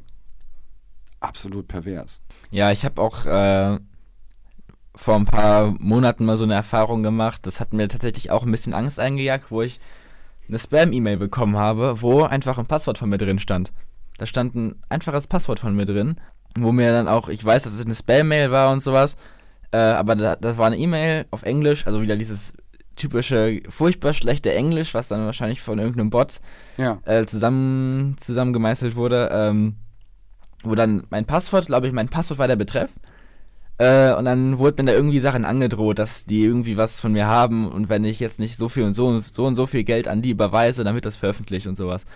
absolut 1.20 1.66
pervers. 1.66 2.20
Ja, 2.50 2.70
ich 2.70 2.84
habe 2.84 3.00
auch 3.00 3.24
äh, 3.24 3.78
vor 4.94 5.16
ein 5.16 5.24
paar 5.24 5.74
Monaten 5.78 6.26
mal 6.26 6.36
so 6.36 6.44
eine 6.44 6.54
Erfahrung 6.54 7.02
gemacht. 7.02 7.46
Das 7.46 7.60
hat 7.60 7.72
mir 7.72 7.88
tatsächlich 7.88 8.30
auch 8.30 8.44
ein 8.44 8.50
bisschen 8.50 8.74
Angst 8.74 9.00
eingejagt, 9.00 9.50
wo 9.50 9.62
ich 9.62 9.80
eine 10.48 10.58
Spam-E-Mail 10.58 11.16
bekommen 11.16 11.56
habe, 11.56 12.02
wo 12.02 12.22
einfach 12.22 12.58
ein 12.58 12.66
Passwort 12.66 12.98
von 12.98 13.08
mir 13.08 13.18
drin 13.18 13.38
stand. 13.38 13.72
Da 14.18 14.26
stand 14.26 14.54
ein 14.54 14.82
einfaches 14.90 15.26
Passwort 15.26 15.60
von 15.60 15.74
mir 15.74 15.86
drin, 15.86 16.16
wo 16.56 16.72
mir 16.72 16.92
dann 16.92 17.08
auch, 17.08 17.28
ich 17.28 17.44
weiß, 17.44 17.64
dass 17.64 17.72
es 17.72 17.84
eine 17.84 17.94
Spam-Mail 17.94 18.50
war 18.50 18.70
und 18.70 18.80
sowas, 18.80 19.16
äh, 19.72 19.78
aber 19.78 20.14
da, 20.14 20.36
das 20.36 20.58
war 20.58 20.66
eine 20.66 20.78
E-Mail 20.78 21.26
auf 21.30 21.42
Englisch, 21.42 21.86
also 21.86 22.00
wieder 22.00 22.16
dieses 22.16 22.52
typische, 22.96 23.62
furchtbar 23.68 24.12
schlechte 24.12 24.52
Englisch, 24.52 24.94
was 24.94 25.08
dann 25.08 25.24
wahrscheinlich 25.24 25.60
von 25.60 25.78
irgendeinem 25.78 26.10
Bot 26.10 26.40
ja. 26.76 26.98
äh, 27.04 27.24
zusammen, 27.26 28.16
zusammengemeißelt 28.18 28.96
wurde. 28.96 29.30
Ähm, 29.32 29.76
wo 30.62 30.74
dann 30.74 31.04
mein 31.10 31.24
Passwort, 31.24 31.66
glaube 31.66 31.86
ich, 31.86 31.92
mein 31.92 32.08
Passwort 32.08 32.38
war 32.38 32.48
der 32.48 32.56
Betreff. 32.56 32.92
Äh, 33.78 34.14
und 34.14 34.24
dann 34.24 34.58
wurde 34.58 34.82
mir 34.82 34.90
da 34.90 34.96
irgendwie 34.96 35.20
Sachen 35.20 35.44
angedroht, 35.44 35.98
dass 35.98 36.24
die 36.24 36.42
irgendwie 36.42 36.76
was 36.76 37.00
von 37.00 37.12
mir 37.12 37.26
haben 37.26 37.70
und 37.70 37.88
wenn 37.88 38.04
ich 38.04 38.20
jetzt 38.20 38.40
nicht 38.40 38.56
so 38.56 38.68
viel 38.68 38.84
und 38.84 38.94
so, 38.94 39.20
so 39.20 39.44
und 39.44 39.54
so 39.54 39.66
viel 39.66 39.84
Geld 39.84 40.08
an 40.08 40.22
die 40.22 40.30
überweise, 40.30 40.82
dann 40.82 40.94
wird 40.94 41.04
das 41.04 41.16
veröffentlicht 41.16 41.66
und 41.66 41.76
sowas. 41.76 42.06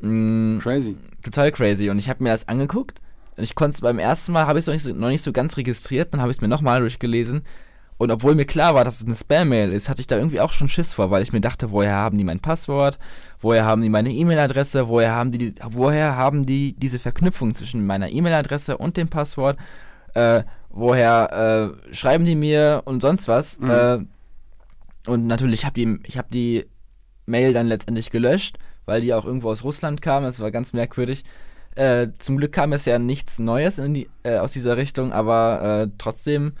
Mhm, 0.00 0.60
crazy. 0.62 0.96
Total 1.22 1.50
crazy. 1.50 1.90
Und 1.90 1.98
ich 1.98 2.08
habe 2.08 2.22
mir 2.22 2.30
das 2.30 2.46
angeguckt 2.46 3.00
und 3.36 3.42
ich 3.42 3.56
konnte 3.56 3.74
es 3.74 3.80
beim 3.80 3.98
ersten 3.98 4.32
Mal, 4.32 4.46
habe 4.46 4.60
ich 4.60 4.66
es 4.66 4.72
noch, 4.72 4.78
so, 4.78 4.96
noch, 4.96 5.08
nicht 5.08 5.22
so 5.22 5.32
ganz 5.32 5.56
registriert, 5.56 6.12
dann 6.14 6.20
habe 6.20 6.30
ich 6.30 6.36
es 6.36 6.40
mir 6.40 6.48
nochmal 6.48 6.80
durchgelesen 6.80 7.42
und 8.02 8.10
obwohl 8.10 8.34
mir 8.34 8.46
klar 8.46 8.74
war, 8.74 8.84
dass 8.84 8.96
es 8.96 9.06
eine 9.06 9.14
Spam-Mail 9.14 9.72
ist, 9.72 9.88
hatte 9.88 10.00
ich 10.00 10.08
da 10.08 10.16
irgendwie 10.16 10.40
auch 10.40 10.50
schon 10.50 10.66
Schiss 10.66 10.92
vor, 10.92 11.12
weil 11.12 11.22
ich 11.22 11.32
mir 11.32 11.40
dachte, 11.40 11.70
woher 11.70 11.94
haben 11.94 12.18
die 12.18 12.24
mein 12.24 12.40
Passwort? 12.40 12.98
Woher 13.38 13.64
haben 13.64 13.80
die 13.80 13.90
meine 13.90 14.10
E-Mail-Adresse? 14.10 14.88
Woher 14.88 15.12
haben 15.12 15.30
die, 15.30 15.54
woher 15.70 16.16
haben 16.16 16.44
die 16.44 16.74
diese 16.76 16.98
Verknüpfung 16.98 17.54
zwischen 17.54 17.86
meiner 17.86 18.10
E-Mail-Adresse 18.10 18.76
und 18.76 18.96
dem 18.96 19.08
Passwort? 19.08 19.56
Äh, 20.14 20.42
woher 20.68 21.76
äh, 21.78 21.94
schreiben 21.94 22.24
die 22.24 22.34
mir 22.34 22.82
und 22.86 23.02
sonst 23.02 23.28
was? 23.28 23.60
Mhm. 23.60 23.70
Äh, 23.70 23.98
und 25.06 25.28
natürlich 25.28 25.64
habe 25.64 25.74
die, 25.74 26.00
ich 26.04 26.18
habe 26.18 26.28
die 26.32 26.66
Mail 27.26 27.52
dann 27.52 27.68
letztendlich 27.68 28.10
gelöscht, 28.10 28.58
weil 28.84 29.00
die 29.00 29.14
auch 29.14 29.24
irgendwo 29.24 29.50
aus 29.50 29.62
Russland 29.62 30.02
kam. 30.02 30.24
Es 30.24 30.40
war 30.40 30.50
ganz 30.50 30.72
merkwürdig. 30.72 31.22
Äh, 31.76 32.08
zum 32.18 32.36
Glück 32.36 32.50
kam 32.50 32.72
es 32.72 32.84
ja 32.84 32.98
nichts 32.98 33.38
Neues 33.38 33.76
die, 33.76 34.10
äh, 34.24 34.38
aus 34.38 34.50
dieser 34.50 34.76
Richtung, 34.76 35.12
aber 35.12 35.84
äh, 35.84 35.90
trotzdem 35.98 36.54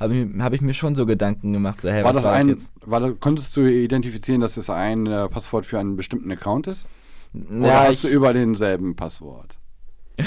habe 0.00 0.16
ich, 0.16 0.26
hab 0.40 0.52
ich 0.54 0.60
mir 0.62 0.74
schon 0.74 0.94
so 0.94 1.06
Gedanken 1.06 1.52
gemacht, 1.52 1.80
so, 1.80 1.90
hey, 1.90 2.02
war 2.02 2.10
was 2.10 2.16
das 2.16 2.24
war 2.24 2.32
ein, 2.32 2.48
das 2.48 2.62
jetzt? 2.62 2.72
War 2.84 3.12
konntest 3.12 3.56
du 3.56 3.66
identifizieren, 3.66 4.40
dass 4.40 4.56
es 4.56 4.70
ein 4.70 5.06
äh, 5.06 5.28
Passwort 5.28 5.66
für 5.66 5.78
einen 5.78 5.96
bestimmten 5.96 6.32
Account 6.32 6.66
ist? 6.66 6.86
Oder 7.34 7.68
ja, 7.68 7.84
hast 7.86 8.02
du 8.02 8.08
über 8.08 8.32
denselben 8.32 8.96
Passwort? 8.96 9.58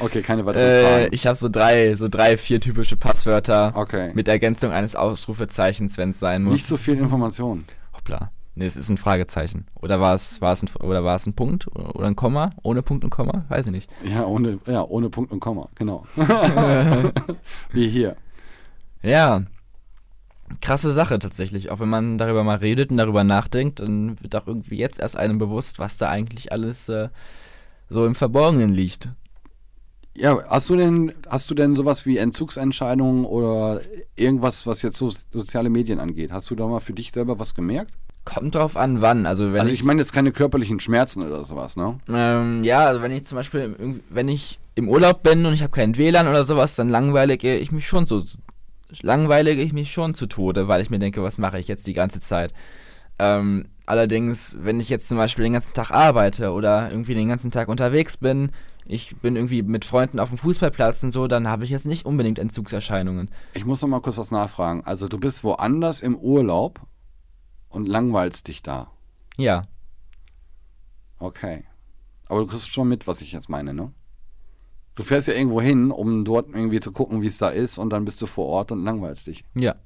okay, 0.00 0.22
keine 0.22 0.44
weiteren 0.44 0.64
äh, 0.64 0.82
Fragen. 0.82 1.08
Ich 1.12 1.26
habe 1.26 1.36
so 1.36 1.48
drei, 1.48 1.94
so 1.94 2.08
drei, 2.08 2.36
vier 2.36 2.60
typische 2.60 2.96
Passwörter 2.96 3.72
okay. 3.76 4.12
mit 4.14 4.28
Ergänzung 4.28 4.72
eines 4.72 4.96
Ausrufezeichens, 4.96 5.96
wenn 5.96 6.10
es 6.10 6.18
sein 6.18 6.42
muss. 6.42 6.54
Nicht 6.54 6.66
so 6.66 6.76
viel 6.76 6.98
Information. 6.98 7.64
Hoppla. 7.94 8.30
Nee, 8.54 8.64
es 8.64 8.76
ist 8.76 8.88
ein 8.88 8.96
Fragezeichen. 8.96 9.66
Oder 9.80 10.00
war 10.00 10.14
es, 10.14 10.40
war 10.40 10.52
es 10.52 10.62
ein, 10.64 10.68
oder 10.80 11.04
war 11.04 11.14
es 11.14 11.26
ein 11.26 11.34
Punkt 11.34 11.68
oder 11.76 12.06
ein 12.06 12.16
Komma? 12.16 12.50
Ohne 12.62 12.82
Punkt 12.82 13.04
und 13.04 13.10
Komma? 13.10 13.44
Weiß 13.48 13.66
ich 13.66 13.72
nicht. 13.72 13.88
Ja, 14.04 14.26
ohne, 14.26 14.58
ja, 14.66 14.82
ohne 14.82 15.10
Punkt 15.10 15.30
und 15.30 15.38
Komma, 15.38 15.68
genau. 15.76 16.04
Wie 17.72 17.88
hier. 17.88 18.16
Ja, 19.02 19.44
krasse 20.60 20.92
Sache 20.92 21.18
tatsächlich. 21.18 21.70
Auch 21.70 21.80
wenn 21.80 21.88
man 21.88 22.18
darüber 22.18 22.44
mal 22.44 22.56
redet 22.56 22.90
und 22.90 22.96
darüber 22.96 23.24
nachdenkt, 23.24 23.80
dann 23.80 24.20
wird 24.20 24.34
auch 24.36 24.46
irgendwie 24.46 24.76
jetzt 24.76 25.00
erst 25.00 25.16
einem 25.16 25.38
bewusst, 25.38 25.78
was 25.78 25.96
da 25.96 26.08
eigentlich 26.08 26.52
alles 26.52 26.88
äh, 26.88 27.08
so 27.88 28.06
im 28.06 28.14
Verborgenen 28.14 28.72
liegt. 28.72 29.08
Ja, 30.16 30.42
hast 30.48 30.68
du 30.68 30.76
denn, 30.76 31.14
hast 31.28 31.48
du 31.50 31.54
denn 31.54 31.76
sowas 31.76 32.04
wie 32.04 32.18
Entzugsentscheidungen 32.18 33.24
oder 33.24 33.80
irgendwas, 34.16 34.66
was 34.66 34.82
jetzt 34.82 34.96
so 34.96 35.10
soziale 35.10 35.70
Medien 35.70 36.00
angeht? 36.00 36.32
Hast 36.32 36.50
du 36.50 36.56
da 36.56 36.66
mal 36.66 36.80
für 36.80 36.92
dich 36.92 37.12
selber 37.12 37.38
was 37.38 37.54
gemerkt? 37.54 37.92
Kommt 38.24 38.56
drauf 38.56 38.76
an, 38.76 39.00
wann. 39.00 39.26
Also, 39.26 39.52
wenn 39.52 39.60
also 39.60 39.72
ich, 39.72 39.80
ich 39.80 39.84
meine 39.84 40.00
jetzt 40.00 40.12
keine 40.12 40.32
körperlichen 40.32 40.80
Schmerzen 40.80 41.22
oder 41.22 41.44
sowas, 41.44 41.76
ne? 41.76 41.98
Ähm, 42.08 42.64
ja, 42.64 42.86
also 42.86 43.00
wenn 43.00 43.12
ich 43.12 43.24
zum 43.24 43.36
Beispiel, 43.36 44.02
wenn 44.10 44.28
ich 44.28 44.58
im 44.74 44.88
Urlaub 44.88 45.22
bin 45.22 45.46
und 45.46 45.54
ich 45.54 45.62
habe 45.62 45.70
kein 45.70 45.96
WLAN 45.96 46.28
oder 46.28 46.44
sowas, 46.44 46.74
dann 46.74 46.88
langweilige 46.88 47.56
ich 47.56 47.70
mich 47.70 47.86
schon 47.86 48.04
so 48.04 48.22
langweilige 49.02 49.62
ich 49.62 49.72
mich 49.72 49.92
schon 49.92 50.14
zu 50.14 50.26
Tode, 50.26 50.68
weil 50.68 50.82
ich 50.82 50.90
mir 50.90 50.98
denke, 50.98 51.22
was 51.22 51.38
mache 51.38 51.58
ich 51.58 51.68
jetzt 51.68 51.86
die 51.86 51.94
ganze 51.94 52.20
Zeit? 52.20 52.52
Ähm, 53.18 53.66
allerdings, 53.86 54.56
wenn 54.60 54.80
ich 54.80 54.88
jetzt 54.88 55.08
zum 55.08 55.18
Beispiel 55.18 55.44
den 55.44 55.54
ganzen 55.54 55.74
Tag 55.74 55.90
arbeite 55.90 56.52
oder 56.52 56.90
irgendwie 56.90 57.14
den 57.14 57.28
ganzen 57.28 57.50
Tag 57.50 57.68
unterwegs 57.68 58.16
bin, 58.16 58.52
ich 58.86 59.16
bin 59.16 59.36
irgendwie 59.36 59.62
mit 59.62 59.84
Freunden 59.84 60.18
auf 60.18 60.30
dem 60.30 60.38
Fußballplatz 60.38 61.02
und 61.02 61.10
so, 61.10 61.28
dann 61.28 61.48
habe 61.48 61.64
ich 61.64 61.70
jetzt 61.70 61.86
nicht 61.86 62.06
unbedingt 62.06 62.38
Entzugserscheinungen. 62.38 63.30
Ich 63.52 63.64
muss 63.64 63.82
noch 63.82 63.88
mal 63.88 64.00
kurz 64.00 64.16
was 64.16 64.30
nachfragen. 64.30 64.82
Also 64.84 65.08
du 65.08 65.18
bist 65.18 65.44
woanders 65.44 66.00
im 66.00 66.16
Urlaub 66.16 66.80
und 67.68 67.86
langweilst 67.86 68.48
dich 68.48 68.62
da. 68.62 68.90
Ja. 69.36 69.64
Okay. 71.18 71.64
Aber 72.28 72.40
du 72.40 72.46
kriegst 72.46 72.70
schon 72.70 72.88
mit, 72.88 73.06
was 73.06 73.20
ich 73.20 73.32
jetzt 73.32 73.48
meine, 73.48 73.74
ne? 73.74 73.92
Du 74.98 75.04
fährst 75.04 75.28
ja 75.28 75.34
irgendwo 75.34 75.60
hin, 75.60 75.92
um 75.92 76.24
dort 76.24 76.48
irgendwie 76.48 76.80
zu 76.80 76.90
gucken, 76.90 77.22
wie 77.22 77.28
es 77.28 77.38
da 77.38 77.50
ist, 77.50 77.78
und 77.78 77.90
dann 77.90 78.04
bist 78.04 78.20
du 78.20 78.26
vor 78.26 78.46
Ort 78.46 78.72
und 78.72 78.82
langweilst 78.82 79.28
dich. 79.28 79.44
Ja. 79.54 79.76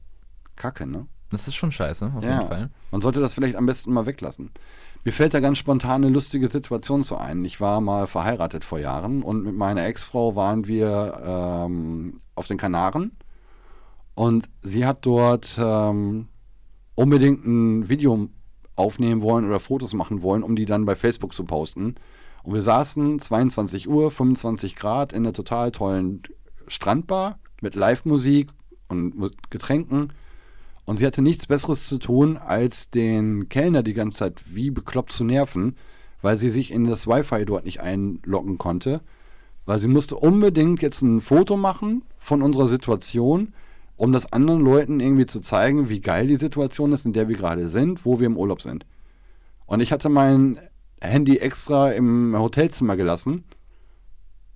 Kacke, 0.56 0.86
ne? 0.86 1.06
Das 1.28 1.46
ist 1.46 1.54
schon 1.54 1.70
scheiße, 1.70 2.14
auf 2.16 2.24
ja. 2.24 2.36
jeden 2.36 2.48
Fall. 2.48 2.70
Man 2.90 3.02
sollte 3.02 3.20
das 3.20 3.34
vielleicht 3.34 3.56
am 3.56 3.66
besten 3.66 3.92
mal 3.92 4.06
weglassen. 4.06 4.52
Mir 5.04 5.12
fällt 5.12 5.34
da 5.34 5.40
ganz 5.40 5.58
spontan 5.58 6.02
eine 6.02 6.08
lustige 6.08 6.48
Situation 6.48 7.04
zu 7.04 7.18
ein. 7.18 7.44
Ich 7.44 7.60
war 7.60 7.82
mal 7.82 8.06
verheiratet 8.06 8.64
vor 8.64 8.78
Jahren 8.78 9.22
und 9.22 9.44
mit 9.44 9.54
meiner 9.54 9.84
Ex-Frau 9.84 10.34
waren 10.34 10.66
wir 10.66 11.20
ähm, 11.22 12.22
auf 12.34 12.46
den 12.46 12.56
Kanaren 12.56 13.12
und 14.14 14.48
sie 14.62 14.86
hat 14.86 15.04
dort 15.04 15.58
ähm, 15.58 16.28
unbedingt 16.94 17.44
ein 17.44 17.90
Video 17.90 18.30
aufnehmen 18.76 19.20
wollen 19.20 19.44
oder 19.46 19.60
Fotos 19.60 19.92
machen 19.92 20.22
wollen, 20.22 20.42
um 20.42 20.56
die 20.56 20.64
dann 20.64 20.86
bei 20.86 20.94
Facebook 20.94 21.34
zu 21.34 21.44
posten. 21.44 21.96
Und 22.42 22.54
wir 22.54 22.62
saßen 22.62 23.18
22 23.18 23.88
Uhr, 23.88 24.10
25 24.10 24.76
Grad 24.76 25.12
in 25.12 25.24
einer 25.24 25.32
total 25.32 25.70
tollen 25.70 26.22
Strandbar 26.66 27.38
mit 27.60 27.74
Live-Musik 27.74 28.50
und 28.88 29.14
Getränken. 29.50 30.12
Und 30.84 30.96
sie 30.96 31.06
hatte 31.06 31.22
nichts 31.22 31.46
Besseres 31.46 31.86
zu 31.86 31.98
tun, 31.98 32.36
als 32.36 32.90
den 32.90 33.48
Kellner 33.48 33.82
die 33.82 33.94
ganze 33.94 34.18
Zeit 34.18 34.42
wie 34.46 34.70
bekloppt 34.70 35.12
zu 35.12 35.24
nerven, 35.24 35.76
weil 36.20 36.36
sie 36.38 36.50
sich 36.50 36.70
in 36.72 36.86
das 36.86 37.06
Wi-Fi 37.06 37.44
dort 37.44 37.64
nicht 37.64 37.80
einloggen 37.80 38.58
konnte. 38.58 39.00
Weil 39.64 39.78
sie 39.78 39.88
musste 39.88 40.16
unbedingt 40.16 40.82
jetzt 40.82 41.02
ein 41.02 41.20
Foto 41.20 41.56
machen 41.56 42.02
von 42.18 42.42
unserer 42.42 42.66
Situation, 42.66 43.54
um 43.96 44.12
das 44.12 44.32
anderen 44.32 44.60
Leuten 44.60 44.98
irgendwie 44.98 45.26
zu 45.26 45.40
zeigen, 45.40 45.88
wie 45.88 46.00
geil 46.00 46.26
die 46.26 46.36
Situation 46.36 46.90
ist, 46.90 47.06
in 47.06 47.12
der 47.12 47.28
wir 47.28 47.36
gerade 47.36 47.68
sind, 47.68 48.04
wo 48.04 48.18
wir 48.18 48.26
im 48.26 48.36
Urlaub 48.36 48.60
sind. 48.60 48.84
Und 49.66 49.80
ich 49.80 49.92
hatte 49.92 50.08
meinen 50.08 50.58
Handy 51.02 51.38
extra 51.38 51.90
im 51.90 52.34
Hotelzimmer 52.36 52.96
gelassen 52.96 53.44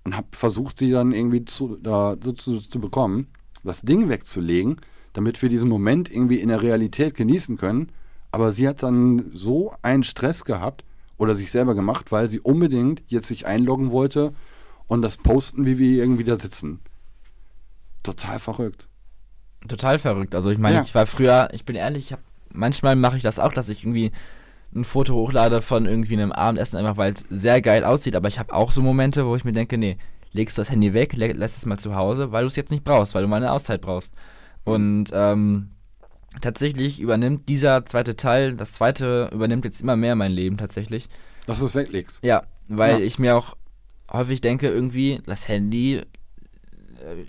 und 0.03 0.15
habe 0.15 0.27
versucht, 0.31 0.79
sie 0.79 0.91
dann 0.91 1.11
irgendwie 1.11 1.45
zu, 1.45 1.77
da, 1.77 2.15
so 2.23 2.31
zu, 2.31 2.59
zu 2.59 2.79
bekommen, 2.79 3.27
das 3.63 3.81
Ding 3.81 4.09
wegzulegen, 4.09 4.79
damit 5.13 5.41
wir 5.41 5.49
diesen 5.49 5.69
Moment 5.69 6.11
irgendwie 6.11 6.39
in 6.39 6.49
der 6.49 6.61
Realität 6.61 7.15
genießen 7.15 7.57
können. 7.57 7.91
Aber 8.31 8.51
sie 8.51 8.67
hat 8.67 8.83
dann 8.83 9.31
so 9.33 9.73
einen 9.81 10.03
Stress 10.03 10.45
gehabt 10.45 10.83
oder 11.17 11.35
sich 11.35 11.51
selber 11.51 11.75
gemacht, 11.75 12.11
weil 12.11 12.29
sie 12.29 12.39
unbedingt 12.39 13.01
jetzt 13.07 13.27
sich 13.27 13.45
einloggen 13.45 13.91
wollte, 13.91 14.33
und 14.87 15.01
das 15.01 15.17
posten, 15.17 15.65
wie 15.65 15.77
wir 15.77 16.01
irgendwie 16.01 16.23
da 16.23 16.37
sitzen. 16.37 16.79
Total 18.03 18.39
verrückt. 18.39 18.87
Total 19.67 19.99
verrückt. 19.99 20.33
Also 20.33 20.49
ich 20.49 20.57
meine, 20.57 20.77
Ja. 20.77 20.83
ich 20.83 20.95
war 20.95 21.05
früher, 21.05 21.49
ich 21.51 21.65
bin 21.65 21.75
ehrlich, 21.75 22.05
ich 22.05 22.13
hab, 22.13 22.21
manchmal 22.53 22.95
mache 22.95 23.17
ich 23.17 23.23
das 23.23 23.37
auch, 23.39 23.51
dass 23.51 23.67
ich 23.69 23.83
irgendwie 23.83 24.11
ein 24.75 24.83
Foto 24.83 25.15
hochlade 25.15 25.61
von 25.61 25.85
irgendwie 25.85 26.13
einem 26.15 26.31
Abendessen, 26.31 26.77
einfach 26.77 26.97
weil 26.97 27.13
es 27.13 27.23
sehr 27.29 27.61
geil 27.61 27.83
aussieht. 27.83 28.15
Aber 28.15 28.27
ich 28.27 28.37
habe 28.39 28.53
auch 28.53 28.71
so 28.71 28.81
Momente, 28.81 29.25
wo 29.25 29.35
ich 29.35 29.43
mir 29.45 29.53
denke, 29.53 29.77
nee, 29.77 29.97
legst 30.33 30.57
das 30.57 30.69
Handy 30.69 30.93
weg, 30.93 31.13
lä 31.13 31.31
lässt 31.31 31.57
es 31.57 31.65
mal 31.65 31.77
zu 31.79 31.95
Hause, 31.95 32.31
weil 32.31 32.43
du 32.43 32.47
es 32.47 32.55
jetzt 32.55 32.71
nicht 32.71 32.83
brauchst, 32.83 33.15
weil 33.15 33.21
du 33.23 33.27
mal 33.27 33.37
eine 33.37 33.51
Auszeit 33.51 33.81
brauchst. 33.81 34.13
Und 34.65 35.05
ähm, 35.13 35.69
tatsächlich 36.41 36.99
übernimmt 36.99 37.47
dieser 37.49 37.85
zweite 37.85 38.15
Teil, 38.17 38.55
das 38.55 38.73
zweite 38.73 39.29
übernimmt 39.33 39.65
jetzt 39.65 39.81
immer 39.81 39.95
mehr 39.95 40.15
mein 40.15 40.31
Leben 40.31 40.57
tatsächlich. 40.57 41.07
Dass 41.45 41.59
du 41.59 41.65
es 41.65 41.75
weglegst. 41.75 42.19
Ja, 42.23 42.43
weil 42.67 42.99
Ja. 42.99 43.05
ich 43.05 43.17
mir 43.19 43.35
auch 43.37 43.55
häufig 44.11 44.41
denke, 44.41 44.67
irgendwie, 44.67 45.21
das 45.25 45.47
Handy, 45.47 45.95
äh, 45.95 46.03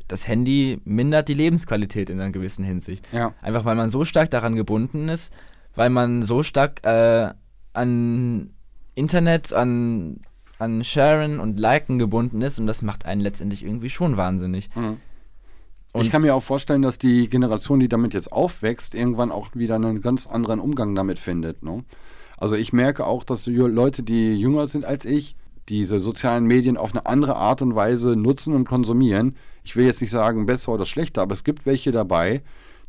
das 0.09 0.27
Handy 0.27 0.81
mindert 0.85 1.29
die 1.29 1.35
Lebensqualität 1.35 2.11
in 2.11 2.21
einer 2.21 2.33
gewissen 2.33 2.65
Hinsicht. 2.65 3.07
Ja. 3.13 3.33
Einfach 3.41 3.65
weil 3.65 3.77
man 3.77 3.91
so 3.91 4.05
stark 4.05 4.31
daran 4.31 4.57
gebunden 4.57 5.09
ist, 5.09 5.33
weil 5.79 5.91
man 5.91 6.25
so 6.25 6.43
stark 6.43 6.85
äh, 6.85 7.31
an 7.73 8.51
Internet, 8.97 9.53
an, 9.53 10.23
an 10.59 10.83
Sharen 10.83 11.39
und 11.39 11.61
Liken 11.61 12.01
gebunden 12.01 12.43
ist 12.43 12.59
und 12.59 12.67
das 12.67 12.83
macht 12.83 13.07
einen 13.07 13.21
letztendlich 13.21 13.65
irgendwie 13.65 13.89
schon 13.89 14.17
wahnsinnig. 14.17 14.71
Mhm. 14.75 14.97
Ich 15.95 16.11
kann 16.11 16.23
mir 16.23 16.35
auch 16.35 16.43
vorstellen, 16.43 16.83
dass 16.83 16.99
die 16.99 17.29
Generation, 17.29 17.79
die 17.79 17.89
damit 17.89 18.13
jetzt 18.13 18.33
aufwächst, 18.33 18.97
irgendwann 18.97 19.31
auch 19.31 19.51
wieder 19.55 19.77
einen 19.77 20.01
ganz 20.01 20.27
anderen 20.27 20.59
Umgang 20.59 20.97
damit 20.97 21.21
findet. 21.21 21.63
Ne? 21.63 21.85
Also 22.37 22.57
ich 22.57 22.73
merke 22.73 23.07
auch, 23.07 23.23
dass 23.23 23.47
Leute, 23.47 24.03
die 24.03 24.35
jünger 24.35 24.67
sind 24.67 24.85
als 24.85 25.05
ich, 25.05 25.37
diese 25.69 26.01
sozialen 26.01 26.47
Medien 26.47 26.77
auf 26.77 26.93
eine 26.93 27.07
andere 27.07 27.37
Art 27.37 27.63
und 27.63 27.77
Weise 27.77 28.17
nutzen 28.17 28.53
und 28.53 28.65
konsumieren. 28.65 29.37
Ich 29.63 29.77
will 29.77 29.87
jetzt 29.87 30.01
nicht 30.01 30.11
sagen 30.11 30.45
besser 30.45 30.73
oder 30.73 30.87
schlechter, 30.87 31.23
aber 31.23 31.35
es 31.35 31.45
gibt 31.45 31.67
welche 31.67 31.93
dabei, 31.93 32.43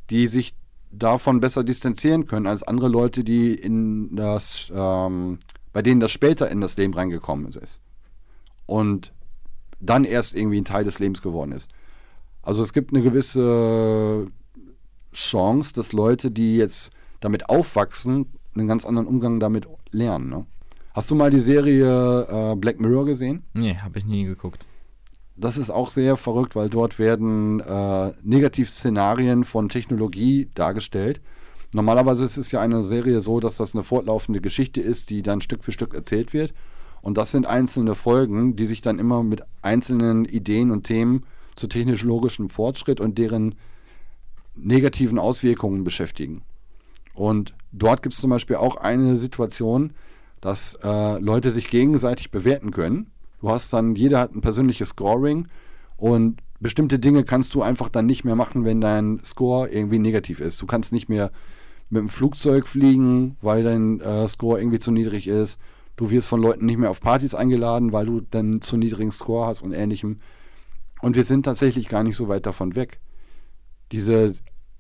die 0.10 0.26
sich 0.26 0.56
davon 0.92 1.40
besser 1.40 1.64
distanzieren 1.64 2.26
können 2.26 2.48
als 2.48 2.64
andere 2.64 2.88
Leute, 2.88 3.24
die 3.24 3.54
in 3.54 4.16
das, 4.16 4.72
ähm, 4.74 5.40
bei 5.74 5.82
denen 5.82 6.00
das 6.00 6.12
später 6.12 6.50
in 6.50 6.62
das 6.62 6.78
Leben 6.78 6.94
reingekommen 6.94 7.48
ist. 7.48 7.82
Und 8.66 9.14
dann 9.80 10.04
erst 10.04 10.36
irgendwie 10.36 10.62
ein 10.62 10.66
Teil 10.66 10.84
des 10.84 11.00
Lebens 11.00 11.22
geworden 11.22 11.52
ist. 11.52 11.70
Also 12.42 12.64
es 12.64 12.74
gibt 12.74 12.94
eine 12.94 13.02
gewisse 13.02 14.28
Chance, 15.14 15.74
dass 15.74 15.94
Leute, 15.94 16.32
die 16.32 16.58
jetzt 16.58 16.92
damit 17.20 17.50
aufwachsen, 17.50 18.28
einen 18.56 18.68
ganz 18.68 18.86
anderen 18.86 19.08
Umgang 19.08 19.40
damit 19.40 19.68
lernen. 19.92 20.30
Ne? 20.30 20.46
Hast 20.94 21.12
du 21.12 21.16
mal 21.16 21.32
die 21.32 21.40
Serie 21.40 22.52
äh, 22.54 22.56
Black 22.56 22.80
Mirror 22.80 23.06
gesehen? 23.06 23.44
Nee, 23.54 23.76
habe 23.76 23.98
ich 24.00 24.06
nie 24.06 24.26
geguckt. 24.26 24.68
Das 25.40 25.58
ist 25.58 25.70
auch 25.70 25.90
sehr 25.90 26.18
verrückt, 26.18 26.58
weil 26.58 26.70
dort 26.70 27.00
werden 27.00 27.62
äh, 27.62 28.12
Negativszenarien 28.24 29.46
von 29.46 29.70
Technologie 29.70 30.50
dargestellt. 30.54 31.22
Normalerweise 31.74 32.26
ist 32.26 32.36
es 32.36 32.52
ja 32.52 32.60
eine 32.60 32.84
Serie 32.84 33.22
so, 33.22 33.40
dass 33.40 33.56
das 33.56 33.74
eine 33.74 33.84
fortlaufende 33.84 34.42
Geschichte 34.42 34.82
ist, 34.82 35.10
die 35.10 35.22
dann 35.22 35.40
Stück 35.40 35.64
für 35.64 35.72
Stück 35.72 35.94
erzählt 35.94 36.34
wird. 36.34 36.54
Und 37.02 37.18
das 37.18 37.32
sind 37.32 37.48
einzelne 37.48 37.96
Folgen, 37.96 38.58
die 38.58 38.66
sich 38.66 38.82
dann 38.82 39.00
immer 39.00 39.24
mit 39.24 39.44
einzelnen 39.62 40.26
Ideen 40.26 40.72
und 40.72 40.84
Themen 40.84 41.24
zu 41.56 41.68
technologischem 41.68 42.50
Fortschritt 42.50 43.00
und 43.00 43.18
deren 43.18 43.56
negativen 44.56 45.20
Auswirkungen 45.20 45.86
beschäftigen. 45.86 46.42
Und 47.14 47.54
dort 47.72 48.04
gibt 48.04 48.14
es 48.14 48.20
zum 48.20 48.30
Beispiel 48.30 48.58
auch 48.58 48.76
eine 48.76 49.16
Situation, 49.16 49.94
dass 50.42 50.74
äh, 50.84 51.20
Leute 51.20 51.52
sich 51.52 51.70
gegenseitig 51.70 52.30
bewerten 52.30 52.72
können. 52.72 53.12
Du 53.42 53.50
hast 53.50 53.72
dann, 53.74 53.96
jeder 53.96 54.20
hat 54.20 54.36
ein 54.36 54.42
persönliches 54.42 54.90
Scoring 54.90 55.48
und 55.98 56.42
bestimmte 56.60 57.00
Dinge 57.00 57.24
kannst 57.24 57.54
du 57.54 57.62
einfach 57.62 57.90
dann 57.90 58.06
nicht 58.06 58.26
mehr 58.26 58.36
machen, 58.36 58.66
wenn 58.66 58.82
dein 58.82 59.22
Score 59.24 59.70
irgendwie 59.70 60.00
negativ 60.00 60.40
ist. 60.40 60.62
Du 60.62 60.66
kannst 60.66 60.92
nicht 60.92 61.10
mehr 61.10 61.32
mit 61.90 62.02
dem 62.02 62.10
Flugzeug 62.10 62.68
fliegen, 62.68 63.38
weil 63.42 63.64
dein 63.64 64.00
äh, 64.02 64.28
Score 64.28 64.60
irgendwie 64.60 64.80
zu 64.80 64.92
niedrig 64.92 65.28
ist. 65.28 65.60
Du 65.96 66.12
wirst 66.12 66.28
von 66.28 66.42
Leuten 66.42 66.66
nicht 66.66 66.78
mehr 66.78 66.90
auf 66.90 67.02
Partys 67.02 67.34
eingeladen, 67.34 67.92
weil 67.92 68.06
du 68.06 68.22
dann 68.22 68.62
zu 68.62 68.78
niedrigen 68.78 69.12
Score 69.12 69.48
hast 69.48 69.62
und 69.62 69.74
ähnlichem. 69.74 70.20
Und 71.02 71.16
wir 71.16 71.24
sind 71.24 71.44
tatsächlich 71.44 71.88
gar 71.90 72.04
nicht 72.04 72.16
so 72.16 72.28
weit 72.28 72.46
davon 72.46 72.76
weg. 72.76 73.00
Diese 73.92 74.34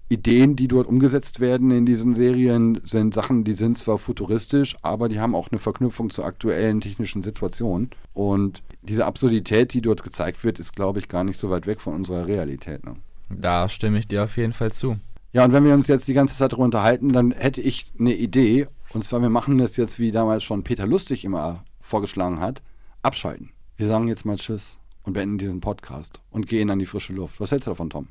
Ideen, 0.10 0.56
die 0.56 0.68
dort 0.68 0.88
umgesetzt 0.88 1.40
werden 1.40 1.70
in 1.70 1.86
diesen 1.86 2.16
Serien, 2.16 2.82
sind 2.84 3.14
Sachen, 3.14 3.44
die 3.44 3.54
sind 3.54 3.78
zwar 3.78 4.00
futuristisch, 4.00 4.76
aber 4.82 5.08
die 5.08 5.20
haben 5.20 5.36
auch 5.36 5.50
eine 5.52 5.60
Verknüpfung 5.60 6.10
zur 6.10 6.26
aktuellen 6.26 6.82
technischen 6.82 7.22
Situation. 7.22 7.92
Und 8.14 8.64
diese 8.82 9.06
Absurdität, 9.06 9.74
die 9.74 9.82
dort 9.82 10.04
gezeigt 10.04 10.44
wird, 10.44 10.60
ist, 10.60 10.76
glaube 10.76 10.98
ich, 10.98 11.08
gar 11.10 11.24
nicht 11.24 11.40
so 11.40 11.52
weit 11.52 11.68
weg 11.68 11.80
von 11.80 11.94
unserer 11.94 12.28
Realität. 12.28 12.86
Ne? 12.86 12.96
Da 13.30 13.70
stimme 13.70 14.00
ich 14.00 14.08
dir 14.08 14.24
auf 14.24 14.36
jeden 14.36 14.54
Fall 14.54 14.72
zu. 14.72 14.98
Ja, 15.32 15.46
und 15.46 15.52
wenn 15.52 15.64
wir 15.64 15.76
uns 15.76 15.88
jetzt 15.88 16.08
die 16.08 16.16
ganze 16.16 16.36
Zeit 16.36 16.54
darüber 16.54 16.66
unterhalten, 16.66 17.14
dann 17.14 17.32
hätte 17.32 17.62
ich 17.62 17.94
eine 18.00 18.16
Idee. 18.16 18.68
Und 18.94 19.04
zwar, 19.04 19.22
wir 19.22 19.30
machen 19.30 19.60
das 19.60 19.78
jetzt, 19.78 20.00
wie 20.00 20.10
damals 20.10 20.44
schon 20.44 20.64
Peter 20.64 20.88
Lustig 20.88 21.24
immer 21.24 21.64
vorgeschlagen 21.82 22.40
hat, 22.40 22.64
abschalten. 23.04 23.52
Wir 23.78 23.86
sagen 23.86 24.08
jetzt 24.08 24.26
mal 24.26 24.38
Tschüss 24.38 24.80
und 25.04 25.14
beenden 25.14 25.38
diesen 25.38 25.62
Podcast 25.62 26.20
und 26.32 26.48
gehen 26.48 26.72
an 26.72 26.80
die 26.80 26.88
frische 26.88 27.14
Luft. 27.14 27.40
Was 27.40 27.52
hältst 27.52 27.68
du 27.68 27.72
davon, 27.72 27.92
Tom? 27.92 28.08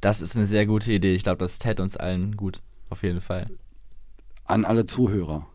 Das 0.00 0.20
ist 0.20 0.36
eine 0.36 0.46
sehr 0.46 0.66
gute 0.66 0.92
Idee. 0.92 1.14
Ich 1.14 1.22
glaube, 1.24 1.38
das 1.38 1.58
täte 1.58 1.82
uns 1.82 1.96
allen 1.96 2.36
gut. 2.36 2.62
Auf 2.88 3.02
jeden 3.02 3.20
Fall. 3.20 3.46
An 4.44 4.64
alle 4.64 4.84
Zuhörer. 4.84 5.46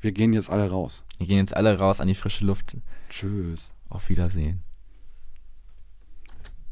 Wir 0.00 0.12
gehen 0.12 0.32
jetzt 0.32 0.50
alle 0.50 0.68
raus. 0.68 1.04
Wir 1.18 1.26
gehen 1.26 1.38
jetzt 1.38 1.56
alle 1.56 1.78
raus 1.78 2.00
an 2.00 2.08
die 2.08 2.14
frische 2.14 2.44
Luft. 2.44 2.76
Tschüss. 3.08 3.72
Auf 3.88 4.08
Wiedersehen. 4.08 4.63